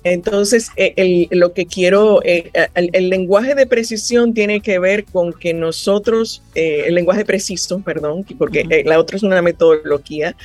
Entonces, 0.05 0.71
eh, 0.77 1.29
lo 1.31 1.53
que 1.53 1.67
quiero, 1.67 2.23
eh, 2.25 2.51
el, 2.75 3.09
lenguaje 3.09 3.55
de 3.55 3.67
precisión 3.67 4.35
tiene 4.35 4.61
que 4.61 4.79
ver 4.79 5.05
con 5.05 5.33
que 5.33 5.55
nosotros, 5.55 6.43
eh, 6.55 6.85
el 6.87 6.97
lenguaje 6.97 7.25
preciso, 7.25 7.81
perdón, 7.81 8.25
porque 8.37 8.83
la 8.85 8.99
otra 8.99 9.17
es 9.17 9.23
una 9.23 9.43
metodología, 9.43 10.37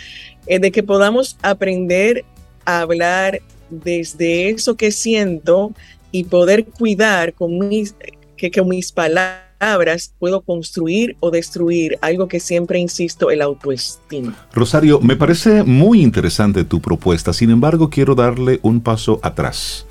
de 0.45 0.71
que 0.71 0.83
podamos 0.83 1.37
aprender 1.41 2.23
a 2.65 2.81
hablar 2.81 3.41
desde 3.69 4.49
eso 4.49 4.75
que 4.75 4.91
siento 4.91 5.73
y 6.11 6.25
poder 6.25 6.65
cuidar 6.65 7.33
con 7.33 7.67
mis, 7.67 7.95
que, 8.37 8.49
que 8.49 8.61
mis 8.61 8.91
palabras 8.91 9.46
palabras 9.57 10.13
puedo 10.19 10.41
construir 10.41 11.17
o 11.19 11.31
destruir 11.31 11.97
algo 12.01 12.27
que 12.27 12.39
siempre 12.39 12.79
insisto, 12.79 13.31
el 13.31 13.41
autoestima. 13.41 14.35
Rosario, 14.53 14.99
me 15.01 15.15
parece 15.15 15.63
muy 15.63 16.01
interesante 16.01 16.63
tu 16.63 16.81
propuesta, 16.81 17.33
sin 17.33 17.49
embargo 17.49 17.89
quiero 17.89 18.15
darle 18.15 18.59
un 18.61 18.81
paso 18.81 19.19
atrás. 19.23 19.85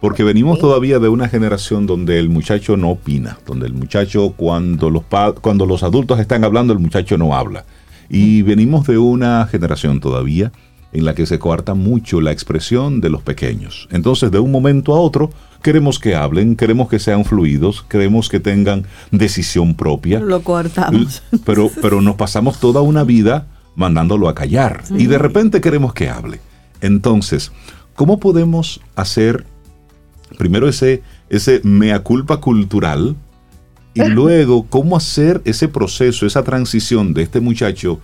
Porque 0.00 0.22
venimos 0.22 0.60
todavía 0.60 1.00
de 1.00 1.08
una 1.08 1.28
generación 1.28 1.86
donde 1.86 2.20
el 2.20 2.28
muchacho 2.28 2.76
no 2.76 2.90
opina, 2.90 3.38
donde 3.44 3.66
el 3.66 3.72
muchacho 3.72 4.32
cuando 4.36 4.90
los, 4.90 5.02
cuando 5.40 5.66
los 5.66 5.82
adultos 5.82 6.20
están 6.20 6.44
hablando, 6.44 6.72
el 6.72 6.78
muchacho 6.78 7.18
no 7.18 7.34
habla. 7.34 7.64
Y 8.08 8.42
venimos 8.42 8.86
de 8.86 8.96
una 8.96 9.44
generación 9.46 9.98
todavía 9.98 10.52
en 10.92 11.04
la 11.04 11.14
que 11.14 11.26
se 11.26 11.40
coarta 11.40 11.74
mucho 11.74 12.20
la 12.20 12.30
expresión 12.30 13.00
de 13.00 13.10
los 13.10 13.22
pequeños. 13.22 13.88
Entonces, 13.90 14.30
de 14.30 14.38
un 14.38 14.52
momento 14.52 14.94
a 14.94 15.00
otro, 15.00 15.30
queremos 15.62 15.98
que 15.98 16.14
hablen, 16.14 16.56
queremos 16.56 16.88
que 16.88 16.98
sean 16.98 17.24
fluidos, 17.24 17.84
queremos 17.88 18.28
que 18.28 18.40
tengan 18.40 18.86
decisión 19.10 19.74
propia. 19.74 20.20
Lo 20.20 20.42
coartamos. 20.42 21.22
Pero, 21.44 21.70
pero 21.82 22.00
nos 22.00 22.16
pasamos 22.16 22.60
toda 22.60 22.80
una 22.80 23.04
vida 23.04 23.46
mandándolo 23.74 24.28
a 24.28 24.34
callar 24.34 24.82
y 24.90 25.06
de 25.06 25.18
repente 25.18 25.60
queremos 25.60 25.94
que 25.94 26.08
hable. 26.08 26.40
Entonces, 26.80 27.52
¿cómo 27.94 28.18
podemos 28.18 28.80
hacer 28.96 29.46
primero 30.36 30.68
ese, 30.68 31.02
ese 31.28 31.60
mea 31.64 32.00
culpa 32.00 32.38
cultural 32.38 33.16
y 33.94 34.04
luego 34.08 34.66
cómo 34.68 34.96
hacer 34.96 35.40
ese 35.44 35.68
proceso, 35.68 36.26
esa 36.26 36.42
transición 36.42 37.14
de 37.14 37.22
este 37.22 37.40
muchacho, 37.40 38.00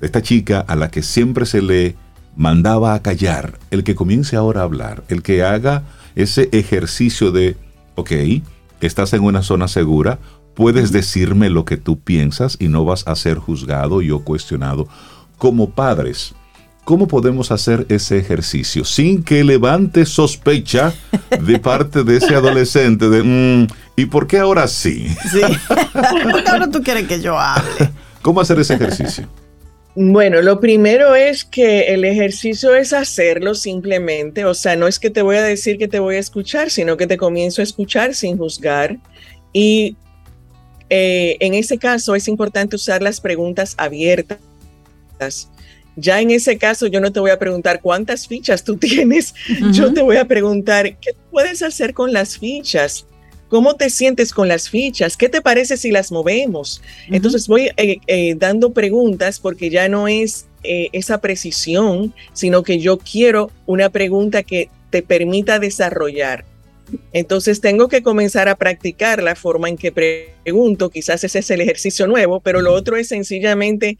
de 0.00 0.06
esta 0.06 0.22
chica 0.22 0.60
a 0.60 0.76
la 0.76 0.90
que 0.90 1.02
siempre 1.02 1.46
se 1.46 1.62
le 1.62 1.96
mandaba 2.36 2.94
a 2.94 3.02
callar, 3.02 3.58
el 3.70 3.82
que 3.82 3.94
comience 3.94 4.36
ahora 4.36 4.60
a 4.60 4.64
hablar, 4.64 5.04
el 5.08 5.22
que 5.22 5.42
haga 5.42 5.84
ese 6.16 6.48
ejercicio 6.52 7.30
de, 7.30 7.56
ok, 7.94 8.10
estás 8.80 9.12
en 9.12 9.22
una 9.22 9.42
zona 9.42 9.68
segura, 9.68 10.18
puedes 10.54 10.90
decirme 10.90 11.50
lo 11.50 11.64
que 11.64 11.76
tú 11.76 12.00
piensas 12.00 12.56
y 12.58 12.68
no 12.68 12.84
vas 12.84 13.06
a 13.06 13.14
ser 13.14 13.38
juzgado 13.38 14.02
y 14.02 14.10
o 14.10 14.20
cuestionado. 14.20 14.88
Como 15.38 15.70
padres, 15.70 16.34
¿cómo 16.84 17.06
podemos 17.06 17.52
hacer 17.52 17.86
ese 17.90 18.18
ejercicio 18.18 18.84
sin 18.84 19.22
que 19.22 19.44
levante 19.44 20.06
sospecha 20.06 20.94
de 21.40 21.58
parte 21.60 22.02
de 22.02 22.16
ese 22.16 22.34
adolescente 22.34 23.10
de, 23.10 23.22
mm, 23.22 23.66
¿y 23.96 24.06
por 24.06 24.26
qué 24.26 24.38
ahora 24.38 24.66
sí? 24.66 25.06
Sí, 25.30 25.40
¿por 25.92 26.42
qué 26.42 26.50
ahora 26.50 26.70
tú 26.70 26.82
quieres 26.82 27.06
que 27.06 27.20
yo 27.20 27.38
hable? 27.38 27.90
¿Cómo 28.22 28.40
hacer 28.40 28.58
ese 28.58 28.74
ejercicio? 28.74 29.28
Bueno, 29.98 30.42
lo 30.42 30.60
primero 30.60 31.14
es 31.14 31.42
que 31.42 31.94
el 31.94 32.04
ejercicio 32.04 32.74
es 32.74 32.92
hacerlo 32.92 33.54
simplemente, 33.54 34.44
o 34.44 34.52
sea, 34.52 34.76
no 34.76 34.86
es 34.86 34.98
que 34.98 35.08
te 35.08 35.22
voy 35.22 35.36
a 35.36 35.42
decir 35.42 35.78
que 35.78 35.88
te 35.88 36.00
voy 36.00 36.16
a 36.16 36.18
escuchar, 36.18 36.68
sino 36.70 36.98
que 36.98 37.06
te 37.06 37.16
comienzo 37.16 37.62
a 37.62 37.64
escuchar 37.64 38.14
sin 38.14 38.36
juzgar. 38.36 38.98
Y 39.54 39.96
eh, 40.90 41.38
en 41.40 41.54
ese 41.54 41.78
caso 41.78 42.14
es 42.14 42.28
importante 42.28 42.76
usar 42.76 43.00
las 43.00 43.22
preguntas 43.22 43.74
abiertas. 43.78 44.38
Ya 45.96 46.20
en 46.20 46.30
ese 46.30 46.58
caso 46.58 46.86
yo 46.88 47.00
no 47.00 47.10
te 47.10 47.20
voy 47.20 47.30
a 47.30 47.38
preguntar 47.38 47.80
cuántas 47.80 48.28
fichas 48.28 48.64
tú 48.64 48.76
tienes, 48.78 49.32
yo 49.72 49.94
te 49.94 50.02
voy 50.02 50.18
a 50.18 50.26
preguntar 50.26 50.98
qué 50.98 51.12
puedes 51.30 51.62
hacer 51.62 51.94
con 51.94 52.12
las 52.12 52.36
fichas. 52.36 53.06
¿Cómo 53.48 53.74
te 53.74 53.90
sientes 53.90 54.32
con 54.32 54.48
las 54.48 54.68
fichas? 54.68 55.16
¿Qué 55.16 55.28
te 55.28 55.40
parece 55.40 55.76
si 55.76 55.90
las 55.90 56.10
movemos? 56.10 56.82
Entonces 57.08 57.46
voy 57.46 57.70
eh, 57.76 57.98
eh, 58.06 58.34
dando 58.36 58.72
preguntas 58.72 59.38
porque 59.38 59.70
ya 59.70 59.88
no 59.88 60.08
es 60.08 60.46
eh, 60.64 60.88
esa 60.92 61.18
precisión, 61.18 62.12
sino 62.32 62.62
que 62.64 62.80
yo 62.80 62.98
quiero 62.98 63.50
una 63.66 63.88
pregunta 63.90 64.42
que 64.42 64.68
te 64.90 65.02
permita 65.02 65.58
desarrollar. 65.60 66.44
Entonces 67.12 67.60
tengo 67.60 67.88
que 67.88 68.02
comenzar 68.02 68.48
a 68.48 68.56
practicar 68.56 69.22
la 69.22 69.36
forma 69.36 69.68
en 69.68 69.76
que 69.76 69.92
pregunto, 69.92 70.90
quizás 70.90 71.22
ese 71.24 71.40
es 71.40 71.50
el 71.50 71.60
ejercicio 71.60 72.06
nuevo, 72.06 72.40
pero 72.40 72.60
lo 72.62 72.72
otro 72.72 72.96
es 72.96 73.08
sencillamente 73.08 73.98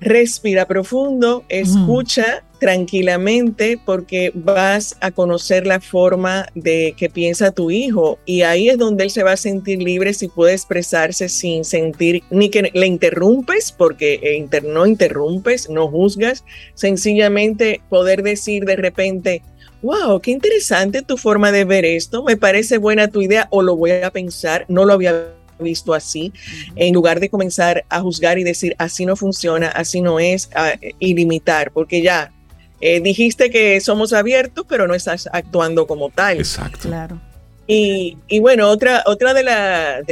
respira 0.00 0.66
profundo, 0.66 1.44
escucha 1.48 2.44
tranquilamente 2.58 3.78
porque 3.84 4.32
vas 4.34 4.96
a 5.00 5.10
conocer 5.10 5.66
la 5.66 5.80
forma 5.80 6.46
de 6.54 6.94
que 6.96 7.10
piensa 7.10 7.50
tu 7.50 7.70
hijo 7.70 8.18
y 8.24 8.42
ahí 8.42 8.68
es 8.68 8.78
donde 8.78 9.04
él 9.04 9.10
se 9.10 9.22
va 9.22 9.32
a 9.32 9.36
sentir 9.36 9.82
libre 9.82 10.14
si 10.14 10.28
puede 10.28 10.54
expresarse 10.54 11.28
sin 11.28 11.64
sentir 11.64 12.22
ni 12.30 12.50
que 12.50 12.70
le 12.72 12.86
interrumpes 12.86 13.72
porque 13.72 14.20
eh, 14.22 14.62
no 14.62 14.86
interrumpes, 14.86 15.68
no 15.68 15.88
juzgas, 15.88 16.44
sencillamente 16.74 17.80
poder 17.88 18.22
decir 18.22 18.64
de 18.64 18.76
repente, 18.76 19.42
wow, 19.82 20.20
qué 20.20 20.30
interesante 20.30 21.02
tu 21.02 21.16
forma 21.16 21.52
de 21.52 21.64
ver 21.64 21.84
esto, 21.84 22.24
me 22.24 22.36
parece 22.36 22.78
buena 22.78 23.08
tu 23.08 23.22
idea 23.22 23.48
o 23.50 23.62
lo 23.62 23.76
voy 23.76 23.90
a 23.90 24.10
pensar, 24.10 24.64
no 24.68 24.84
lo 24.84 24.94
había 24.94 25.32
visto 25.58 25.94
así, 25.94 26.32
en 26.76 26.94
lugar 26.94 27.20
de 27.20 27.30
comenzar 27.30 27.84
a 27.88 28.00
juzgar 28.00 28.38
y 28.38 28.44
decir 28.44 28.74
así 28.78 29.06
no 29.06 29.16
funciona, 29.16 29.68
así 29.68 30.00
no 30.00 30.20
es, 30.20 30.50
y 30.98 31.14
limitar, 31.14 31.72
porque 31.72 32.02
ya 32.02 32.32
eh, 32.80 33.00
dijiste 33.00 33.50
que 33.50 33.80
somos 33.80 34.12
abiertos, 34.12 34.66
pero 34.68 34.86
no 34.86 34.94
estás 34.94 35.28
actuando 35.32 35.86
como 35.86 36.10
tal. 36.10 36.38
Exacto. 36.38 36.88
Claro. 36.88 37.20
Y, 37.66 38.16
bueno, 38.40 38.68
otra, 38.70 39.02
otra 39.06 39.34
de 39.34 39.42
las, 39.42 40.02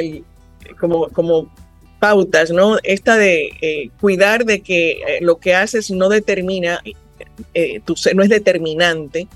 como, 0.81 1.09
como 1.11 1.55
pautas, 2.01 2.51
¿no? 2.51 2.79
Esta 2.83 3.17
de 3.17 3.51
eh, 3.61 3.91
cuidar 4.01 4.45
de 4.45 4.61
que 4.61 4.93
eh, 4.93 5.19
lo 5.21 5.39
que 5.39 5.55
haces 5.55 5.91
no 5.91 6.09
determina, 6.09 6.83
tu, 7.85 7.95
no 8.15 8.23
es 8.23 8.29
determinante. 8.29 9.29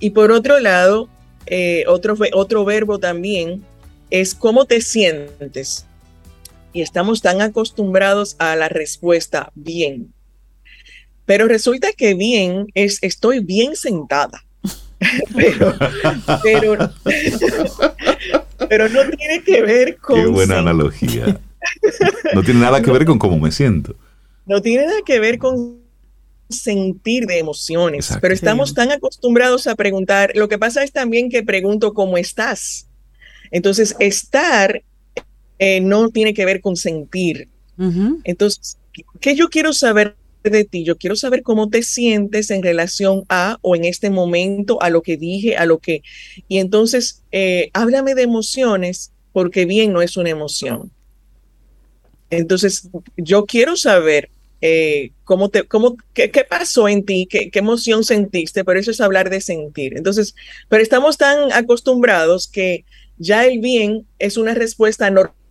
Y 0.00 0.10
por 0.10 0.32
otro 0.32 0.58
lado, 0.58 1.08
otro, 1.86 2.16
otro 2.32 2.64
verbo 2.64 2.98
también 2.98 3.62
es 4.10 4.34
cómo 4.34 4.64
te 4.64 4.80
sientes. 4.80 5.86
Y 6.72 6.82
estamos 6.82 7.20
tan 7.20 7.40
acostumbrados 7.40 8.34
a 8.38 8.56
la 8.56 8.68
respuesta 8.68 9.52
bien. 9.54 10.12
Pero 11.30 11.46
resulta 11.46 11.92
que 11.92 12.14
bien 12.14 12.66
es, 12.74 12.98
estoy 13.02 13.38
bien 13.38 13.76
sentada. 13.76 14.44
pero, 15.36 15.76
pero, 16.42 16.92
pero 18.68 18.88
no 18.88 19.08
tiene 19.16 19.40
que 19.44 19.62
ver 19.62 19.96
con... 19.98 20.20
Qué 20.20 20.26
buena 20.26 20.58
analogía. 20.58 21.40
No 22.34 22.42
tiene 22.42 22.58
nada 22.58 22.82
que 22.82 22.90
ver 22.90 23.04
con 23.04 23.20
cómo 23.20 23.38
me 23.38 23.52
siento. 23.52 23.94
No 24.44 24.60
tiene 24.60 24.86
nada 24.86 25.02
que 25.06 25.20
ver 25.20 25.38
con 25.38 25.78
sentir 26.48 27.26
de 27.26 27.38
emociones, 27.38 28.12
pero 28.20 28.34
estamos 28.34 28.74
tan 28.74 28.90
acostumbrados 28.90 29.68
a 29.68 29.76
preguntar. 29.76 30.32
Lo 30.34 30.48
que 30.48 30.58
pasa 30.58 30.82
es 30.82 30.90
también 30.90 31.30
que 31.30 31.44
pregunto 31.44 31.94
cómo 31.94 32.16
estás. 32.16 32.88
Entonces, 33.52 33.94
estar 34.00 34.82
eh, 35.60 35.80
no 35.80 36.08
tiene 36.08 36.34
que 36.34 36.44
ver 36.44 36.60
con 36.60 36.74
sentir. 36.74 37.48
Entonces, 38.24 38.78
¿qué 39.20 39.36
yo 39.36 39.48
quiero 39.48 39.72
saber 39.72 40.16
de 40.42 40.64
ti? 40.64 40.84
Yo 40.84 40.96
quiero 40.96 41.16
saber 41.16 41.42
cómo 41.42 41.68
te 41.68 41.82
sientes 41.82 42.50
en 42.50 42.62
relación 42.62 43.24
a 43.28 43.58
o 43.62 43.76
en 43.76 43.84
este 43.84 44.10
momento 44.10 44.80
a 44.82 44.90
lo 44.90 45.02
que 45.02 45.16
dije, 45.16 45.56
a 45.56 45.66
lo 45.66 45.78
que... 45.78 46.02
Y 46.48 46.58
entonces, 46.58 47.22
eh, 47.32 47.70
háblame 47.74 48.14
de 48.14 48.22
emociones 48.22 49.12
porque 49.32 49.66
bien 49.66 49.92
no 49.92 50.02
es 50.02 50.16
una 50.16 50.30
emoción. 50.30 50.90
Entonces, 52.30 52.88
yo 53.16 53.44
quiero 53.44 53.76
saber 53.76 54.30
eh, 54.60 55.12
cómo 55.24 55.48
te, 55.48 55.64
cómo, 55.64 55.96
qué, 56.12 56.30
qué, 56.30 56.44
pasó 56.44 56.88
en 56.88 57.04
ti, 57.04 57.26
qué, 57.30 57.50
qué, 57.50 57.58
emoción 57.60 58.04
sentiste, 58.04 58.64
pero 58.64 58.78
eso 58.78 58.90
es 58.90 59.00
hablar 59.00 59.30
de 59.30 59.40
sentir. 59.40 59.96
Entonces, 59.96 60.34
pero 60.68 60.82
estamos 60.82 61.16
tan 61.16 61.52
acostumbrados 61.52 62.46
que 62.46 62.84
ya 63.16 63.46
el 63.46 63.58
bien 63.58 64.06
es 64.18 64.36
una 64.36 64.54
respuesta 64.54 65.10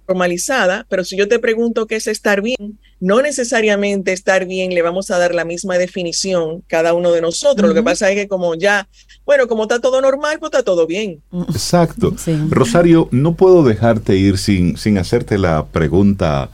normalizada, 0.10 0.86
pero 0.90 1.04
si 1.04 1.16
yo 1.16 1.28
te 1.28 1.40
pregunto 1.40 1.86
qué 1.86 1.96
es 1.96 2.08
estar 2.08 2.42
bien, 2.42 2.80
no 3.00 3.22
necesariamente 3.22 4.12
estar 4.12 4.46
bien 4.46 4.74
le 4.74 4.82
vamos 4.82 5.12
a 5.12 5.18
dar 5.18 5.34
la 5.34 5.46
misma 5.46 5.78
definición 5.78 6.64
cada 6.68 6.94
uno 6.94 7.12
de 7.12 7.22
nosotros. 7.22 7.70
Lo 7.70 7.76
que 7.76 7.84
pasa 7.84 8.10
es 8.10 8.16
que 8.16 8.28
como 8.28 8.56
ya, 8.56 8.90
bueno, 9.26 9.48
como 9.48 9.64
está 9.64 9.80
todo 9.80 10.02
normal, 10.02 10.38
pues 10.40 10.52
está 10.52 10.64
todo 10.64 10.88
bien. 10.88 11.22
Exacto. 11.50 12.16
Rosario, 12.50 13.08
no 13.12 13.36
puedo 13.36 13.64
dejarte 13.64 14.16
ir 14.16 14.38
sin, 14.38 14.78
sin 14.78 14.98
hacerte 14.98 15.38
la 15.38 15.68
pregunta 15.68 16.50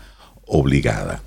obligada. 0.45 1.21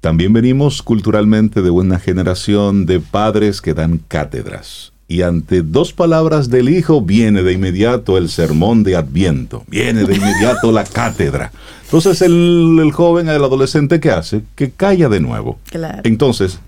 También 0.00 0.32
venimos 0.32 0.82
culturalmente 0.82 1.62
de 1.62 1.70
una 1.70 1.98
generación 1.98 2.86
de 2.86 3.00
padres 3.00 3.60
que 3.60 3.74
dan 3.74 3.98
cátedras. 3.98 4.92
Y 5.10 5.22
ante 5.22 5.62
dos 5.62 5.94
palabras 5.94 6.50
del 6.50 6.68
hijo 6.68 7.00
viene 7.00 7.42
de 7.42 7.54
inmediato 7.54 8.18
el 8.18 8.28
sermón 8.28 8.82
de 8.84 8.94
Adviento, 8.94 9.64
viene 9.66 10.04
de 10.04 10.14
inmediato 10.14 10.70
la 10.70 10.84
cátedra. 10.84 11.50
Entonces 11.84 12.20
el, 12.20 12.90
joven, 12.92 13.30
el 13.30 13.42
adolescente, 13.42 14.00
¿qué 14.00 14.10
hace? 14.10 14.42
Que 14.54 14.70
calla 14.70 15.08
de 15.08 15.20
nuevo. 15.20 15.58
Entonces, 16.04 16.60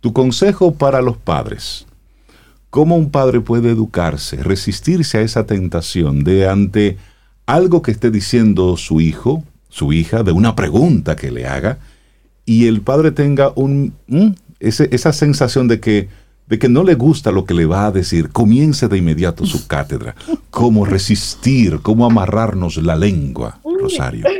tu 0.00 0.14
consejo 0.14 0.74
para 0.74 1.02
los 1.02 1.18
padres. 1.18 1.86
¿Cómo 2.70 2.96
un 2.96 3.10
padre 3.10 3.40
puede 3.42 3.70
educarse, 3.70 4.42
resistirse 4.42 5.18
a 5.18 5.20
esa 5.20 5.44
tentación 5.44 6.24
de 6.24 6.48
ante 6.48 6.96
algo 7.44 7.82
que 7.82 7.90
esté 7.90 8.10
diciendo 8.10 8.78
su 8.78 9.02
hijo, 9.02 9.44
su 9.68 9.92
hija, 9.92 10.22
de 10.22 10.32
una 10.32 10.56
pregunta 10.56 11.14
que 11.14 11.30
le 11.30 11.46
haga, 11.46 11.78
y 12.46 12.66
el 12.68 12.80
padre 12.80 13.12
tenga 13.12 13.52
un, 13.54 13.92
esa 14.60 15.12
sensación 15.12 15.68
de 15.68 15.80
que, 15.80 16.08
de 16.46 16.58
que 16.58 16.68
no 16.68 16.84
le 16.84 16.94
gusta 16.94 17.32
lo 17.32 17.44
que 17.44 17.54
le 17.54 17.66
va 17.66 17.86
a 17.86 17.92
decir, 17.92 18.30
comience 18.30 18.88
de 18.88 18.98
inmediato 18.98 19.46
su 19.46 19.66
cátedra. 19.66 20.14
¿Cómo 20.50 20.84
resistir? 20.84 21.80
¿Cómo 21.82 22.06
amarrarnos 22.06 22.76
la 22.78 22.96
lengua, 22.96 23.60
Rosario? 23.64 24.26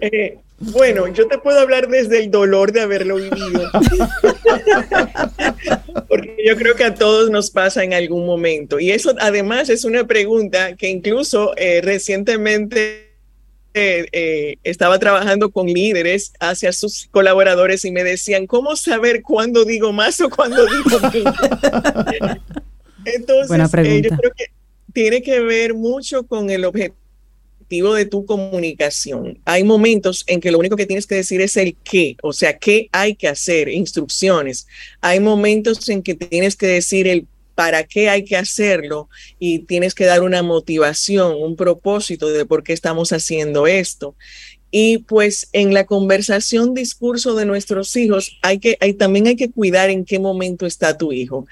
Eh, 0.00 0.38
bueno, 0.60 1.08
yo 1.08 1.26
te 1.26 1.38
puedo 1.38 1.58
hablar 1.58 1.88
desde 1.88 2.22
el 2.22 2.30
dolor 2.30 2.72
de 2.72 2.82
haberlo 2.82 3.16
vivido. 3.16 3.70
Porque 6.08 6.36
yo 6.46 6.56
creo 6.56 6.74
que 6.74 6.84
a 6.84 6.94
todos 6.94 7.30
nos 7.30 7.50
pasa 7.50 7.82
en 7.82 7.94
algún 7.94 8.26
momento. 8.26 8.78
Y 8.78 8.90
eso 8.90 9.14
además 9.20 9.70
es 9.70 9.84
una 9.84 10.06
pregunta 10.06 10.76
que 10.76 10.88
incluso 10.88 11.56
eh, 11.56 11.80
recientemente 11.82 13.09
eh, 13.74 14.56
estaba 14.64 14.98
trabajando 14.98 15.50
con 15.50 15.66
líderes 15.66 16.32
hacia 16.40 16.72
sus 16.72 17.08
colaboradores 17.10 17.84
y 17.84 17.90
me 17.90 18.04
decían, 18.04 18.46
¿cómo 18.46 18.76
saber 18.76 19.22
cuándo 19.22 19.64
digo 19.64 19.92
más 19.92 20.20
o 20.20 20.28
cuándo 20.30 20.64
digo 20.66 21.00
menos? 22.10 22.38
Entonces, 23.04 23.74
eh, 23.84 24.02
yo 24.02 24.16
creo 24.16 24.32
que 24.36 24.46
tiene 24.92 25.22
que 25.22 25.40
ver 25.40 25.74
mucho 25.74 26.26
con 26.26 26.50
el 26.50 26.64
objetivo 26.64 27.94
de 27.94 28.04
tu 28.04 28.26
comunicación. 28.26 29.38
Hay 29.44 29.64
momentos 29.64 30.24
en 30.26 30.40
que 30.40 30.50
lo 30.50 30.58
único 30.58 30.76
que 30.76 30.86
tienes 30.86 31.06
que 31.06 31.14
decir 31.14 31.40
es 31.40 31.56
el 31.56 31.76
qué, 31.84 32.16
o 32.22 32.32
sea, 32.32 32.58
qué 32.58 32.88
hay 32.92 33.14
que 33.14 33.28
hacer, 33.28 33.68
instrucciones. 33.68 34.66
Hay 35.00 35.20
momentos 35.20 35.88
en 35.88 36.02
que 36.02 36.14
tienes 36.14 36.56
que 36.56 36.66
decir 36.66 37.06
el 37.06 37.26
para 37.60 37.84
qué 37.84 38.08
hay 38.08 38.24
que 38.24 38.38
hacerlo 38.38 39.10
y 39.38 39.58
tienes 39.58 39.94
que 39.94 40.06
dar 40.06 40.22
una 40.22 40.42
motivación, 40.42 41.34
un 41.38 41.56
propósito 41.56 42.30
de 42.30 42.46
por 42.46 42.62
qué 42.62 42.72
estamos 42.72 43.12
haciendo 43.12 43.66
esto. 43.66 44.14
Y 44.70 44.96
pues 44.96 45.46
en 45.52 45.74
la 45.74 45.84
conversación, 45.84 46.72
discurso 46.72 47.34
de 47.34 47.44
nuestros 47.44 47.94
hijos, 47.96 48.38
hay 48.40 48.60
que, 48.60 48.78
hay, 48.80 48.94
también 48.94 49.26
hay 49.26 49.36
que 49.36 49.50
cuidar 49.50 49.90
en 49.90 50.06
qué 50.06 50.18
momento 50.18 50.64
está 50.64 50.96
tu 50.96 51.12
hijo. 51.12 51.46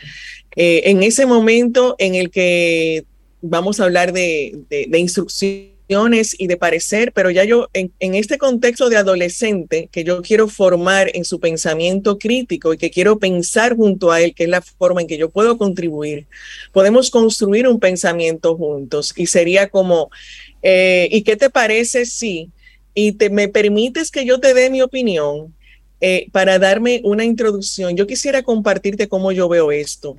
Eh, 0.56 0.84
en 0.86 1.02
ese 1.02 1.26
momento 1.26 1.94
en 1.98 2.14
el 2.14 2.30
que 2.30 3.04
vamos 3.42 3.78
a 3.78 3.84
hablar 3.84 4.14
de, 4.14 4.60
de, 4.70 4.86
de 4.88 4.98
instrucción 4.98 5.77
y 5.88 6.46
de 6.46 6.56
parecer, 6.58 7.12
pero 7.12 7.30
ya 7.30 7.44
yo 7.44 7.68
en, 7.72 7.92
en, 7.98 8.14
este 8.14 8.36
contexto 8.36 8.90
de 8.90 8.98
adolescente 8.98 9.88
que 9.90 10.04
yo 10.04 10.20
quiero 10.20 10.46
formar 10.46 11.10
en 11.14 11.24
su 11.24 11.40
pensamiento 11.40 12.18
crítico 12.18 12.74
y 12.74 12.78
que 12.78 12.90
quiero 12.90 13.18
pensar 13.18 13.74
junto 13.74 14.12
a 14.12 14.20
él, 14.20 14.34
que 14.34 14.44
es 14.44 14.50
la 14.50 14.60
forma 14.60 15.00
en 15.00 15.06
que 15.06 15.16
yo 15.16 15.30
puedo 15.30 15.56
contribuir, 15.56 16.26
podemos 16.72 17.10
construir 17.10 17.66
un 17.66 17.80
pensamiento 17.80 18.54
juntos 18.54 19.14
y 19.16 19.26
sería 19.26 19.68
como, 19.70 20.10
eh, 20.62 21.08
¿y 21.10 21.22
qué 21.22 21.36
te 21.36 21.48
parece 21.48 22.04
si, 22.04 22.50
y 22.92 23.12
te, 23.12 23.30
me 23.30 23.48
permites 23.48 24.10
que 24.10 24.26
yo 24.26 24.40
te 24.40 24.52
dé 24.52 24.68
mi 24.68 24.82
opinión 24.82 25.54
eh, 26.02 26.28
para 26.32 26.58
darme 26.58 27.00
una 27.02 27.24
introducción? 27.24 27.96
Yo 27.96 28.06
quisiera 28.06 28.42
compartirte 28.42 29.08
cómo 29.08 29.32
yo 29.32 29.48
veo 29.48 29.72
esto. 29.72 30.16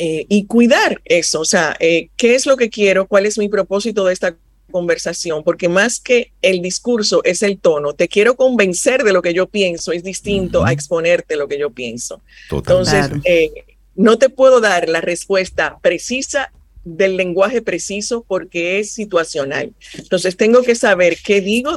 Eh, 0.00 0.26
y 0.28 0.46
cuidar 0.46 1.00
eso, 1.04 1.40
o 1.40 1.44
sea, 1.44 1.76
eh, 1.80 2.10
¿qué 2.16 2.36
es 2.36 2.46
lo 2.46 2.56
que 2.56 2.70
quiero? 2.70 3.08
¿Cuál 3.08 3.26
es 3.26 3.36
mi 3.36 3.48
propósito 3.48 4.04
de 4.04 4.12
esta 4.12 4.36
conversación, 4.70 5.42
porque 5.44 5.68
más 5.68 6.00
que 6.00 6.32
el 6.42 6.62
discurso 6.62 7.22
es 7.24 7.42
el 7.42 7.58
tono. 7.58 7.92
Te 7.94 8.08
quiero 8.08 8.36
convencer 8.36 9.04
de 9.04 9.12
lo 9.12 9.22
que 9.22 9.34
yo 9.34 9.46
pienso, 9.48 9.92
es 9.92 10.02
distinto 10.02 10.64
a 10.64 10.72
exponerte 10.72 11.36
lo 11.36 11.48
que 11.48 11.58
yo 11.58 11.70
pienso. 11.70 12.20
Entonces, 12.50 13.10
eh, 13.24 13.50
no 13.94 14.18
te 14.18 14.28
puedo 14.28 14.60
dar 14.60 14.88
la 14.88 15.00
respuesta 15.00 15.78
precisa 15.80 16.52
del 16.84 17.16
lenguaje 17.16 17.62
preciso 17.62 18.24
porque 18.26 18.78
es 18.78 18.92
situacional. 18.92 19.72
Entonces, 19.94 20.36
tengo 20.36 20.62
que 20.62 20.74
saber 20.74 21.18
qué 21.22 21.40
digo 21.40 21.76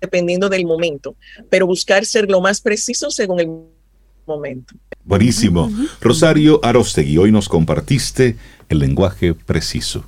dependiendo 0.00 0.48
del 0.48 0.66
momento, 0.66 1.16
pero 1.50 1.66
buscar 1.66 2.04
ser 2.04 2.30
lo 2.30 2.40
más 2.40 2.60
preciso 2.60 3.10
según 3.10 3.40
el 3.40 3.48
momento. 4.26 4.74
Buenísimo. 5.04 5.70
Rosario 6.00 6.60
Arostegui, 6.62 7.18
hoy 7.18 7.32
nos 7.32 7.48
compartiste 7.48 8.36
el 8.68 8.78
lenguaje 8.78 9.34
preciso. 9.34 10.04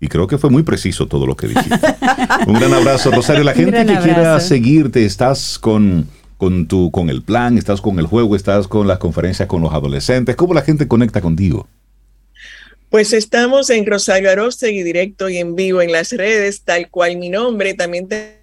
Y 0.00 0.08
creo 0.08 0.26
que 0.26 0.38
fue 0.38 0.50
muy 0.50 0.62
preciso 0.62 1.08
todo 1.08 1.26
lo 1.26 1.36
que 1.36 1.48
dijiste. 1.48 1.74
Un 2.46 2.54
gran 2.54 2.72
abrazo, 2.72 3.10
Rosario. 3.10 3.42
La 3.42 3.54
gente 3.54 3.84
que 3.84 3.98
quiera 3.98 4.38
seguirte, 4.40 5.04
estás 5.04 5.58
con, 5.58 6.08
con, 6.36 6.68
tu, 6.68 6.90
con 6.90 7.10
el 7.10 7.22
plan, 7.22 7.58
estás 7.58 7.80
con 7.80 7.98
el 7.98 8.06
juego, 8.06 8.36
estás 8.36 8.68
con 8.68 8.86
las 8.86 8.98
conferencias 8.98 9.48
con 9.48 9.60
los 9.60 9.72
adolescentes. 9.72 10.36
¿Cómo 10.36 10.54
la 10.54 10.62
gente 10.62 10.86
conecta 10.86 11.20
contigo? 11.20 11.66
Pues 12.90 13.12
estamos 13.12 13.68
en 13.70 13.84
Rosario 13.84 14.30
Arostegui, 14.30 14.82
directo 14.82 15.28
y 15.28 15.36
en 15.36 15.54
vivo 15.56 15.82
en 15.82 15.92
las 15.92 16.12
redes, 16.12 16.62
tal 16.62 16.88
cual 16.88 17.16
mi 17.16 17.28
nombre. 17.28 17.74
También 17.74 18.08
te 18.08 18.37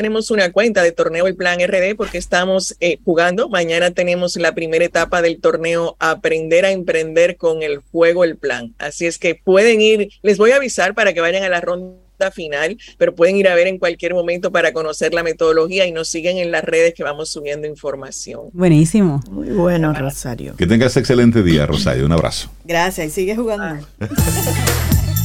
tenemos 0.00 0.30
una 0.30 0.50
cuenta 0.50 0.82
de 0.82 0.92
torneo 0.92 1.26
El 1.26 1.36
Plan 1.36 1.58
RD 1.60 1.94
porque 1.94 2.16
estamos 2.16 2.74
eh, 2.80 2.98
jugando. 3.04 3.50
Mañana 3.50 3.90
tenemos 3.90 4.34
la 4.36 4.54
primera 4.54 4.82
etapa 4.82 5.20
del 5.20 5.42
torneo 5.42 5.94
Aprender 5.98 6.64
a 6.64 6.70
Emprender 6.70 7.36
con 7.36 7.62
el 7.62 7.80
juego 7.92 8.24
El 8.24 8.38
Plan. 8.38 8.74
Así 8.78 9.04
es 9.04 9.18
que 9.18 9.34
pueden 9.34 9.82
ir, 9.82 10.08
les 10.22 10.38
voy 10.38 10.52
a 10.52 10.56
avisar 10.56 10.94
para 10.94 11.12
que 11.12 11.20
vayan 11.20 11.42
a 11.42 11.50
la 11.50 11.60
ronda 11.60 12.30
final, 12.32 12.78
pero 12.96 13.14
pueden 13.14 13.36
ir 13.36 13.46
a 13.46 13.54
ver 13.54 13.66
en 13.66 13.76
cualquier 13.76 14.14
momento 14.14 14.50
para 14.50 14.72
conocer 14.72 15.12
la 15.12 15.22
metodología 15.22 15.84
y 15.84 15.92
nos 15.92 16.08
siguen 16.08 16.38
en 16.38 16.50
las 16.50 16.64
redes 16.64 16.94
que 16.94 17.04
vamos 17.04 17.28
subiendo 17.28 17.66
información. 17.66 18.48
Buenísimo. 18.54 19.20
Muy 19.30 19.50
bueno, 19.50 19.92
Rosario. 19.92 20.56
Que 20.56 20.66
tengas 20.66 20.96
excelente 20.96 21.42
día, 21.42 21.66
Rosario. 21.66 22.06
Un 22.06 22.12
abrazo. 22.12 22.50
Gracias 22.64 23.06
y 23.08 23.10
sigue 23.10 23.36
jugando. 23.36 23.86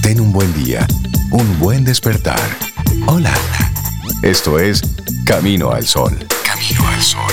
Ten 0.02 0.20
un 0.20 0.34
buen 0.34 0.54
día, 0.66 0.86
un 1.32 1.60
buen 1.60 1.86
despertar. 1.86 2.42
Hola. 3.08 3.34
Esto 4.22 4.60
es 4.60 4.82
Camino 5.26 5.72
al 5.72 5.86
Sol. 5.86 6.18
Camino 6.44 6.88
al 6.88 7.02
Sol. 7.02 7.32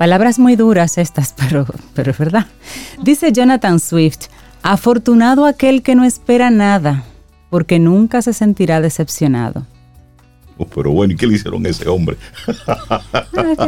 Palabras 0.00 0.38
muy 0.38 0.56
duras 0.56 0.96
estas, 0.96 1.32
pero, 1.36 1.66
pero 1.92 2.10
es 2.12 2.16
verdad. 2.16 2.46
Dice 3.02 3.32
Jonathan 3.32 3.78
Swift, 3.80 4.28
afortunado 4.62 5.44
aquel 5.44 5.82
que 5.82 5.94
no 5.94 6.04
espera 6.04 6.50
nada, 6.50 7.04
porque 7.50 7.78
nunca 7.78 8.22
se 8.22 8.32
sentirá 8.32 8.80
decepcionado. 8.80 9.66
Pero 10.74 10.90
bueno, 10.92 11.12
¿y 11.12 11.16
qué 11.16 11.26
le 11.26 11.34
hicieron 11.34 11.64
a 11.66 11.68
ese 11.68 11.88
hombre? 11.88 12.16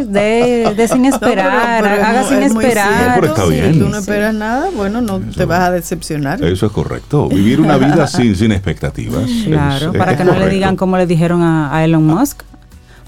de, 0.06 0.88
sin 0.90 1.04
esperar, 1.04 1.84
haga 1.84 2.24
sin 2.24 2.42
esperar. 2.42 3.20
Si 3.24 3.78
tú 3.78 3.88
no 3.88 3.98
esperas 3.98 4.34
nada, 4.34 4.70
bueno, 4.74 5.00
no 5.00 5.20
te 5.20 5.44
vas 5.44 5.60
a 5.60 5.70
decepcionar. 5.70 6.42
Eso 6.44 6.66
es 6.66 6.72
correcto. 6.72 7.28
Vivir 7.28 7.60
una 7.60 7.76
vida 7.76 8.06
sin, 8.06 8.36
sin 8.36 8.52
expectativas. 8.52 9.24
Claro, 9.44 9.92
para 9.92 10.16
que 10.16 10.24
no 10.24 10.34
le 10.34 10.48
digan 10.48 10.76
como 10.76 10.96
le 10.96 11.06
dijeron 11.06 11.42
a 11.42 11.84
Elon 11.84 12.06
Musk 12.06 12.42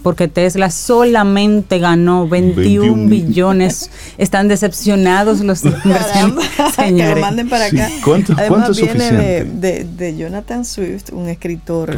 porque 0.05 0.29
Tesla 0.29 0.71
solamente 0.71 1.79
ganó 1.79 2.29
21, 2.29 3.09
billones. 3.09 3.91
Están 4.19 4.49
decepcionados 4.49 5.41
los 5.41 5.65
inversionistas. 5.65 6.75
Señores. 6.75 7.05
Que 7.15 7.15
lo 7.15 7.21
manden 7.23 7.49
para 7.49 7.65
acá. 7.67 7.89
¿Cuánto, 8.05 8.35
Además, 8.37 8.79
viene 8.79 9.45
de, 9.45 9.85
de, 9.85 10.17
Jonathan 10.17 10.65
Swift, 10.65 11.11
un 11.13 11.29
escritor 11.29 11.97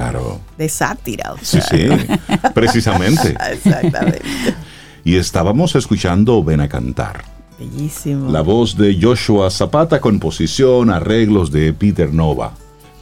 de 0.56 0.68
sátira. 0.68 1.34
Sí, 1.42 1.58
sí, 1.68 1.88
precisamente. 2.54 3.36
Exactamente. 3.52 4.22
Y 5.04 5.16
estábamos 5.16 5.74
escuchando 5.74 6.44
Ven 6.44 6.60
a 6.60 6.68
cantar. 6.68 7.24
Bellísimo. 7.58 8.30
La 8.30 8.42
voz 8.42 8.76
de 8.76 8.96
Joshua 9.00 9.50
Zapata, 9.50 10.00
composición, 10.00 10.90
arreglos 10.90 11.50
de 11.50 11.72
Peter 11.72 12.14
Nova. 12.14 12.52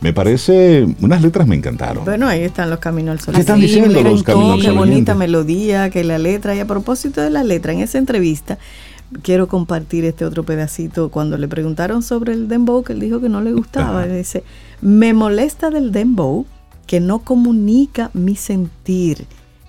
Me 0.05 0.13
parece, 0.13 0.87
unas 1.01 1.23
letras 1.23 1.49
me 1.49 1.57
encantaron. 1.57 2.05
Bueno, 2.05 2.29
ahí 2.29 2.43
están 2.43 2.69
los 2.69 2.79
caminos 2.79 3.13
al 3.13 3.21
sol. 3.21 3.35
¿Qué 3.35 3.41
están 3.41 3.59
diciendo 3.59 4.03
los 4.03 4.23
caminos? 4.23 4.61
Qué 4.61 4.71
bonita 4.71 5.15
melodía, 5.15 5.89
que 5.89 6.05
la 6.05 6.19
letra, 6.19 6.55
y 6.55 6.61
a 6.61 6.67
propósito 6.67 7.23
de 7.23 7.31
la 7.31 7.43
letra, 7.43 7.73
en 7.73 7.79
esa 7.79 7.97
entrevista, 7.97 8.59
quiero 9.23 9.49
compartir 9.49 10.05
este 10.05 10.27
otro 10.27 10.43
pedacito. 10.43 11.09
Cuando 11.09 11.39
le 11.39 11.49
preguntaron 11.49 12.03
sobre 12.03 12.35
el 12.35 12.49
dembow, 12.49 12.85
que 12.85 12.93
él 12.93 13.01
dijo 13.01 13.19
que 13.19 13.31
no 13.31 13.41
le 13.41 13.55
gustaba, 13.55 14.07
dice, 14.07 14.45
me 14.83 15.15
molesta 15.15 15.71
del 15.71 15.91
dembow 15.91 16.45
que 16.87 17.01
no 17.01 17.21
comunica 17.21 18.11
mi 18.13 18.37
sentir, 18.37 19.25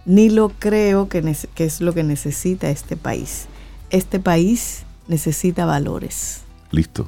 ni 0.05 0.29
lo 0.29 0.49
creo 0.49 1.07
que, 1.07 1.33
que 1.53 1.63
es 1.63 1.79
lo 1.79 1.93
que 1.93 2.03
necesita 2.03 2.69
este 2.69 2.97
país. 2.97 3.45
Este 3.89 4.19
país 4.19 4.83
necesita 5.07 5.65
valores. 5.65 6.41
Listo, 6.71 7.07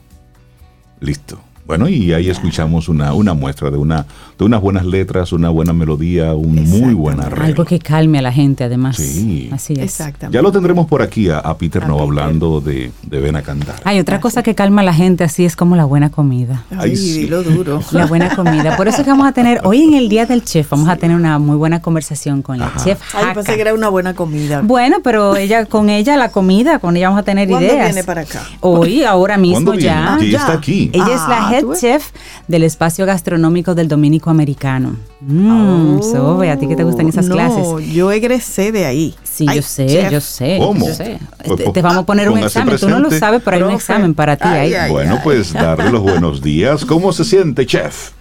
listo. 1.02 1.42
Bueno, 1.68 1.90
y 1.90 2.14
ahí 2.14 2.30
escuchamos 2.30 2.88
una, 2.88 3.14
una 3.14 3.34
muestra 3.34 3.70
de, 3.70 3.76
una, 3.78 4.06
de 4.40 4.46
unas 4.46 4.62
buenas 4.62 4.86
letras, 4.86 5.34
una 5.34 5.50
buena 5.50 5.74
melodía, 5.74 6.34
un 6.34 6.64
muy 6.64 6.94
buen 6.94 7.20
arreglo. 7.20 7.44
Algo 7.44 7.66
que 7.66 7.80
calme 7.80 8.20
a 8.20 8.22
la 8.22 8.32
gente, 8.32 8.64
además. 8.64 8.96
Sí. 8.96 9.50
Así 9.52 9.74
es. 9.74 9.80
Exactamente. 9.80 10.34
Ya 10.34 10.42
lo 10.42 10.54
tendremos 10.54 10.88
por 10.88 11.02
aquí 11.02 11.30
a, 11.30 11.42
Peter 11.58 11.86
no 11.86 12.00
hablando 12.00 12.62
de, 12.62 12.92
de 13.04 13.20
Ven 13.20 13.36
a 13.36 13.42
Cantar. 13.42 13.76
Hay 13.84 14.00
otra 14.00 14.22
cosa 14.22 14.44
que 14.44 14.56
calma 14.56 14.82
a 14.82 14.86
la 14.86 14.94
gente 14.94 15.26
así 15.26 15.44
es 15.44 15.58
como 15.58 15.76
la 15.76 15.84
buena 15.84 16.10
comida. 16.10 16.64
Ay, 16.78 16.96
sí. 16.96 17.28
lo 17.28 17.44
duro. 17.44 17.82
La 17.92 18.06
buena 18.06 18.36
comida. 18.36 18.78
Por 18.78 18.88
eso 18.88 19.00
es 19.00 19.04
que 19.04 19.10
vamos 19.10 19.28
a 19.28 19.32
tener, 19.32 19.62
hoy 19.64 19.82
en 19.82 19.94
el 19.94 20.08
Día 20.08 20.26
del 20.26 20.44
Chef, 20.44 20.70
vamos 20.70 20.88
a 20.88 20.96
tener 20.96 21.18
una 21.18 21.40
muy 21.40 21.58
buena 21.58 21.82
conversación 21.82 22.42
con 22.42 22.60
la 22.60 22.72
chef 22.84 23.00
Ay, 23.14 23.34
pensé 23.34 23.56
que 23.56 23.62
era 23.62 23.74
una 23.74 23.90
buena 23.90 24.14
comida. 24.14 24.62
Bueno, 24.62 24.98
pero 25.04 25.36
ella 25.36 25.66
con 25.66 25.90
ella 25.90 26.16
la 26.16 26.30
comida, 26.30 26.80
con 26.80 26.96
ella 26.96 27.10
vamos 27.10 27.22
a 27.22 27.24
tener 27.24 27.50
¿Cuándo 27.50 27.68
ideas. 27.68 27.88
viene 27.88 28.04
para 28.04 28.22
acá? 28.22 28.44
Hoy, 28.62 29.04
ahora 29.04 29.38
mismo 29.38 29.74
ya. 29.74 30.16
Ah, 30.16 30.20
ya 30.22 30.38
está 30.38 30.54
aquí. 30.54 30.90
Ella 30.94 31.16
es 31.16 31.28
la 31.28 31.57
chef 31.80 32.12
del 32.48 32.64
espacio 32.64 33.06
gastronómico 33.06 33.76
del 33.76 33.88
Dominico 33.88 34.30
Americano. 34.30 34.96
Mmm, 35.22 36.00
oh, 36.16 36.42
a 36.42 36.58
ti 36.58 36.68
que 36.68 36.76
te 36.76 36.84
gustan 36.84 37.08
esas 37.08 37.28
clases. 37.28 37.94
Yo 37.94 38.12
egresé 38.12 38.72
de 38.72 38.86
ahí. 38.86 39.16
Sí, 39.24 39.46
yo 39.54 39.62
sé, 39.62 40.08
yo 40.12 40.22
sé. 40.22 40.58
¿Cómo? 40.60 40.88
Yo 40.88 40.94
sé. 40.94 41.20
Pues, 41.46 41.74
te, 41.74 41.82
vamos 41.82 42.04
a 42.04 42.06
poner 42.06 42.30
un 42.30 42.40
examen. 42.40 42.78
Tú 42.78 42.90
no 42.90 43.00
lo 43.00 43.12
sabes, 43.12 43.42
pero 43.44 43.58
hay 43.58 43.64
un 43.64 43.72
examen 43.72 44.14
para 44.14 44.36
ti 44.36 44.48
ahí. 44.48 44.92
bueno, 44.92 45.20
pues 45.24 45.54
darle 45.54 45.92
los 45.92 46.02
buenos 46.02 46.42
días. 46.42 46.86
¿Cómo 46.86 47.14
se 47.14 47.24
siente, 47.24 47.66
chef? 47.66 48.17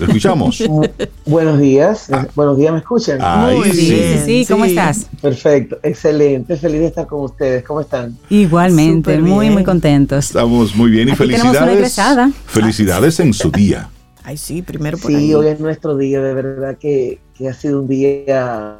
¿Lo 0.00 0.06
escuchamos? 0.06 0.62
Buenos 1.26 1.60
días. 1.60 2.08
Ah. 2.10 2.26
Buenos 2.34 2.56
días, 2.56 2.72
¿me 2.72 2.78
escuchan? 2.78 3.18
Muy 3.42 3.70
bien. 3.70 4.18
Sí, 4.24 4.44
sí, 4.44 4.46
¿cómo 4.48 4.64
estás? 4.64 5.06
Perfecto, 5.20 5.78
excelente. 5.82 6.56
Feliz 6.56 6.80
de 6.80 6.86
estar 6.86 7.06
con 7.06 7.20
ustedes. 7.20 7.62
¿Cómo 7.64 7.82
están? 7.82 8.16
Igualmente, 8.30 9.18
muy, 9.18 9.50
muy 9.50 9.62
contentos. 9.62 10.24
Estamos 10.24 10.74
muy 10.74 10.90
bien 10.90 11.10
y 11.10 11.16
felicidades. 11.16 12.00
Felicidades 12.46 13.20
en 13.20 13.34
su 13.34 13.50
día. 13.50 13.90
Ay, 14.24 14.38
sí, 14.38 14.62
primero 14.62 14.96
por 14.96 15.10
Sí, 15.10 15.34
hoy 15.34 15.48
es 15.48 15.60
nuestro 15.60 15.96
día, 15.98 16.22
de 16.22 16.32
verdad 16.32 16.78
que, 16.78 17.20
ha 17.46 17.52
sido 17.52 17.82
un 17.82 17.88
día 17.88 18.78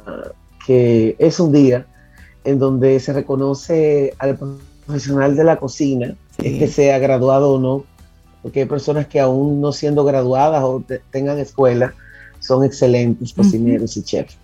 que 0.65 1.15
es 1.19 1.39
un 1.39 1.51
día 1.51 1.85
en 2.43 2.57
donde 2.57 2.99
se 2.99 3.13
reconoce 3.13 4.13
al 4.17 4.39
profesional 4.85 5.35
de 5.35 5.43
la 5.43 5.57
cocina, 5.57 6.15
que 6.37 6.67
sea 6.67 6.97
graduado 6.97 7.53
o 7.53 7.59
no, 7.59 7.85
porque 8.41 8.61
hay 8.61 8.65
personas 8.65 9.07
que 9.07 9.19
aún 9.19 9.61
no 9.61 9.71
siendo 9.71 10.03
graduadas 10.03 10.63
o 10.63 10.83
tengan 11.11 11.37
escuela, 11.39 11.93
son 12.39 12.63
excelentes 12.63 13.33
cocineros 13.33 13.95
y 13.97 14.03
chefs. 14.03 14.37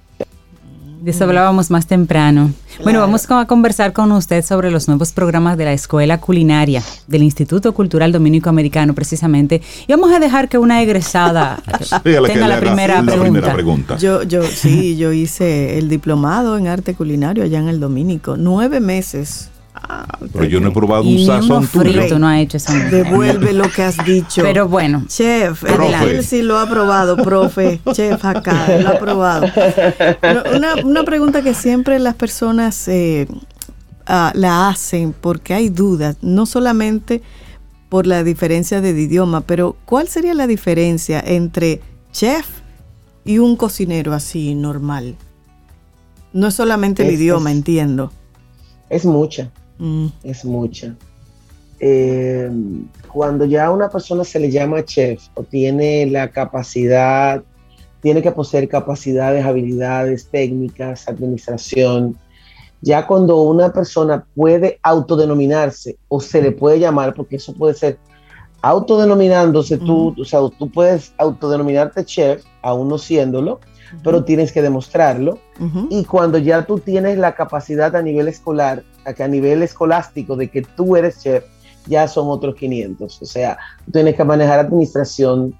De 1.01 1.11
eso 1.11 1.25
hablábamos 1.25 1.69
más 1.69 1.85
temprano. 1.85 2.51
Bueno, 2.83 2.99
vamos 2.99 3.29
a 3.29 3.45
conversar 3.45 3.93
con 3.93 4.11
usted 4.11 4.43
sobre 4.43 4.71
los 4.71 4.87
nuevos 4.87 5.11
programas 5.11 5.55
de 5.55 5.65
la 5.65 5.73
Escuela 5.73 6.19
Culinaria 6.19 6.81
del 7.07 7.21
Instituto 7.21 7.73
Cultural 7.73 8.11
Dominico 8.11 8.49
Americano, 8.49 8.95
precisamente. 8.95 9.61
Y 9.87 9.93
vamos 9.93 10.11
a 10.11 10.19
dejar 10.19 10.49
que 10.49 10.57
una 10.57 10.81
egresada 10.81 11.61
tenga 12.03 12.47
la, 12.47 12.59
primera, 12.59 13.03
pregunta. 13.03 13.97
Yo, 13.97 14.23
yo, 14.23 14.41
sí, 14.43 14.97
yo 14.97 15.13
hice 15.13 15.77
el 15.77 15.87
diplomado 15.87 16.57
en 16.57 16.67
arte 16.67 16.95
culinario 16.95 17.43
allá 17.43 17.59
en 17.59 17.67
el 17.67 17.79
Dominico. 17.79 18.35
Nueve 18.35 18.79
meses 18.79 19.51
pero 20.33 20.45
yo 20.45 20.59
no 20.59 20.69
he 20.69 20.71
probado 20.71 21.03
un 21.03 21.25
sazón 21.25 21.67
tuyo. 21.67 22.19
no 22.19 22.27
ha 22.27 22.39
hecho. 22.39 22.57
Devuelve 22.91 23.53
lo 23.53 23.69
que 23.69 23.83
has 23.83 24.03
dicho. 24.05 24.41
Pero 24.41 24.67
bueno. 24.67 25.05
Chef, 25.07 25.63
él 25.63 26.23
sí 26.23 26.41
lo 26.41 26.57
ha 26.57 26.69
probado, 26.69 27.17
profe. 27.17 27.79
Chef 27.93 28.23
acá, 28.25 28.77
lo 28.79 28.89
ha 28.89 28.99
probado. 28.99 29.47
Una, 30.55 30.75
una 30.83 31.03
pregunta 31.03 31.41
que 31.41 31.53
siempre 31.53 31.99
las 31.99 32.15
personas 32.15 32.87
eh, 32.87 33.27
ah, 34.05 34.31
la 34.35 34.69
hacen 34.69 35.13
porque 35.13 35.53
hay 35.53 35.69
dudas, 35.69 36.17
no 36.21 36.45
solamente 36.45 37.21
por 37.89 38.05
la 38.05 38.23
diferencia 38.23 38.81
de 38.81 38.89
idioma, 38.89 39.41
pero 39.41 39.77
¿cuál 39.85 40.07
sería 40.07 40.33
la 40.33 40.47
diferencia 40.47 41.23
entre 41.25 41.81
chef 42.11 42.45
y 43.23 43.39
un 43.39 43.55
cocinero 43.55 44.13
así 44.13 44.55
normal? 44.55 45.15
No 46.33 46.47
es 46.47 46.53
solamente 46.53 47.07
el 47.07 47.13
idioma, 47.13 47.51
entiendo. 47.51 48.11
Es 48.89 49.05
mucha. 49.05 49.51
Mm. 49.79 50.07
es 50.23 50.45
mucha. 50.45 50.95
Eh, 51.79 52.49
cuando 53.11 53.45
ya 53.45 53.65
a 53.65 53.71
una 53.71 53.89
persona 53.89 54.23
se 54.23 54.39
le 54.39 54.49
llama 54.49 54.83
chef 54.83 55.23
o 55.35 55.43
tiene 55.43 56.07
la 56.07 56.29
capacidad, 56.29 57.43
tiene 58.01 58.21
que 58.21 58.31
poseer 58.31 58.67
capacidades, 58.67 59.45
habilidades, 59.45 60.27
técnicas, 60.29 61.07
administración, 61.07 62.17
ya 62.81 63.07
cuando 63.07 63.41
una 63.41 63.71
persona 63.73 64.25
puede 64.35 64.79
autodenominarse 64.83 65.97
o 66.07 66.19
se 66.19 66.41
le 66.41 66.51
puede 66.51 66.79
llamar, 66.79 67.13
porque 67.13 67.37
eso 67.37 67.53
puede 67.53 67.73
ser 67.73 67.97
autodenominándose 68.61 69.77
tú, 69.77 70.15
o 70.19 70.25
sea, 70.25 70.39
tú 70.57 70.69
puedes 70.69 71.13
autodenominarte 71.17 72.05
chef, 72.05 72.43
aún 72.61 72.89
no 72.89 72.97
siéndolo, 72.97 73.59
pero 74.03 74.23
tienes 74.23 74.51
que 74.51 74.61
demostrarlo. 74.61 75.39
Y 75.89 76.03
cuando 76.05 76.37
ya 76.37 76.65
tú 76.65 76.79
tienes 76.79 77.17
la 77.17 77.33
capacidad 77.33 77.95
a 77.95 78.01
nivel 78.01 78.27
escolar, 78.27 78.83
a, 79.07 79.27
nivel 79.27 79.63
escolástico 79.63 80.35
de 80.35 80.49
que 80.49 80.61
tú 80.61 80.95
eres 80.95 81.21
chef, 81.21 81.43
ya 81.85 82.07
son 82.07 82.27
otros 82.29 82.55
500. 82.55 83.21
O 83.21 83.25
sea, 83.25 83.57
tú 83.85 83.91
tienes 83.91 84.15
que 84.15 84.23
manejar 84.23 84.59
administración. 84.59 85.55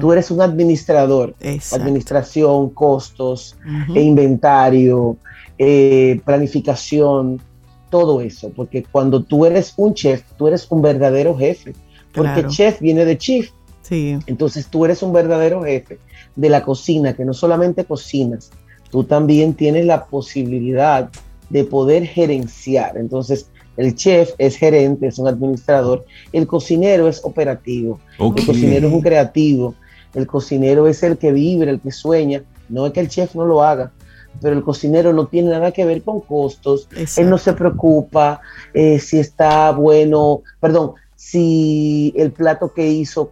Tú 0.00 0.12
eres 0.12 0.30
un 0.30 0.42
administrador. 0.42 1.34
Administración, 1.72 2.70
costos, 2.70 3.56
e 3.94 4.02
inventario, 4.02 5.16
eh, 5.58 6.20
planificación, 6.24 7.40
todo 7.88 8.20
eso. 8.20 8.50
Porque 8.54 8.84
cuando 8.84 9.22
tú 9.22 9.46
eres 9.46 9.72
un 9.76 9.94
chef, 9.94 10.22
tú 10.36 10.48
eres 10.48 10.66
un 10.70 10.82
verdadero 10.82 11.36
jefe. 11.36 11.74
Porque 12.12 12.46
chef 12.48 12.80
viene 12.80 13.04
de 13.04 13.16
chief. 13.16 13.50
Sí. 13.82 14.18
Entonces 14.26 14.66
tú 14.68 14.84
eres 14.84 15.02
un 15.02 15.12
verdadero 15.12 15.62
jefe 15.64 15.98
de 16.36 16.48
la 16.48 16.62
cocina, 16.62 17.14
que 17.14 17.24
no 17.24 17.34
solamente 17.34 17.84
cocinas, 17.84 18.50
tú 18.90 19.04
también 19.04 19.54
tienes 19.54 19.84
la 19.86 20.06
posibilidad 20.06 21.10
de 21.50 21.64
poder 21.64 22.06
gerenciar. 22.06 22.96
Entonces, 22.96 23.50
el 23.76 23.94
chef 23.94 24.32
es 24.38 24.56
gerente, 24.56 25.06
es 25.06 25.18
un 25.18 25.28
administrador, 25.28 26.04
el 26.32 26.46
cocinero 26.46 27.08
es 27.08 27.20
operativo, 27.24 28.00
el 28.18 28.46
cocinero 28.46 28.88
es 28.88 28.92
un 28.92 29.00
creativo, 29.00 29.74
el 30.14 30.26
cocinero 30.26 30.86
es 30.86 31.02
el 31.02 31.18
que 31.18 31.32
vibra, 31.32 31.70
el 31.70 31.80
que 31.80 31.92
sueña, 31.92 32.42
no 32.68 32.86
es 32.86 32.92
que 32.92 33.00
el 33.00 33.08
chef 33.08 33.34
no 33.34 33.44
lo 33.44 33.62
haga, 33.62 33.92
pero 34.40 34.56
el 34.56 34.62
cocinero 34.62 35.12
no 35.12 35.26
tiene 35.26 35.50
nada 35.50 35.72
que 35.72 35.84
ver 35.84 36.02
con 36.02 36.20
costos, 36.20 36.88
él 37.16 37.30
no 37.30 37.38
se 37.38 37.52
preocupa 37.52 38.40
eh, 38.74 38.98
si 38.98 39.18
está 39.18 39.70
bueno, 39.72 40.42
perdón, 40.60 40.92
si 41.16 42.14
el 42.16 42.32
plato 42.32 42.72
que 42.72 42.88
hizo 42.88 43.30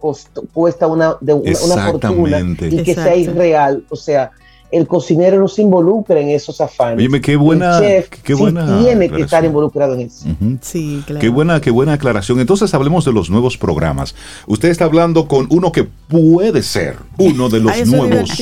cuesta 0.53 0.87
una, 0.87 1.17
de 1.21 1.33
una, 1.33 1.91
fortuna 1.91 2.39
y 2.39 2.83
que 2.83 2.93
sea 2.93 3.15
irreal. 3.15 3.83
O 3.89 3.95
sea, 3.95 4.31
el 4.71 4.87
cocinero 4.87 5.39
no 5.39 5.47
se 5.47 5.61
involucra 5.61 6.19
en 6.19 6.29
esos 6.29 6.61
afanes. 6.61 7.07
Oye, 7.07 7.21
qué 7.21 7.35
buena, 7.35 7.79
qué 8.23 8.33
buena 8.33 8.79
tiene 8.79 9.09
que 9.09 9.21
estar 9.21 9.43
involucrado 9.43 9.95
en 9.95 10.01
eso. 10.01 10.25
Sí, 10.61 11.03
claro. 11.05 11.19
Qué 11.19 11.29
buena, 11.29 11.59
qué 11.59 11.71
buena 11.71 11.93
aclaración. 11.93 12.39
Entonces 12.39 12.73
hablemos 12.73 13.05
de 13.05 13.13
los 13.13 13.29
nuevos 13.29 13.57
programas. 13.57 14.15
Usted 14.47 14.69
está 14.69 14.85
hablando 14.85 15.27
con 15.27 15.47
uno 15.49 15.71
que 15.71 15.83
puede 15.83 16.61
ser 16.63 16.97
uno 17.17 17.49
de 17.49 17.59
los 17.59 17.87
nuevos 17.87 18.39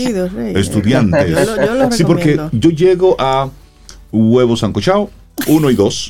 estudiantes. 0.55 1.37
sí, 1.91 2.03
porque 2.03 2.39
yo 2.51 2.69
llego 2.71 3.15
a 3.19 3.49
huevos 4.11 4.59
sancochado 4.59 5.09
uno 5.47 5.69
y 5.69 5.75
dos. 5.75 6.09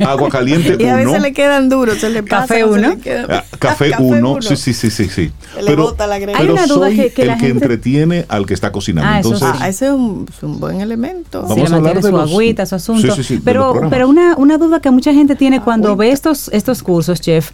Agua 0.00 0.28
caliente 0.28 0.76
y 0.78 0.86
a 0.86 0.96
veces 0.96 1.22
le 1.22 1.32
quedan 1.32 1.68
duros, 1.68 1.98
se 1.98 2.10
le 2.10 2.22
pasa. 2.22 2.46
Café 2.48 2.64
uno. 2.64 2.96
Ah, 3.28 3.44
café, 3.58 3.92
uno. 3.98 4.42
Sí, 4.42 4.56
sí, 4.56 4.72
sí, 4.72 4.90
sí. 4.90 5.08
sí. 5.08 5.32
pero, 5.66 5.94
Hay 6.34 6.48
una 6.48 6.66
duda 6.66 6.88
soy 6.88 7.10
que, 7.10 7.22
el 7.22 7.36
que 7.38 7.48
entretiene 7.48 8.26
al 8.28 8.46
que 8.46 8.54
está 8.54 8.72
cocinando. 8.72 9.10
Ah, 9.10 9.16
Entonces, 9.18 9.48
ah, 9.60 9.68
ese 9.68 9.86
es 9.86 9.92
un, 9.92 10.26
buen 10.42 10.80
elemento. 10.80 11.42
Vamos 11.42 11.70
a 11.70 11.76
hablar 11.76 12.00
de 12.00 12.10
su 12.10 12.16
agüita, 12.16 12.66
su 12.66 12.74
asunto. 12.74 13.14
Sí, 13.14 13.22
sí, 13.22 13.34
sí, 13.36 13.42
pero 13.44 13.88
pero 13.90 14.08
una, 14.08 14.36
una 14.36 14.58
duda 14.58 14.80
que 14.80 14.90
mucha 14.90 15.12
gente 15.12 15.36
tiene 15.36 15.60
cuando 15.60 15.96
ve 15.96 16.10
estos, 16.10 16.48
estos 16.52 16.82
cursos, 16.82 17.20
chef, 17.20 17.50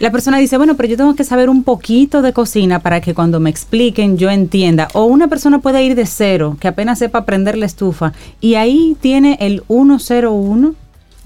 la 0.00 0.12
persona 0.12 0.38
dice, 0.38 0.56
bueno, 0.56 0.76
pero 0.76 0.88
yo 0.88 0.96
tengo 0.96 1.16
que 1.16 1.24
saber 1.24 1.50
un 1.50 1.64
poquito 1.64 2.22
de 2.22 2.32
cocina 2.32 2.78
para 2.78 3.00
que 3.00 3.14
cuando 3.14 3.40
me 3.40 3.50
expliquen 3.50 4.16
yo 4.16 4.30
entienda. 4.30 4.88
O 4.94 5.04
una 5.04 5.26
persona 5.28 5.58
puede 5.58 5.82
ir 5.82 5.96
de 5.96 6.06
cero, 6.06 6.56
que 6.60 6.68
apenas 6.68 7.00
sepa 7.00 7.24
prender 7.24 7.58
la 7.58 7.66
estufa, 7.66 8.12
y 8.40 8.54
ahí 8.54 8.96
tiene 9.00 9.36
el 9.40 9.62
101 9.66 10.74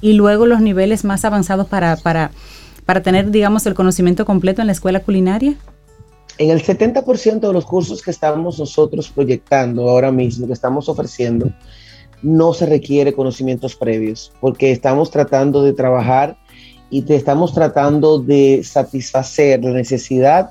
y 0.00 0.14
luego 0.14 0.46
los 0.46 0.60
niveles 0.60 1.04
más 1.04 1.24
avanzados 1.24 1.66
para, 1.66 1.96
para, 1.96 2.30
para 2.86 3.02
tener, 3.02 3.30
digamos, 3.30 3.66
el 3.66 3.74
conocimiento 3.74 4.24
completo 4.24 4.62
en 4.62 4.68
la 4.68 4.72
escuela 4.72 5.00
culinaria. 5.00 5.54
En 6.38 6.50
el 6.50 6.62
70% 6.62 7.40
de 7.40 7.52
los 7.52 7.66
cursos 7.66 8.00
que 8.02 8.10
estamos 8.10 8.58
nosotros 8.58 9.10
proyectando 9.10 9.88
ahora 9.90 10.10
mismo, 10.10 10.46
que 10.46 10.54
estamos 10.54 10.88
ofreciendo, 10.88 11.52
no 12.22 12.54
se 12.54 12.66
requiere 12.66 13.12
conocimientos 13.12 13.76
previos, 13.76 14.32
porque 14.40 14.72
estamos 14.72 15.10
tratando 15.10 15.62
de 15.62 15.74
trabajar 15.74 16.38
y 16.92 17.02
te 17.02 17.16
estamos 17.16 17.54
tratando 17.54 18.18
de 18.18 18.62
satisfacer 18.62 19.64
la 19.64 19.70
necesidad 19.70 20.50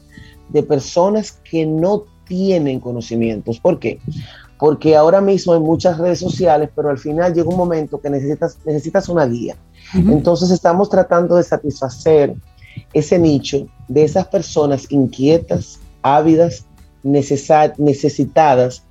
de 0.50 0.64
personas 0.64 1.34
que 1.44 1.68
no 1.68 2.06
tienen 2.28 2.80
conocimientos. 2.80 3.60
¿Por 3.60 3.78
qué? 3.78 4.00
Porque 4.58 4.96
ahora 4.96 5.22
mismo 5.22 5.54
hay 5.54 5.60
muchas 5.60 6.00
redes 6.00 6.18
sociales, 6.18 6.72
pero 6.76 6.90
al 6.90 6.98
final 6.98 7.36
llega 7.36 7.48
un 7.48 7.58
momento 7.58 8.02
que 8.02 8.10
necesitas, 8.10 8.58
necesitas 8.66 9.08
una 9.08 9.28
guía. 9.28 9.56
Entonces 9.94 10.50
estamos 10.50 10.90
tratando 10.90 11.36
de 11.36 11.44
satisfacer 11.44 12.34
ese 12.92 13.20
nicho 13.20 13.68
de 13.88 14.04
esas 14.04 14.26
personas 14.28 14.92
inquietas, 14.92 15.80
ávidas, 16.02 16.66
necesitadas 17.04 18.84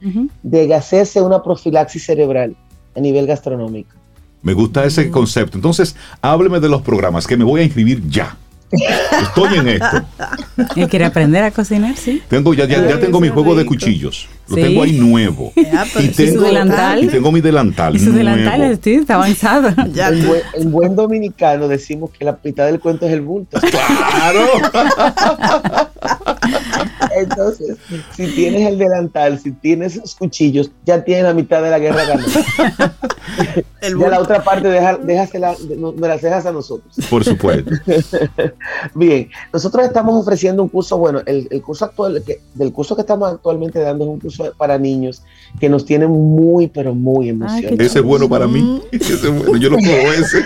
de 0.44 0.72
hacerse 0.72 1.20
una 1.20 1.42
profilaxis 1.42 2.06
cerebral 2.06 2.54
a 2.94 3.00
nivel 3.00 3.26
gastronómico. 3.26 3.99
Me 4.42 4.52
gusta 4.54 4.84
ese 4.84 5.10
concepto. 5.10 5.58
Entonces, 5.58 5.96
hábleme 6.22 6.60
de 6.60 6.68
los 6.68 6.82
programas 6.82 7.26
que 7.26 7.36
me 7.36 7.44
voy 7.44 7.60
a 7.60 7.64
inscribir 7.64 8.02
ya. 8.08 8.36
Estoy 9.22 9.58
en 9.58 9.68
esto. 9.68 10.02
¿Y 10.76 10.86
quiere 10.86 11.04
aprender 11.04 11.42
a 11.42 11.50
cocinar? 11.50 11.96
Sí. 11.96 12.22
Tengo, 12.28 12.54
ya, 12.54 12.66
ya, 12.66 12.98
tengo 13.00 13.20
mi 13.20 13.28
juego 13.28 13.54
de 13.54 13.66
cuchillos. 13.66 14.28
Lo 14.50 14.56
tengo 14.56 14.82
ahí 14.82 14.92
nuevo. 14.92 15.52
y, 15.56 16.08
tengo, 16.08 16.42
delantal? 16.42 17.04
y 17.04 17.06
tengo 17.08 17.30
mi 17.30 17.40
delantal. 17.40 17.94
Y 17.94 18.00
su 18.00 18.12
delantal 18.12 18.78
sí, 18.82 18.94
está 18.94 19.14
avanzado. 19.14 19.68
en, 20.54 20.72
buen, 20.72 20.96
dominicano 20.96 21.68
decimos 21.68 22.10
que 22.10 22.24
la 22.24 22.36
mitad 22.42 22.66
del 22.66 22.80
cuento 22.80 23.06
es 23.06 23.12
el 23.12 23.20
bulto. 23.20 23.60
¡Claro! 23.70 24.46
Entonces, 27.16 27.76
si 28.16 28.26
tienes 28.34 28.66
el 28.66 28.78
delantal, 28.78 29.38
si 29.38 29.52
tienes 29.52 29.96
los 29.96 30.14
cuchillos, 30.14 30.70
ya 30.84 31.04
tienes 31.04 31.24
la 31.24 31.34
mitad 31.34 31.62
de 31.62 31.70
la 31.70 31.78
guerra 31.78 32.04
ganada. 32.04 32.94
ya 33.82 34.08
la 34.08 34.20
otra 34.20 34.42
parte 34.42 34.68
deja, 34.68 34.96
déjasela, 34.96 35.54
me 35.96 36.08
las 36.08 36.22
dejas 36.22 36.46
a 36.46 36.52
nosotros. 36.52 36.94
Por 37.08 37.24
supuesto. 37.24 37.70
Bien, 38.94 39.28
nosotros 39.52 39.84
estamos 39.84 40.14
ofreciendo 40.14 40.62
un 40.62 40.68
curso, 40.68 40.98
bueno, 40.98 41.20
el, 41.26 41.48
curso 41.62 41.84
actual, 41.84 42.22
que, 42.24 42.40
del 42.54 42.72
curso 42.72 42.94
que 42.94 43.02
estamos 43.02 43.32
actualmente 43.32 43.78
dando 43.80 44.04
es 44.04 44.10
un 44.10 44.20
curso 44.20 44.39
para 44.56 44.78
niños 44.78 45.22
que 45.58 45.68
nos 45.68 45.84
tiene 45.84 46.06
muy, 46.06 46.68
pero 46.68 46.94
muy 46.94 47.28
emocionados. 47.28 47.80
ese 47.80 47.98
es 47.98 48.04
bueno 48.04 48.28
para 48.28 48.46
mí. 48.46 48.80
Ese 48.92 49.14
es 49.14 49.22
bueno, 49.22 49.56
yo 49.56 49.70
lo 49.70 49.78
puedo 49.78 50.12
ese. 50.12 50.44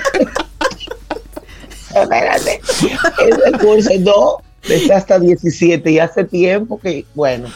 Espérate, 1.95 2.61
ese 2.61 3.59
curso 3.61 3.91
no 4.01 4.39
desde 4.67 4.95
hasta 4.95 5.19
17 5.19 5.91
y 5.91 5.99
hace 5.99 6.25
tiempo 6.25 6.79
que, 6.81 7.05
bueno. 7.15 7.49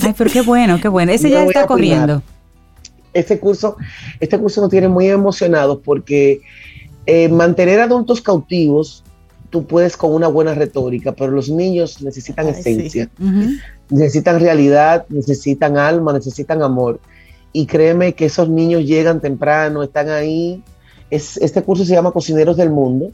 Ay, 0.00 0.14
pero 0.16 0.30
qué 0.30 0.40
bueno, 0.40 0.80
qué 0.80 0.88
bueno. 0.88 1.12
Ese 1.12 1.30
ya 1.30 1.44
está 1.44 1.66
corriendo. 1.66 2.22
Este 3.12 3.38
curso, 3.38 3.76
este 4.18 4.38
curso 4.38 4.60
nos 4.60 4.70
tiene 4.70 4.88
muy 4.88 5.06
emocionados 5.06 5.78
porque 5.84 6.40
eh, 7.06 7.28
mantener 7.28 7.80
adultos 7.80 8.20
cautivos, 8.20 9.03
tú 9.54 9.64
puedes 9.64 9.96
con 9.96 10.12
una 10.12 10.26
buena 10.26 10.52
retórica, 10.52 11.12
pero 11.12 11.30
los 11.30 11.48
niños 11.48 12.02
necesitan 12.02 12.48
esencia, 12.48 13.08
necesitan 13.88 14.40
realidad, 14.40 15.06
necesitan 15.10 15.78
alma, 15.78 16.12
necesitan 16.12 16.60
amor. 16.60 16.98
Y 17.52 17.66
créeme 17.66 18.14
que 18.14 18.24
esos 18.24 18.48
niños 18.48 18.82
llegan 18.82 19.20
temprano, 19.20 19.84
están 19.84 20.08
ahí. 20.08 20.60
Es, 21.08 21.36
este 21.36 21.62
curso 21.62 21.84
se 21.84 21.92
llama 21.92 22.10
Cocineros 22.10 22.56
del 22.56 22.70
Mundo 22.70 23.12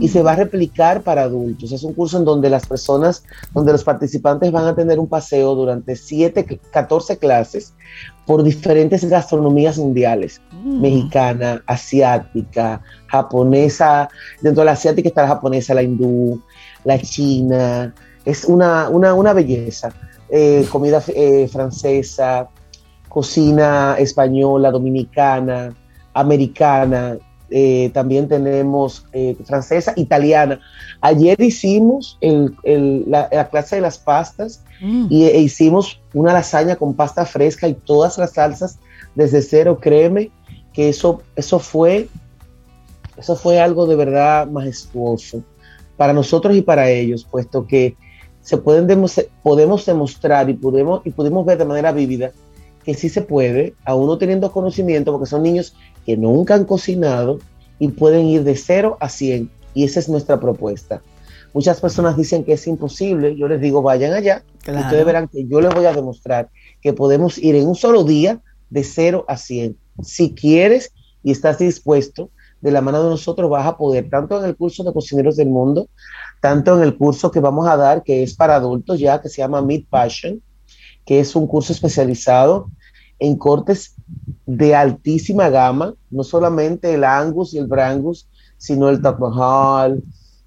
y 0.00 0.08
se 0.08 0.22
va 0.22 0.32
a 0.32 0.36
replicar 0.36 1.02
para 1.02 1.22
adultos. 1.22 1.72
Es 1.72 1.82
un 1.82 1.94
curso 1.94 2.18
en 2.18 2.24
donde 2.24 2.50
las 2.50 2.66
personas, 2.66 3.24
donde 3.54 3.72
los 3.72 3.84
participantes 3.84 4.52
van 4.52 4.66
a 4.66 4.74
tener 4.74 4.98
un 4.98 5.08
paseo 5.08 5.54
durante 5.54 5.96
7, 5.96 6.60
14 6.70 7.18
clases 7.18 7.74
por 8.26 8.42
diferentes 8.42 9.04
gastronomías 9.04 9.78
mundiales, 9.78 10.40
mm. 10.52 10.80
mexicana, 10.80 11.62
asiática, 11.66 12.80
japonesa, 13.06 14.08
dentro 14.40 14.62
de 14.62 14.66
la 14.66 14.72
asiática 14.72 15.08
está 15.08 15.22
la 15.22 15.28
japonesa, 15.28 15.74
la 15.74 15.82
hindú, 15.82 16.40
la 16.84 16.98
china, 16.98 17.94
es 18.24 18.44
una, 18.44 18.88
una, 18.88 19.32
belleza. 19.32 19.92
Eh, 20.28 20.66
comida 20.70 21.02
eh, 21.08 21.48
francesa, 21.48 22.48
cocina 23.08 23.96
española, 23.98 24.70
dominicana, 24.70 25.74
americana, 26.14 27.18
eh, 27.52 27.90
también 27.92 28.28
tenemos 28.28 29.06
eh, 29.12 29.36
francesa, 29.44 29.92
italiana. 29.96 30.60
Ayer 31.00 31.40
hicimos 31.40 32.18
la, 32.22 33.48
clase 33.50 33.76
de 33.76 33.82
las 33.82 33.98
pastas 33.98 34.62
mm. 34.80 35.06
y 35.10 35.24
e 35.26 35.38
hicimos 35.40 36.00
una 36.14 36.32
lasaña 36.32 36.76
con 36.76 36.94
pasta 36.94 37.26
fresca 37.26 37.68
y 37.68 37.74
todas 37.74 38.16
las 38.18 38.32
salsas 38.32 38.78
desde 39.14 39.42
cero, 39.42 39.78
créeme 39.80 40.30
que 40.72 40.88
eso, 40.88 41.22
eso, 41.36 41.58
fue, 41.58 42.08
eso 43.18 43.36
fue 43.36 43.60
algo 43.60 43.86
de 43.86 43.96
verdad 43.96 44.48
majestuoso 44.48 45.42
para 45.98 46.14
nosotros 46.14 46.56
y 46.56 46.62
para 46.62 46.88
ellos, 46.88 47.26
puesto 47.30 47.66
que 47.66 47.96
se 48.40 48.56
pueden 48.56 48.86
podemos 49.42 49.86
demostrar 49.86 50.48
y 50.48 50.54
podemos, 50.54 51.02
y 51.04 51.10
podemos 51.10 51.44
ver 51.44 51.58
de 51.58 51.64
manera 51.64 51.92
vívida 51.92 52.32
que 52.84 52.94
sí 52.94 53.08
se 53.08 53.22
puede, 53.22 53.74
a 53.84 53.94
uno 53.94 54.18
teniendo 54.18 54.52
conocimiento, 54.52 55.12
porque 55.12 55.26
son 55.26 55.42
niños 55.42 55.74
que 56.04 56.16
nunca 56.16 56.54
han 56.54 56.64
cocinado 56.64 57.38
y 57.78 57.88
pueden 57.88 58.26
ir 58.26 58.44
de 58.44 58.56
0 58.56 58.96
a 59.00 59.08
100. 59.08 59.50
Y 59.74 59.84
esa 59.84 60.00
es 60.00 60.08
nuestra 60.08 60.40
propuesta. 60.40 61.02
Muchas 61.54 61.80
personas 61.80 62.16
dicen 62.16 62.44
que 62.44 62.54
es 62.54 62.66
imposible. 62.66 63.36
Yo 63.36 63.46
les 63.48 63.60
digo, 63.60 63.82
vayan 63.82 64.12
allá. 64.12 64.42
Ustedes 64.66 65.04
verán 65.04 65.28
que 65.28 65.46
yo 65.46 65.60
les 65.60 65.74
voy 65.74 65.84
a 65.84 65.92
demostrar 65.92 66.48
que 66.80 66.92
podemos 66.92 67.38
ir 67.38 67.54
en 67.56 67.68
un 67.68 67.74
solo 67.74 68.04
día 68.04 68.40
de 68.70 68.84
0 68.84 69.24
a 69.28 69.36
100. 69.36 69.76
Si 70.02 70.34
quieres 70.34 70.92
y 71.22 71.30
estás 71.30 71.58
dispuesto, 71.58 72.30
de 72.62 72.70
la 72.70 72.80
mano 72.80 73.02
de 73.02 73.10
nosotros 73.10 73.50
vas 73.50 73.66
a 73.66 73.76
poder, 73.76 74.08
tanto 74.08 74.38
en 74.38 74.48
el 74.48 74.56
curso 74.56 74.84
de 74.84 74.92
Cocineros 74.92 75.36
del 75.36 75.48
Mundo, 75.48 75.88
tanto 76.40 76.76
en 76.76 76.82
el 76.82 76.96
curso 76.96 77.30
que 77.30 77.40
vamos 77.40 77.66
a 77.66 77.76
dar, 77.76 78.02
que 78.04 78.22
es 78.22 78.34
para 78.34 78.54
adultos 78.54 79.00
ya, 79.00 79.20
que 79.20 79.28
se 79.28 79.42
llama 79.42 79.60
Meat 79.60 79.86
Passion, 79.90 80.40
que 81.04 81.20
es 81.20 81.34
un 81.36 81.46
curso 81.46 81.72
especializado 81.72 82.70
en 83.18 83.36
cortes 83.36 83.94
de 84.46 84.74
altísima 84.74 85.48
gama, 85.48 85.94
no 86.10 86.24
solamente 86.24 86.94
el 86.94 87.04
Angus 87.04 87.54
y 87.54 87.58
el 87.58 87.66
Brangus, 87.66 88.28
sino 88.58 88.88
el 88.88 89.00
Taj 89.00 89.16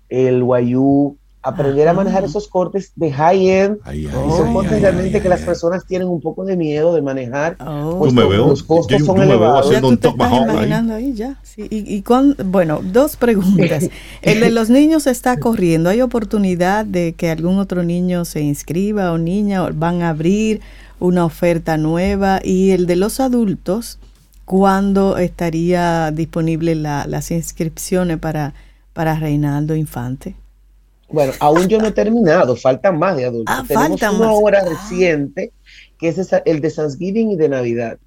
el 0.10 0.44
Wayu, 0.44 1.18
aprender 1.46 1.88
a 1.88 1.94
manejar 1.94 2.24
esos 2.24 2.48
cortes 2.48 2.92
de 2.96 3.12
high-end, 3.12 3.78
esos 3.88 4.50
cortes 4.52 4.82
realmente 4.82 5.22
que 5.22 5.30
las 5.30 5.42
personas 5.42 5.86
tienen 5.86 6.08
un 6.08 6.20
poco 6.20 6.44
de 6.44 6.58
miedo 6.58 6.94
de 6.96 7.04
manejar, 7.04 7.58
pues 8.00 8.14
los 8.14 8.64
costos 8.64 9.06
son 9.06 9.22
elevados. 9.22 9.70
Ya 9.70 9.80
tú 9.80 9.96
te 9.96 10.08
estás 10.08 10.32
imaginando 10.32 10.96
ahí, 10.96 11.14
ya. 11.14 11.40
y, 11.56 12.02
con, 12.02 12.36
bueno, 12.46 12.82
dos 12.84 13.16
preguntas. 13.18 13.90
el 14.24 14.40
de 14.40 14.50
los 14.50 14.72
niños 14.72 15.06
está 15.06 15.38
corriendo. 15.38 15.92
¿Hay 15.92 16.02
oportunidad 16.02 16.84
de 16.84 17.14
que 17.14 17.30
algún 17.30 17.60
otro 17.60 17.84
niño 17.84 18.26
se 18.26 18.42
inscriba 18.42 19.12
o 19.12 19.20
niña? 19.20 19.70
¿Van 19.70 20.02
a 20.02 20.10
abrir? 20.10 20.62
una 21.00 21.26
oferta 21.26 21.78
nueva 21.78 22.40
y 22.44 22.72
el 22.72 22.86
de 22.86 22.96
los 22.96 23.20
adultos, 23.20 24.00
¿cuándo 24.46 25.18
estaría 25.18 26.10
disponible 26.12 26.74
las 26.74 27.32
inscripciones 27.32 28.18
para, 28.18 28.54
para 28.94 29.20
Reinaldo 29.20 29.76
Infante? 29.76 30.36
Bueno, 31.16 31.32
aún 31.40 31.70
yo 31.70 31.80
no 31.80 31.88
he 31.88 31.92
terminado, 31.94 32.58
faltan 32.58 33.00
más 33.00 33.16
de 33.16 33.24
adultos. 33.24 33.56
Ah, 33.58 33.64
Tenemos 33.66 34.02
una 34.02 34.34
hora 34.34 34.60
ah. 34.66 34.70
reciente 34.70 35.54
que 35.98 36.10
es 36.10 36.30
el 36.44 36.60
de 36.60 36.70
Thanksgiving 36.70 37.32
y 37.32 37.36
de 37.38 37.48
Navidad. 37.48 37.98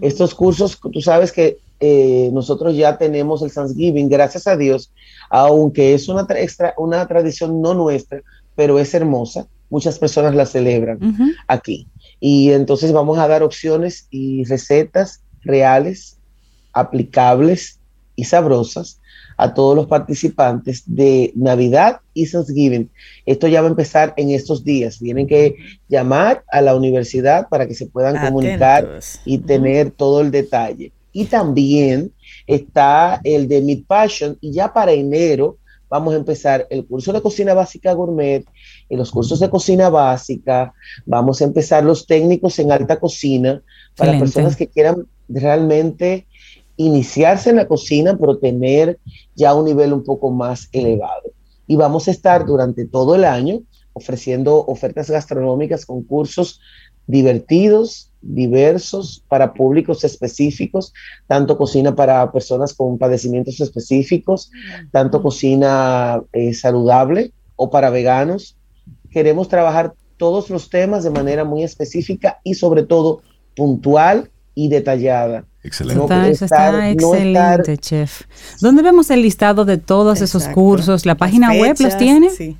Estos 0.00 0.34
cursos, 0.34 0.76
tú 0.92 1.00
sabes 1.00 1.30
que 1.30 1.58
eh, 1.78 2.28
nosotros 2.32 2.76
ya 2.76 2.98
tenemos 2.98 3.40
el 3.42 3.52
Thanksgiving, 3.52 4.08
gracias 4.08 4.48
a 4.48 4.56
Dios, 4.56 4.90
aunque 5.30 5.94
es 5.94 6.08
una, 6.08 6.26
extra, 6.30 6.74
una 6.76 7.06
tradición 7.06 7.62
no 7.62 7.72
nuestra, 7.72 8.20
pero 8.56 8.80
es 8.80 8.92
hermosa. 8.94 9.46
Muchas 9.70 10.00
personas 10.00 10.34
la 10.34 10.44
celebran 10.44 10.98
aquí. 11.46 11.86
Y 12.18 12.50
entonces 12.50 12.92
vamos 12.92 13.16
a 13.18 13.28
dar 13.28 13.44
opciones 13.44 14.08
y 14.10 14.42
recetas 14.42 15.22
reales, 15.44 16.18
aplicables 16.72 17.78
y 18.16 18.24
sabrosas 18.24 18.98
a 19.36 19.54
todos 19.54 19.76
los 19.76 19.86
participantes 19.86 20.82
de 20.86 21.32
Navidad 21.36 22.00
y 22.14 22.28
Thanksgiving. 22.28 22.90
Esto 23.26 23.48
ya 23.48 23.60
va 23.60 23.68
a 23.68 23.70
empezar 23.70 24.14
en 24.16 24.30
estos 24.30 24.64
días. 24.64 24.98
Tienen 24.98 25.26
que 25.26 25.56
llamar 25.88 26.44
a 26.50 26.60
la 26.60 26.74
universidad 26.74 27.48
para 27.48 27.66
que 27.66 27.74
se 27.74 27.86
puedan 27.86 28.16
comunicar 28.24 29.00
y 29.24 29.38
tener 29.38 29.90
todo 29.90 30.20
el 30.20 30.30
detalle. 30.30 30.92
Y 31.12 31.26
también 31.26 32.12
está 32.46 33.20
el 33.24 33.48
de 33.48 33.60
Mid 33.60 33.84
Passion 33.86 34.36
y 34.40 34.52
ya 34.52 34.72
para 34.72 34.92
enero 34.92 35.58
vamos 35.88 36.14
a 36.14 36.16
empezar 36.16 36.66
el 36.70 36.84
curso 36.84 37.12
de 37.12 37.22
cocina 37.22 37.54
básica 37.54 37.92
gourmet 37.92 38.44
y 38.88 38.96
los 38.96 39.10
cursos 39.10 39.40
de 39.40 39.50
cocina 39.50 39.88
básica. 39.88 40.72
Vamos 41.04 41.40
a 41.40 41.44
empezar 41.44 41.84
los 41.84 42.06
técnicos 42.06 42.58
en 42.58 42.72
alta 42.72 42.98
cocina 42.98 43.62
para 43.96 44.18
personas 44.18 44.56
que 44.56 44.66
quieran 44.66 45.06
realmente 45.28 46.25
iniciarse 46.76 47.50
en 47.50 47.56
la 47.56 47.68
cocina, 47.68 48.16
pero 48.18 48.38
tener 48.38 48.98
ya 49.34 49.54
un 49.54 49.64
nivel 49.64 49.92
un 49.92 50.04
poco 50.04 50.30
más 50.30 50.68
elevado. 50.72 51.32
Y 51.66 51.76
vamos 51.76 52.08
a 52.08 52.10
estar 52.10 52.46
durante 52.46 52.86
todo 52.86 53.14
el 53.14 53.24
año 53.24 53.60
ofreciendo 53.92 54.64
ofertas 54.66 55.10
gastronómicas 55.10 55.86
con 55.86 56.02
cursos 56.02 56.60
divertidos, 57.06 58.12
diversos, 58.20 59.24
para 59.28 59.54
públicos 59.54 60.04
específicos, 60.04 60.92
tanto 61.26 61.56
cocina 61.56 61.94
para 61.94 62.30
personas 62.32 62.74
con 62.74 62.98
padecimientos 62.98 63.60
específicos, 63.60 64.50
tanto 64.90 65.22
cocina 65.22 66.22
eh, 66.32 66.52
saludable 66.52 67.32
o 67.54 67.70
para 67.70 67.90
veganos. 67.90 68.56
Queremos 69.10 69.48
trabajar 69.48 69.94
todos 70.16 70.50
los 70.50 70.68
temas 70.68 71.04
de 71.04 71.10
manera 71.10 71.44
muy 71.44 71.62
específica 71.62 72.40
y 72.42 72.54
sobre 72.54 72.82
todo 72.82 73.22
puntual 73.54 74.30
y 74.54 74.68
detallada. 74.68 75.46
Excelente. 75.66 76.30
Está, 76.30 76.90
excelente, 76.90 77.76
chef. 77.78 78.22
¿Dónde 78.60 78.82
vemos 78.82 79.10
el 79.10 79.22
listado 79.22 79.64
de 79.64 79.78
todos 79.78 80.20
esos 80.20 80.46
cursos? 80.48 81.04
¿La 81.04 81.16
página 81.16 81.52
web 81.52 81.76
los 81.80 81.98
tiene? 81.98 82.30
Sí. 82.30 82.56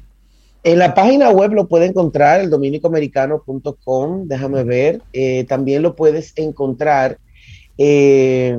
En 0.64 0.80
la 0.80 0.92
página 0.94 1.30
web 1.30 1.52
lo 1.52 1.68
puede 1.68 1.86
encontrar, 1.86 2.40
el 2.40 2.50
dominicoamericano.com, 2.50 4.26
déjame 4.26 4.64
ver. 4.64 5.00
Eh, 5.12 5.44
también 5.48 5.82
lo 5.82 5.94
puedes 5.94 6.32
encontrar. 6.34 7.18
Eh, 7.78 8.58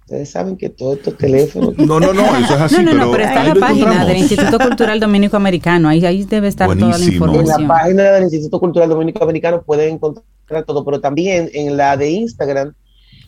ustedes 0.00 0.30
saben 0.30 0.56
que 0.56 0.68
todos 0.68 0.98
estos 0.98 1.16
teléfonos. 1.16 1.74
No, 1.78 2.00
no, 2.00 2.12
no, 2.12 2.24
eso 2.36 2.56
es 2.56 2.60
así. 2.60 2.74
No, 2.74 2.82
no, 2.82 2.94
no, 2.94 3.12
pero, 3.12 3.22
está 3.22 3.42
en 3.42 3.48
la 3.48 3.54
página 3.54 4.04
del 4.04 4.16
Instituto 4.16 4.58
Cultural 4.58 4.98
Dominico 4.98 5.36
Americano. 5.36 5.88
Ahí, 5.88 6.04
ahí 6.04 6.24
debe 6.24 6.48
estar 6.48 6.66
toda 6.76 6.98
la 6.98 7.04
información. 7.04 7.62
En 7.62 7.68
la 7.68 7.74
página 7.74 8.02
del 8.10 8.24
Instituto 8.24 8.58
Cultural 8.58 8.88
Dominico 8.88 9.22
Americano 9.22 9.62
pueden 9.62 9.94
encontrar 9.94 10.24
todo, 10.66 10.84
pero 10.84 11.00
también 11.00 11.48
en 11.54 11.76
la 11.76 11.96
de 11.96 12.10
Instagram 12.10 12.74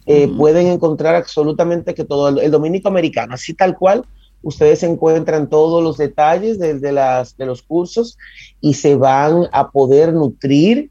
eh, 0.06 0.28
pueden 0.28 0.66
encontrar 0.66 1.14
absolutamente 1.14 1.94
que 1.94 2.04
todo. 2.04 2.28
El, 2.40 2.50
dominico 2.50 2.88
americano, 2.88 3.34
así 3.34 3.54
tal 3.54 3.76
cual, 3.76 4.04
ustedes 4.42 4.82
encuentran 4.82 5.48
todos 5.48 5.82
los 5.82 5.96
detalles 5.96 6.58
de, 6.58 6.92
las, 6.92 7.36
de 7.36 7.46
los 7.46 7.62
cursos 7.62 8.18
y 8.60 8.74
se 8.74 8.94
van 8.94 9.48
a 9.52 9.70
poder 9.70 10.12
nutrir 10.12 10.90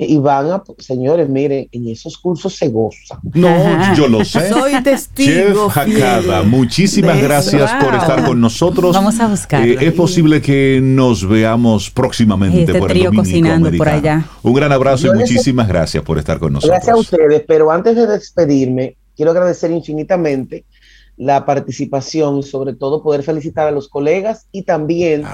y 0.00 0.16
van 0.18 0.52
a, 0.52 0.62
señores, 0.78 1.28
miren, 1.28 1.68
en 1.72 1.88
esos 1.88 2.16
cursos 2.18 2.54
se 2.54 2.68
goza. 2.68 3.18
No, 3.34 3.94
yo 3.96 4.06
lo 4.06 4.24
sé. 4.24 4.48
Soy 4.48 4.80
testigo. 4.82 5.72
Chef 5.72 6.46
muchísimas 6.46 7.20
gracias 7.20 7.72
por 7.82 7.94
estar 7.94 8.24
con 8.24 8.40
nosotros. 8.40 8.94
Vamos 8.94 9.18
a 9.18 9.26
buscar. 9.26 9.66
Eh, 9.66 9.76
es 9.80 9.92
posible 9.92 10.40
que 10.40 10.78
nos 10.80 11.28
veamos 11.28 11.90
próximamente 11.90 12.60
este 12.60 12.78
por 12.78 12.92
el 12.92 13.12
cocinando 13.12 13.70
por 13.76 13.88
allá. 13.88 14.24
Un 14.42 14.54
gran 14.54 14.70
abrazo 14.70 15.08
y 15.08 15.18
muchísimas 15.18 15.66
gracias 15.66 16.04
por 16.04 16.16
estar 16.16 16.38
con 16.38 16.52
nosotros. 16.52 16.76
Gracias 16.76 16.94
a 16.94 16.98
ustedes, 16.98 17.42
pero 17.48 17.72
antes 17.72 17.96
de 17.96 18.06
despedirme, 18.06 18.96
quiero 19.16 19.32
agradecer 19.32 19.72
infinitamente 19.72 20.64
la 21.16 21.44
participación 21.44 22.38
y 22.38 22.42
sobre 22.44 22.72
todo 22.72 23.02
poder 23.02 23.24
felicitar 23.24 23.66
a 23.66 23.72
los 23.72 23.88
colegas 23.88 24.46
y 24.52 24.62
también 24.62 25.24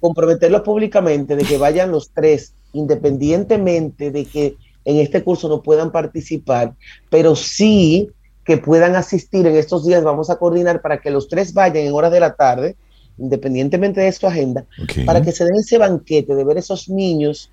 comprometerlos 0.00 0.60
públicamente 0.60 1.34
de 1.34 1.44
que 1.44 1.56
vayan 1.56 1.90
los 1.90 2.10
tres 2.10 2.52
independientemente 2.72 4.10
de 4.10 4.24
que 4.24 4.56
en 4.84 4.96
este 4.96 5.22
curso 5.22 5.48
no 5.48 5.62
puedan 5.62 5.92
participar, 5.92 6.74
pero 7.10 7.36
sí 7.36 8.10
que 8.44 8.56
puedan 8.56 8.96
asistir 8.96 9.46
en 9.46 9.56
estos 9.56 9.86
días, 9.86 10.02
vamos 10.02 10.30
a 10.30 10.36
coordinar 10.36 10.82
para 10.82 11.00
que 11.00 11.10
los 11.10 11.28
tres 11.28 11.54
vayan 11.54 11.84
en 11.84 11.92
horas 11.92 12.10
de 12.10 12.20
la 12.20 12.34
tarde, 12.34 12.76
independientemente 13.18 14.00
de 14.00 14.10
su 14.10 14.26
agenda, 14.26 14.64
para 15.06 15.22
que 15.22 15.32
se 15.32 15.44
den 15.44 15.56
ese 15.56 15.78
banquete 15.78 16.34
de 16.34 16.44
ver 16.44 16.58
esos 16.58 16.88
niños 16.88 17.50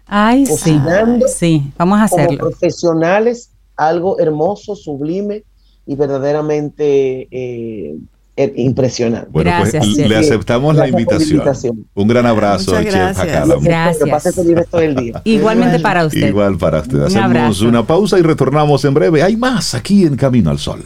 cocinando 0.47 1.28
sí. 1.28 1.72
vamos 1.78 1.99
a 1.99 2.03
hacerlo. 2.05 2.39
como 2.39 2.49
profesionales, 2.49 3.51
algo 3.76 4.20
hermoso, 4.20 4.76
sublime 4.76 5.43
y 5.86 5.95
verdaderamente 5.95 7.28
eh, 7.30 7.95
impresionante. 8.55 9.27
Bueno, 9.31 9.51
pues 9.59 9.73
le 9.97 10.15
aceptamos 10.15 10.75
la 10.75 10.87
invitación. 10.87 11.43
Un 11.93 12.07
gran 12.07 12.25
abrazo, 12.25 12.81
Chef 12.81 12.93
Gracias. 12.93 13.49
Igualmente 15.23 15.79
para 15.79 16.05
usted. 16.05 16.27
Igual 16.27 16.57
para 16.57 16.79
usted. 16.79 17.01
Hacemos 17.01 17.61
una 17.61 17.85
pausa 17.85 18.17
y 18.19 18.21
retornamos 18.21 18.85
en 18.85 18.93
breve. 18.93 19.21
Hay 19.23 19.35
más 19.35 19.75
aquí 19.75 20.05
en 20.05 20.15
Camino 20.15 20.51
al 20.51 20.59
Sol. 20.59 20.83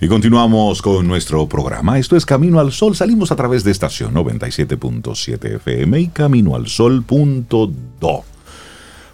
Y 0.03 0.09
continuamos 0.09 0.83
con 0.83 1.09
nuestro 1.09 1.49
programa. 1.49 1.99
Esto 1.99 2.15
es 2.15 2.27
Camino 2.27 2.61
al 2.61 2.73
Sol. 2.73 2.95
Salimos 2.95 3.33
a 3.33 3.37
través 3.37 3.65
de 3.65 3.71
estación 3.71 4.13
97.7 4.13 5.57
FM 5.57 5.99
y 5.99 6.09
caminoalsol.do. 6.09 8.25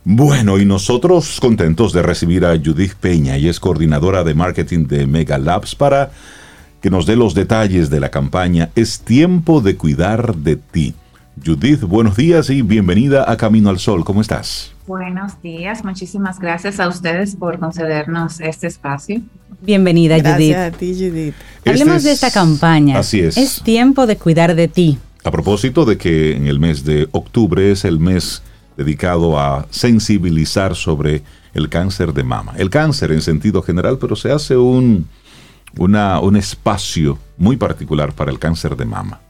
Bueno, 0.03 0.59
y 0.59 0.65
nosotros 0.65 1.39
contentos 1.41 1.93
de 1.93 2.03
recibir 2.03 2.45
a 2.45 2.59
Judith 2.59 2.95
Peña, 2.95 3.39
y 3.39 3.47
es 3.47 3.61
coordinadora 3.61 4.25
de 4.25 4.35
marketing 4.35 4.89
de 4.89 5.07
Mega 5.07 5.39
Labs, 5.39 5.77
para 5.77 6.11
que 6.81 6.91
nos 6.91 7.07
dé 7.07 7.15
los 7.15 7.35
detalles 7.35 7.89
de 7.89 8.01
la 8.01 8.11
campaña 8.11 8.71
Es 8.75 8.99
tiempo 8.99 9.61
de 9.61 9.77
cuidar 9.77 10.35
de 10.35 10.57
ti. 10.57 10.97
Judith, 11.45 11.83
buenos 11.83 12.17
días 12.17 12.51
y 12.51 12.63
bienvenida 12.63 13.31
a 13.31 13.37
Camino 13.37 13.71
al 13.71 13.79
Sol. 13.79 14.05
¿Cómo 14.05 14.21
estás? 14.21 14.73
Buenos 14.87 15.41
días, 15.43 15.83
muchísimas 15.85 16.39
gracias 16.39 16.79
a 16.79 16.89
ustedes 16.89 17.37
por 17.37 17.59
concedernos 17.59 18.41
este 18.41 18.67
espacio. 18.67 19.23
Bienvenida, 19.63 20.19
gracias 20.19 20.37
Judith. 20.37 20.57
a 20.57 20.71
ti, 20.71 20.95
Judith. 20.95 21.35
Hablemos 21.65 21.97
este 21.97 22.09
de 22.09 22.15
esta 22.15 22.31
campaña. 22.31 22.99
Así 22.99 23.21
es. 23.21 23.37
Es 23.37 23.63
tiempo 23.63 24.07
de 24.07 24.17
cuidar 24.17 24.55
de 24.55 24.69
ti. 24.69 24.99
A 25.25 25.31
propósito 25.31 25.85
de 25.85 25.97
que 25.97 26.37
en 26.37 26.47
el 26.47 26.61
mes 26.61 26.85
de 26.85 27.09
octubre 27.13 27.73
es 27.73 27.85
el 27.85 27.99
mes 27.99 28.43
dedicado 28.77 29.39
a 29.39 29.67
sensibilizar 29.71 30.77
sobre 30.77 31.23
el 31.55 31.69
cáncer 31.69 32.13
de 32.13 32.25
mama. 32.25 32.55
El 32.57 32.71
cáncer 32.71 33.11
en 33.11 33.21
sentido 33.21 33.63
general, 33.63 33.99
pero 33.99 34.17
se 34.17 34.31
hace 34.31 34.57
un, 34.57 35.09
una, 35.79 36.21
un 36.21 36.37
espacio 36.37 37.19
muy 37.39 37.57
particular 37.57 38.13
para 38.13 38.31
el 38.31 38.39
cáncer 38.39 38.77
de 38.77 38.85
mama. 38.85 39.21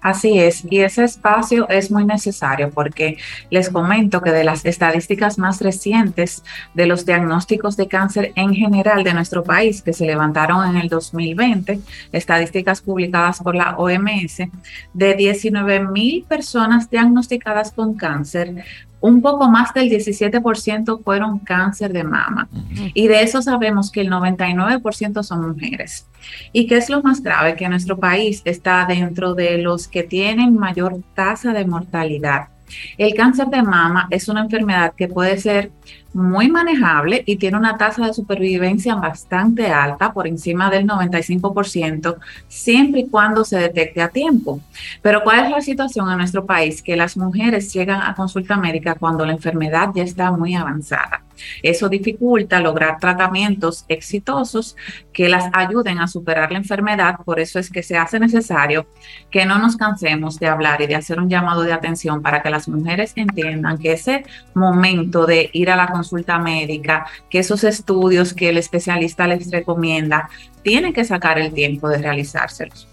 Así 0.00 0.38
es, 0.38 0.64
y 0.70 0.78
ese 0.78 1.02
espacio 1.02 1.68
es 1.68 1.90
muy 1.90 2.04
necesario 2.04 2.70
porque 2.70 3.18
les 3.50 3.68
comento 3.68 4.22
que 4.22 4.30
de 4.30 4.44
las 4.44 4.64
estadísticas 4.64 5.38
más 5.38 5.60
recientes 5.60 6.44
de 6.74 6.86
los 6.86 7.04
diagnósticos 7.04 7.76
de 7.76 7.88
cáncer 7.88 8.32
en 8.36 8.54
general 8.54 9.02
de 9.02 9.12
nuestro 9.12 9.42
país 9.42 9.82
que 9.82 9.92
se 9.92 10.06
levantaron 10.06 10.70
en 10.70 10.80
el 10.80 10.88
2020, 10.88 11.80
estadísticas 12.12 12.80
publicadas 12.80 13.40
por 13.40 13.56
la 13.56 13.76
OMS, 13.76 14.48
de 14.94 15.14
19 15.14 15.80
mil 15.88 16.24
personas 16.28 16.88
diagnosticadas 16.88 17.72
con 17.72 17.94
cáncer, 17.94 18.64
un 19.00 19.22
poco 19.22 19.48
más 19.48 19.72
del 19.74 19.88
17% 19.90 21.02
fueron 21.02 21.38
cáncer 21.38 21.92
de 21.92 22.04
mama. 22.04 22.48
Y 22.94 23.06
de 23.08 23.22
eso 23.22 23.42
sabemos 23.42 23.90
que 23.90 24.00
el 24.00 24.10
99% 24.10 25.22
son 25.22 25.48
mujeres. 25.48 26.06
¿Y 26.52 26.66
qué 26.66 26.76
es 26.76 26.90
lo 26.90 27.02
más 27.02 27.22
grave? 27.22 27.54
Que 27.54 27.68
nuestro 27.68 27.98
país 27.98 28.42
está 28.44 28.84
dentro 28.86 29.34
de 29.34 29.58
los 29.58 29.88
que 29.88 30.02
tienen 30.02 30.56
mayor 30.56 31.00
tasa 31.14 31.52
de 31.52 31.64
mortalidad 31.64 32.48
El 32.96 33.14
cáncer 33.14 33.46
de 33.46 33.62
mama 33.62 34.08
es 34.10 34.28
una 34.28 34.42
enfermedad 34.42 34.92
que 34.96 35.08
puede 35.08 35.38
ser 35.38 35.70
muy 36.12 36.48
manejable 36.48 37.22
y 37.26 37.36
tiene 37.36 37.56
una 37.56 37.76
tasa 37.76 38.06
de 38.06 38.14
supervivencia 38.14 38.94
bastante 38.94 39.68
alta, 39.68 40.12
por 40.12 40.26
encima 40.26 40.70
del 40.70 40.86
95%, 40.86 42.16
siempre 42.48 43.00
y 43.00 43.08
cuando 43.08 43.44
se 43.44 43.58
detecte 43.58 44.02
a 44.02 44.08
tiempo. 44.08 44.60
Pero 45.02 45.22
¿cuál 45.22 45.44
es 45.44 45.50
la 45.50 45.60
situación 45.60 46.10
en 46.10 46.18
nuestro 46.18 46.46
país? 46.46 46.82
Que 46.82 46.96
las 46.96 47.16
mujeres 47.16 47.72
llegan 47.72 48.02
a 48.02 48.14
consulta 48.14 48.56
médica 48.56 48.94
cuando 48.94 49.26
la 49.26 49.32
enfermedad 49.32 49.90
ya 49.94 50.02
está 50.02 50.30
muy 50.32 50.54
avanzada. 50.54 51.22
Eso 51.62 51.88
dificulta 51.88 52.60
lograr 52.60 52.98
tratamientos 52.98 53.84
exitosos 53.88 54.76
que 55.12 55.28
las 55.28 55.50
ayuden 55.52 55.98
a 55.98 56.06
superar 56.06 56.52
la 56.52 56.58
enfermedad. 56.58 57.16
Por 57.24 57.40
eso 57.40 57.58
es 57.58 57.70
que 57.70 57.82
se 57.82 57.96
hace 57.96 58.18
necesario 58.20 58.86
que 59.30 59.46
no 59.46 59.58
nos 59.58 59.76
cansemos 59.76 60.38
de 60.38 60.46
hablar 60.46 60.80
y 60.80 60.86
de 60.86 60.96
hacer 60.96 61.18
un 61.18 61.28
llamado 61.28 61.62
de 61.62 61.72
atención 61.72 62.22
para 62.22 62.42
que 62.42 62.50
las 62.50 62.68
mujeres 62.68 63.12
entiendan 63.16 63.78
que 63.78 63.92
ese 63.92 64.24
momento 64.54 65.26
de 65.26 65.50
ir 65.52 65.70
a 65.70 65.76
la 65.76 65.88
consulta 65.88 66.38
médica, 66.38 67.06
que 67.30 67.40
esos 67.40 67.64
estudios 67.64 68.34
que 68.34 68.48
el 68.48 68.58
especialista 68.58 69.26
les 69.26 69.50
recomienda, 69.50 70.28
tienen 70.62 70.92
que 70.92 71.04
sacar 71.04 71.38
el 71.38 71.52
tiempo 71.52 71.88
de 71.88 71.98
realizárselos. 71.98 72.86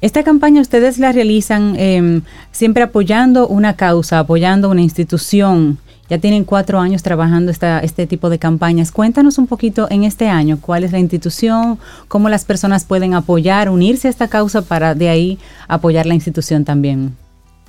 Esta 0.00 0.22
campaña 0.22 0.60
ustedes 0.60 0.98
la 0.98 1.12
realizan 1.12 1.74
em, 1.76 2.22
siempre 2.52 2.82
apoyando 2.82 3.48
una 3.48 3.76
causa, 3.76 4.18
apoyando 4.18 4.70
una 4.70 4.82
institución. 4.82 5.78
Ya 6.08 6.18
tienen 6.18 6.44
cuatro 6.44 6.80
años 6.80 7.02
trabajando 7.02 7.50
esta, 7.50 7.80
este 7.80 8.06
tipo 8.06 8.30
de 8.30 8.38
campañas. 8.38 8.92
Cuéntanos 8.92 9.38
un 9.38 9.46
poquito 9.46 9.86
en 9.90 10.04
este 10.04 10.28
año 10.28 10.58
cuál 10.60 10.84
es 10.84 10.92
la 10.92 10.98
institución, 10.98 11.78
cómo 12.08 12.28
las 12.28 12.44
personas 12.44 12.84
pueden 12.84 13.14
apoyar, 13.14 13.68
unirse 13.68 14.08
a 14.08 14.10
esta 14.10 14.28
causa 14.28 14.62
para 14.62 14.94
de 14.94 15.08
ahí 15.08 15.38
apoyar 15.68 16.06
la 16.06 16.14
institución 16.14 16.64
también. 16.64 17.14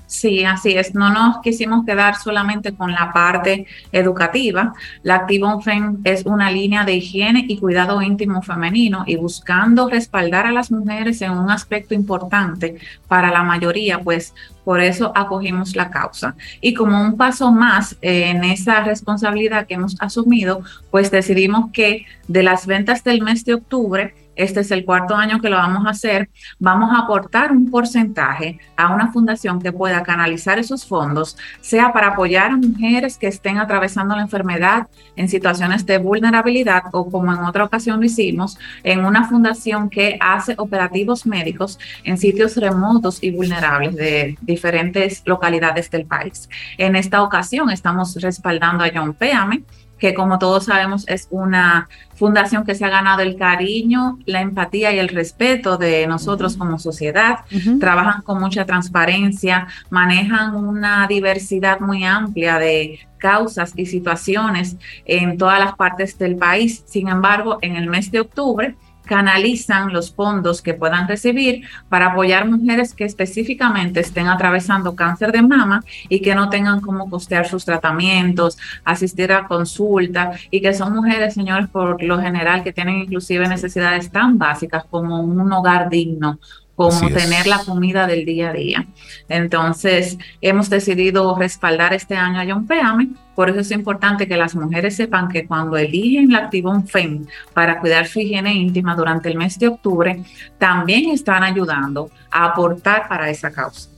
Sí, 0.09 0.43
así 0.43 0.71
es. 0.71 0.95
No 0.95 1.11
nos 1.11 1.37
quisimos 1.37 1.85
quedar 1.85 2.15
solamente 2.15 2.73
con 2.73 2.91
la 2.91 3.13
parte 3.13 3.67
educativa. 3.91 4.73
La 5.03 5.17
Activon 5.17 5.61
Fem 5.61 5.99
es 6.03 6.25
una 6.25 6.49
línea 6.49 6.83
de 6.83 6.95
higiene 6.95 7.45
y 7.47 7.59
cuidado 7.59 8.01
íntimo 8.01 8.41
femenino 8.41 9.03
y 9.05 9.17
buscando 9.17 9.87
respaldar 9.87 10.47
a 10.47 10.51
las 10.51 10.71
mujeres 10.71 11.21
en 11.21 11.33
un 11.33 11.51
aspecto 11.51 11.93
importante 11.93 12.79
para 13.07 13.29
la 13.29 13.43
mayoría, 13.43 13.99
pues 13.99 14.33
por 14.63 14.81
eso 14.81 15.11
acogimos 15.15 15.75
la 15.75 15.91
causa. 15.91 16.35
Y 16.59 16.73
como 16.73 16.99
un 16.99 17.15
paso 17.15 17.51
más 17.51 17.95
en 18.01 18.43
esa 18.43 18.83
responsabilidad 18.83 19.67
que 19.67 19.75
hemos 19.75 19.95
asumido, 19.99 20.63
pues 20.89 21.11
decidimos 21.11 21.71
que 21.71 22.07
de 22.27 22.41
las 22.41 22.65
ventas 22.65 23.03
del 23.03 23.21
mes 23.21 23.45
de 23.45 23.53
octubre, 23.53 24.15
este 24.39 24.61
es 24.61 24.71
el 24.71 24.85
cuarto 24.85 25.15
año 25.15 25.41
que 25.41 25.49
lo 25.49 25.57
vamos 25.57 25.85
a 25.85 25.89
hacer, 25.89 26.29
vamos 26.59 26.91
a 26.93 26.99
aportar 26.99 27.51
un 27.51 27.69
porcentaje 27.69 28.57
a 28.77 28.93
una 28.93 29.11
fundación 29.11 29.61
que 29.61 29.73
pueda 29.73 30.01
canalizar 30.01 30.57
esos 30.57 30.85
fondos, 30.85 31.37
sea 31.59 31.91
para 31.91 32.07
apoyar 32.07 32.51
a 32.51 32.55
mujeres 32.55 33.17
que 33.17 33.27
estén 33.27 33.57
atravesando 33.57 34.15
la 34.15 34.21
enfermedad 34.21 34.87
en 35.17 35.27
situaciones 35.27 35.85
de 35.85 35.97
vulnerabilidad 35.97 36.83
o 36.93 37.11
como 37.11 37.33
en 37.33 37.39
otra 37.39 37.65
ocasión 37.65 37.99
lo 37.99 38.05
hicimos, 38.05 38.57
en 38.83 39.03
una 39.03 39.27
fundación 39.27 39.89
que 39.89 40.17
hace 40.21 40.55
operativos 40.57 41.25
médicos 41.25 41.77
en 42.05 42.17
sitios 42.17 42.55
remotos 42.55 43.21
y 43.21 43.31
vulnerables 43.31 43.93
de 43.95 44.37
diferentes 44.41 45.21
localidades 45.25 45.91
del 45.91 46.05
país. 46.05 46.47
En 46.77 46.95
esta 46.95 47.23
ocasión 47.23 47.69
estamos 47.71 48.15
respaldando 48.21 48.85
a 48.85 48.91
John 48.93 49.13
Péame, 49.13 49.63
que 49.99 50.13
como 50.13 50.39
todos 50.39 50.65
sabemos 50.65 51.07
es 51.07 51.27
una 51.29 51.89
fundación 52.15 52.65
que 52.65 52.75
se 52.75 52.85
ha 52.85 52.89
ganado 52.89 53.21
el 53.21 53.37
cariño, 53.37 54.19
la 54.25 54.41
empatía 54.41 54.93
y 54.93 54.99
el 54.99 55.09
respeto 55.09 55.77
de 55.77 56.07
nosotros 56.07 56.57
como 56.57 56.79
sociedad. 56.79 57.39
Trabajan 57.79 58.21
con 58.23 58.39
mucha 58.39 58.65
transparencia, 58.65 59.67
manejan 59.89 60.55
una 60.55 61.07
diversidad 61.07 61.79
muy 61.79 62.03
amplia 62.03 62.59
de 62.59 62.99
causas 63.17 63.73
y 63.75 63.85
situaciones 63.85 64.77
en 65.05 65.37
todas 65.37 65.59
las 65.59 65.75
partes 65.75 66.17
del 66.17 66.35
país. 66.35 66.83
Sin 66.87 67.07
embargo, 67.07 67.59
en 67.61 67.75
el 67.75 67.87
mes 67.87 68.11
de 68.11 68.21
octubre, 68.21 68.75
canalizan 69.09 69.91
los 69.91 70.13
fondos 70.13 70.61
que 70.61 70.75
puedan 70.75 71.07
recibir 71.07 71.63
para 71.89 72.11
apoyar 72.11 72.47
mujeres 72.47 72.93
que 72.93 73.05
específicamente 73.05 74.01
estén 74.01 74.27
atravesando 74.27 74.95
cáncer 74.95 75.31
de 75.31 75.41
mama 75.41 75.83
y 76.09 76.21
que 76.21 76.35
no 76.35 76.49
tengan 76.49 76.79
cómo 76.79 77.09
costear 77.09 77.47
sus 77.47 77.65
tratamientos, 77.65 78.59
asistir 78.85 79.31
a 79.31 79.47
consulta 79.47 80.33
y 80.51 80.61
que 80.61 80.75
son 80.75 80.93
mujeres, 80.93 81.33
señores, 81.33 81.67
por 81.69 82.03
lo 82.03 82.21
general 82.21 82.63
que 82.63 82.71
tienen 82.71 82.97
inclusive 82.97 83.47
necesidades 83.47 84.11
tan 84.11 84.37
básicas 84.37 84.85
como 84.85 85.21
un 85.21 85.51
hogar 85.51 85.89
digno, 85.89 86.37
como 86.79 87.09
tener 87.09 87.45
la 87.45 87.59
comida 87.65 88.07
del 88.07 88.23
día 88.23 88.51
a 88.51 88.53
día. 88.53 88.87
Entonces, 89.27 90.17
hemos 90.39 90.69
decidido 90.69 91.35
respaldar 91.37 91.93
este 91.93 92.15
año 92.15 92.39
a 92.39 92.45
John 92.47 92.65
Peame. 92.65 93.09
Por 93.35 93.49
eso 93.49 93.59
es 93.59 93.71
importante 93.71 94.29
que 94.29 94.37
las 94.37 94.55
mujeres 94.55 94.95
sepan 94.95 95.27
que 95.27 95.45
cuando 95.45 95.75
eligen 95.75 96.31
la 96.31 96.37
Activon 96.37 96.87
FEM 96.87 97.25
para 97.53 97.81
cuidar 97.81 98.07
su 98.07 98.21
higiene 98.21 98.53
íntima 98.53 98.95
durante 98.95 99.27
el 99.27 99.37
mes 99.37 99.59
de 99.59 99.67
octubre, 99.67 100.23
también 100.57 101.09
están 101.09 101.43
ayudando 101.43 102.11
a 102.31 102.45
aportar 102.45 103.09
para 103.09 103.29
esa 103.29 103.51
causa. 103.51 103.89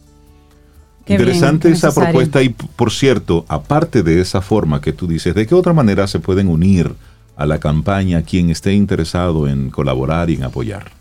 Interesante 1.06 1.70
esa 1.70 1.94
propuesta 1.94 2.42
y 2.42 2.50
por 2.50 2.92
cierto, 2.92 3.46
aparte 3.48 4.02
de 4.02 4.22
esa 4.22 4.42
forma 4.42 4.82
que 4.82 4.92
tú 4.92 5.06
dices, 5.06 5.36
¿de 5.36 5.46
qué 5.46 5.54
otra 5.54 5.74
manera 5.74 6.08
se 6.08 6.20
pueden 6.20 6.48
unir 6.48 6.96
a 7.36 7.46
la 7.46 7.60
campaña 7.60 8.24
quien 8.24 8.50
esté 8.50 8.74
interesado 8.74 9.48
en 9.48 9.70
colaborar 9.70 10.32
y 10.32 10.36
en 10.36 10.46
apoyar? 10.46 11.01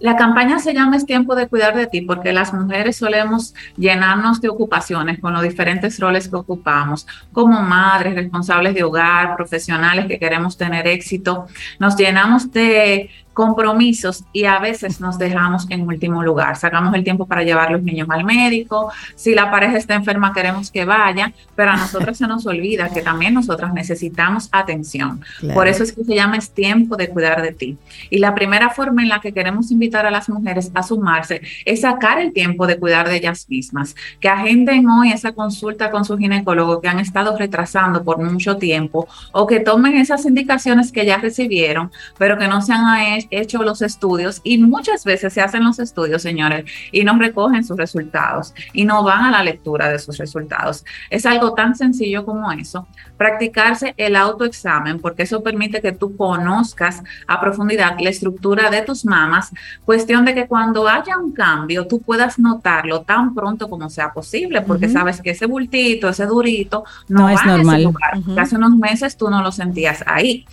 La 0.00 0.16
campaña 0.16 0.60
se 0.60 0.74
llama 0.74 0.96
Es 0.96 1.06
tiempo 1.06 1.34
de 1.34 1.48
cuidar 1.48 1.76
de 1.76 1.86
ti 1.86 2.02
porque 2.02 2.32
las 2.32 2.52
mujeres 2.54 2.96
solemos 2.96 3.54
llenarnos 3.76 4.40
de 4.40 4.48
ocupaciones 4.48 5.18
con 5.20 5.32
los 5.32 5.42
diferentes 5.42 5.98
roles 5.98 6.28
que 6.28 6.36
ocupamos, 6.36 7.06
como 7.32 7.60
madres, 7.62 8.14
responsables 8.14 8.74
de 8.74 8.84
hogar, 8.84 9.34
profesionales 9.36 10.06
que 10.06 10.18
queremos 10.18 10.56
tener 10.56 10.86
éxito. 10.86 11.46
Nos 11.80 11.96
llenamos 11.96 12.52
de 12.52 13.10
compromisos 13.38 14.24
y 14.32 14.46
a 14.46 14.58
veces 14.58 15.00
nos 15.00 15.16
dejamos 15.16 15.70
en 15.70 15.82
último 15.86 16.24
lugar. 16.24 16.56
Sacamos 16.56 16.92
el 16.94 17.04
tiempo 17.04 17.24
para 17.24 17.44
llevar 17.44 17.70
los 17.70 17.80
niños 17.84 18.08
al 18.10 18.24
médico, 18.24 18.90
si 19.14 19.32
la 19.32 19.48
pareja 19.48 19.76
está 19.76 19.94
enferma 19.94 20.32
queremos 20.32 20.72
que 20.72 20.84
vaya, 20.84 21.32
pero 21.54 21.70
a 21.70 21.76
nosotros 21.76 22.18
se 22.18 22.26
nos 22.26 22.44
olvida 22.46 22.88
que 22.88 23.00
también 23.00 23.34
nosotras 23.34 23.72
necesitamos 23.72 24.48
atención. 24.50 25.20
Por 25.54 25.68
eso 25.68 25.84
es 25.84 25.92
que 25.92 26.02
se 26.02 26.16
llama 26.16 26.36
es 26.36 26.50
tiempo 26.50 26.96
de 26.96 27.10
cuidar 27.10 27.40
de 27.40 27.52
ti. 27.52 27.78
Y 28.10 28.18
la 28.18 28.34
primera 28.34 28.70
forma 28.70 29.02
en 29.02 29.08
la 29.08 29.20
que 29.20 29.32
queremos 29.32 29.70
invitar 29.70 30.04
a 30.04 30.10
las 30.10 30.28
mujeres 30.28 30.72
a 30.74 30.82
sumarse 30.82 31.40
es 31.64 31.82
sacar 31.82 32.18
el 32.18 32.32
tiempo 32.32 32.66
de 32.66 32.76
cuidar 32.76 33.08
de 33.08 33.18
ellas 33.18 33.46
mismas, 33.48 33.94
que 34.18 34.28
agenden 34.28 34.90
hoy 34.90 35.12
esa 35.12 35.30
consulta 35.30 35.92
con 35.92 36.04
su 36.04 36.18
ginecólogo 36.18 36.80
que 36.80 36.88
han 36.88 36.98
estado 36.98 37.38
retrasando 37.38 38.02
por 38.02 38.18
mucho 38.18 38.56
tiempo 38.56 39.06
o 39.30 39.46
que 39.46 39.60
tomen 39.60 39.96
esas 39.96 40.26
indicaciones 40.26 40.90
que 40.90 41.06
ya 41.06 41.18
recibieron, 41.18 41.92
pero 42.18 42.36
que 42.36 42.48
no 42.48 42.62
se 42.62 42.72
han 42.72 42.88
hecho 43.30 43.62
los 43.62 43.82
estudios 43.82 44.40
y 44.44 44.58
muchas 44.58 45.04
veces 45.04 45.32
se 45.32 45.40
hacen 45.40 45.64
los 45.64 45.78
estudios, 45.78 46.22
señores, 46.22 46.64
y 46.92 47.04
no 47.04 47.18
recogen 47.18 47.64
sus 47.64 47.76
resultados 47.76 48.54
y 48.72 48.84
no 48.84 49.02
van 49.02 49.24
a 49.24 49.30
la 49.30 49.42
lectura 49.42 49.88
de 49.88 49.98
sus 49.98 50.18
resultados. 50.18 50.84
Es 51.10 51.26
algo 51.26 51.54
tan 51.54 51.74
sencillo 51.74 52.24
como 52.24 52.50
eso. 52.52 52.86
Practicarse 53.16 53.94
el 53.96 54.16
autoexamen, 54.16 55.00
porque 55.00 55.24
eso 55.24 55.42
permite 55.42 55.80
que 55.80 55.92
tú 55.92 56.16
conozcas 56.16 57.02
a 57.26 57.40
profundidad 57.40 57.96
la 58.00 58.10
estructura 58.10 58.70
de 58.70 58.82
tus 58.82 59.04
mamas, 59.04 59.52
cuestión 59.84 60.24
de 60.24 60.34
que 60.34 60.46
cuando 60.46 60.88
haya 60.88 61.18
un 61.18 61.32
cambio 61.32 61.86
tú 61.86 62.00
puedas 62.00 62.38
notarlo 62.38 63.02
tan 63.02 63.34
pronto 63.34 63.68
como 63.68 63.90
sea 63.90 64.12
posible, 64.12 64.62
porque 64.62 64.88
sabes 64.88 65.20
que 65.20 65.30
ese 65.30 65.46
bultito, 65.46 66.08
ese 66.08 66.26
durito, 66.26 66.84
no, 67.08 67.28
es 67.28 67.44
normal. 67.44 67.92
Hace 68.38 68.56
unos 68.56 68.76
meses 68.76 69.16
tú 69.16 69.30
no 69.30 69.42
lo 69.42 69.52
sentías 69.52 70.02
ahí. 70.06 70.46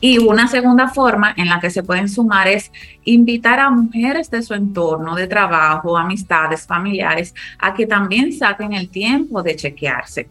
Y 0.00 0.18
una 0.18 0.48
segunda 0.48 0.88
forma 0.88 1.34
en 1.36 1.48
la 1.48 1.60
que 1.60 1.70
se 1.70 1.82
pueden 1.82 2.03
sumar 2.08 2.48
es 2.48 2.70
invitar 3.04 3.60
a 3.60 3.70
mujeres 3.70 4.30
de 4.30 4.42
su 4.42 4.54
entorno 4.54 5.14
de 5.14 5.26
trabajo, 5.26 5.96
amistades, 5.96 6.66
familiares, 6.66 7.34
a 7.58 7.74
que 7.74 7.86
también 7.86 8.32
saquen 8.32 8.72
el 8.72 8.88
tiempo 8.88 9.42
de 9.42 9.56
chequearse. 9.56 10.28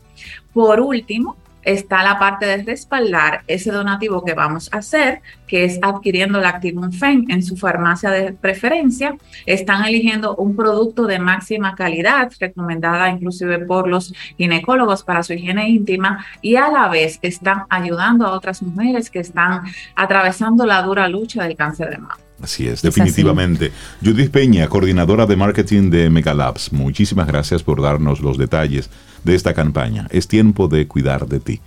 Por 0.53 0.79
último, 0.79 1.37
está 1.63 2.03
la 2.03 2.19
parte 2.19 2.45
de 2.45 2.63
respaldar 2.63 3.43
ese 3.47 3.71
donativo 3.71 4.23
que 4.23 4.33
vamos 4.33 4.69
a 4.71 4.77
hacer, 4.77 5.21
que 5.47 5.65
es 5.65 5.79
adquiriendo 5.81 6.39
la 6.39 6.49
Activum 6.49 6.91
FEM 6.91 7.25
en 7.29 7.43
su 7.43 7.57
farmacia 7.57 8.09
de 8.09 8.33
preferencia. 8.33 9.15
Están 9.45 9.85
eligiendo 9.85 10.35
un 10.35 10.55
producto 10.55 11.05
de 11.05 11.19
máxima 11.19 11.75
calidad, 11.75 12.31
recomendada 12.39 13.09
inclusive 13.09 13.59
por 13.59 13.87
los 13.87 14.13
ginecólogos 14.37 15.03
para 15.03 15.23
su 15.23 15.33
higiene 15.33 15.69
íntima, 15.69 16.25
y 16.41 16.55
a 16.55 16.69
la 16.69 16.87
vez 16.89 17.19
están 17.21 17.63
ayudando 17.69 18.25
a 18.25 18.31
otras 18.31 18.61
mujeres 18.61 19.09
que 19.09 19.19
están 19.19 19.61
atravesando 19.95 20.65
la 20.65 20.81
dura 20.81 21.07
lucha 21.07 21.43
del 21.43 21.55
cáncer 21.55 21.89
de 21.89 21.97
mama. 21.97 22.17
Así 22.43 22.67
es, 22.67 22.81
definitivamente. 22.81 23.71
Judith 24.03 24.29
Peña, 24.29 24.67
coordinadora 24.67 25.25
de 25.25 25.37
marketing 25.37 25.89
de 25.89 26.09
Megalabs, 26.09 26.73
muchísimas 26.73 27.25
gracias 27.25 27.63
por 27.63 27.81
darnos 27.81 28.19
los 28.19 28.37
detalles 28.37 28.89
de 29.23 29.33
esta 29.33 29.53
campaña. 29.53 30.07
Es 30.11 30.27
tiempo 30.27 30.67
de 30.67 30.85
cuidar 30.85 31.25
de 31.27 31.39
ti. 31.39 31.61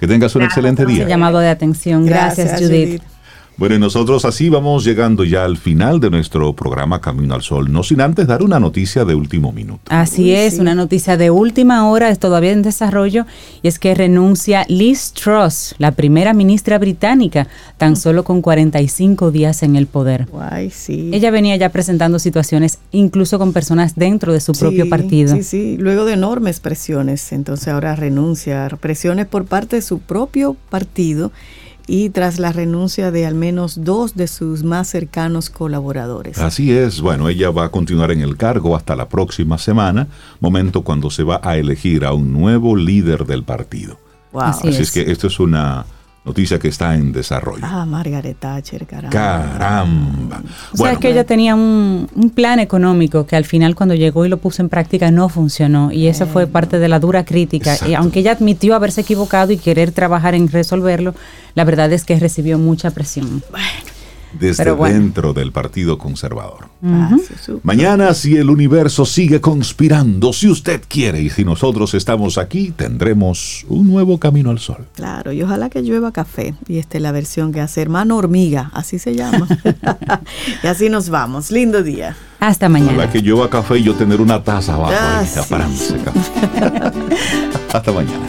Que 0.00 0.06
tengas 0.06 0.34
un 0.34 0.42
excelente 0.42 0.86
día. 0.86 1.06
llamado 1.06 1.38
de 1.38 1.50
atención. 1.50 2.06
Gracias, 2.06 2.58
Judith. 2.58 3.02
Bueno, 3.56 3.74
y 3.74 3.78
nosotros 3.78 4.24
así 4.24 4.48
vamos 4.48 4.82
llegando 4.84 5.24
ya 5.24 5.44
al 5.44 5.56
final 5.56 6.00
de 6.00 6.10
nuestro 6.10 6.54
programa 6.54 7.00
Camino 7.00 7.34
al 7.34 7.42
Sol, 7.42 7.70
no 7.70 7.82
sin 7.82 8.00
antes 8.00 8.26
dar 8.26 8.42
una 8.42 8.58
noticia 8.58 9.04
de 9.04 9.14
último 9.14 9.52
minuto. 9.52 9.82
Así 9.88 10.32
es, 10.32 10.58
una 10.58 10.74
noticia 10.74 11.16
de 11.16 11.30
última 11.30 11.88
hora, 11.88 12.08
es 12.08 12.18
todavía 12.18 12.52
en 12.52 12.62
desarrollo, 12.62 13.26
y 13.62 13.68
es 13.68 13.78
que 13.78 13.94
renuncia 13.94 14.64
Liz 14.68 15.12
Truss, 15.12 15.74
la 15.78 15.92
primera 15.92 16.32
ministra 16.32 16.78
británica, 16.78 17.46
tan 17.76 17.96
solo 17.96 18.24
con 18.24 18.40
45 18.40 19.30
días 19.30 19.62
en 19.62 19.76
el 19.76 19.86
poder. 19.86 20.26
Ay, 20.40 20.70
sí. 20.70 21.10
Ella 21.12 21.30
venía 21.30 21.54
ya 21.56 21.68
presentando 21.68 22.18
situaciones 22.18 22.78
incluso 22.90 23.38
con 23.38 23.52
personas 23.52 23.94
dentro 23.96 24.32
de 24.32 24.40
su 24.40 24.52
propio 24.52 24.88
partido. 24.88 25.36
Sí, 25.36 25.42
sí, 25.42 25.76
luego 25.78 26.04
de 26.06 26.14
enormes 26.14 26.58
presiones, 26.58 27.32
entonces 27.32 27.68
ahora 27.68 27.96
renuncia, 27.96 28.68
presiones 28.80 29.26
por 29.26 29.44
parte 29.44 29.76
de 29.76 29.82
su 29.82 29.98
propio 29.98 30.56
partido 30.70 31.32
y 31.92 32.08
tras 32.08 32.38
la 32.38 32.52
renuncia 32.52 33.10
de 33.10 33.26
al 33.26 33.34
menos 33.34 33.84
dos 33.84 34.14
de 34.14 34.26
sus 34.26 34.62
más 34.62 34.88
cercanos 34.88 35.50
colaboradores. 35.50 36.38
Así 36.38 36.72
es, 36.72 37.02
bueno, 37.02 37.28
ella 37.28 37.50
va 37.50 37.66
a 37.66 37.68
continuar 37.68 38.10
en 38.12 38.22
el 38.22 38.38
cargo 38.38 38.74
hasta 38.74 38.96
la 38.96 39.10
próxima 39.10 39.58
semana, 39.58 40.08
momento 40.40 40.80
cuando 40.80 41.10
se 41.10 41.22
va 41.22 41.42
a 41.44 41.58
elegir 41.58 42.06
a 42.06 42.14
un 42.14 42.32
nuevo 42.32 42.76
líder 42.76 43.26
del 43.26 43.44
partido. 43.44 43.98
Así, 44.32 44.68
es. 44.68 44.80
es 44.80 44.90
que 44.90 45.02
esto 45.12 45.26
es 45.26 45.38
una 45.38 45.84
Noticia 46.24 46.58
que 46.60 46.68
está 46.68 46.94
en 46.94 47.10
desarrollo. 47.10 47.64
Ah, 47.64 47.84
Margaret 47.84 48.36
Thatcher, 48.38 48.86
caramba. 48.86 49.10
Caramba. 49.10 50.42
O 50.72 50.76
sea, 50.76 50.94
que 50.94 51.10
ella 51.10 51.24
tenía 51.24 51.56
un, 51.56 52.08
plan 52.34 52.60
económico 52.60 53.26
que 53.26 53.34
al 53.34 53.44
final 53.44 53.74
cuando 53.74 53.96
llegó 53.96 54.24
y 54.24 54.28
lo 54.28 54.36
puso 54.36 54.62
en 54.62 54.68
práctica 54.68 55.10
no 55.10 55.28
funcionó. 55.28 55.90
Y 55.90 56.06
eso 56.06 56.26
fue 56.26 56.46
parte 56.46 56.78
de 56.78 56.88
la 56.88 57.00
dura 57.00 57.24
crítica. 57.24 57.76
Y 57.88 57.94
aunque 57.94 58.20
ella 58.20 58.32
admitió 58.32 58.76
haberse 58.76 59.00
equivocado 59.00 59.52
y 59.52 59.58
querer 59.58 59.90
trabajar 59.90 60.36
en 60.36 60.48
resolverlo, 60.48 61.14
la 61.54 61.64
verdad 61.64 61.92
es 61.92 62.04
que 62.04 62.18
recibió 62.18 62.56
mucha 62.56 62.92
presión. 62.92 63.42
Bueno 63.50 63.91
desde 64.38 64.74
dentro 64.74 65.32
del 65.32 65.52
Partido 65.52 65.98
Conservador. 65.98 66.68
Ah, 66.84 67.16
Mañana, 67.62 68.12
si 68.14 68.36
el 68.36 68.50
universo 68.50 69.04
sigue 69.04 69.40
conspirando, 69.40 70.32
si 70.32 70.48
usted 70.48 70.82
quiere 70.88 71.22
y 71.22 71.30
si 71.30 71.44
nosotros 71.44 71.94
estamos 71.94 72.38
aquí, 72.38 72.72
tendremos 72.72 73.64
un 73.68 73.86
nuevo 73.86 74.18
camino 74.18 74.50
al 74.50 74.58
sol. 74.58 74.86
Claro, 74.94 75.32
y 75.32 75.42
ojalá 75.42 75.70
que 75.70 75.82
llueva 75.82 76.12
café. 76.12 76.54
Y 76.66 76.78
esta 76.78 76.98
es 76.98 77.02
la 77.02 77.12
versión 77.12 77.52
que 77.52 77.60
hace 77.60 77.82
hermano 77.82 78.16
hormiga, 78.16 78.70
así 78.74 78.98
se 78.98 79.14
llama. 79.14 79.46
y 80.62 80.66
así 80.66 80.88
nos 80.88 81.08
vamos. 81.08 81.50
Lindo 81.50 81.82
día. 81.82 82.16
Hasta 82.40 82.68
mañana. 82.68 82.92
Ojalá 82.92 83.12
que 83.12 83.20
llueva 83.20 83.48
café 83.48 83.78
y 83.78 83.84
yo 83.84 83.94
tener 83.94 84.20
una 84.20 84.42
taza 84.42 84.74
abajo 84.74 84.94
ah, 84.96 85.24
para 85.48 85.66
Hasta 87.72 87.92
mañana. 87.92 88.26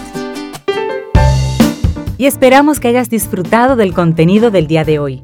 Y 2.17 2.27
esperamos 2.27 2.79
que 2.79 2.87
hayas 2.87 3.09
disfrutado 3.09 3.75
del 3.75 3.93
contenido 3.93 4.51
del 4.51 4.67
día 4.67 4.85
de 4.85 4.99
hoy. 4.99 5.23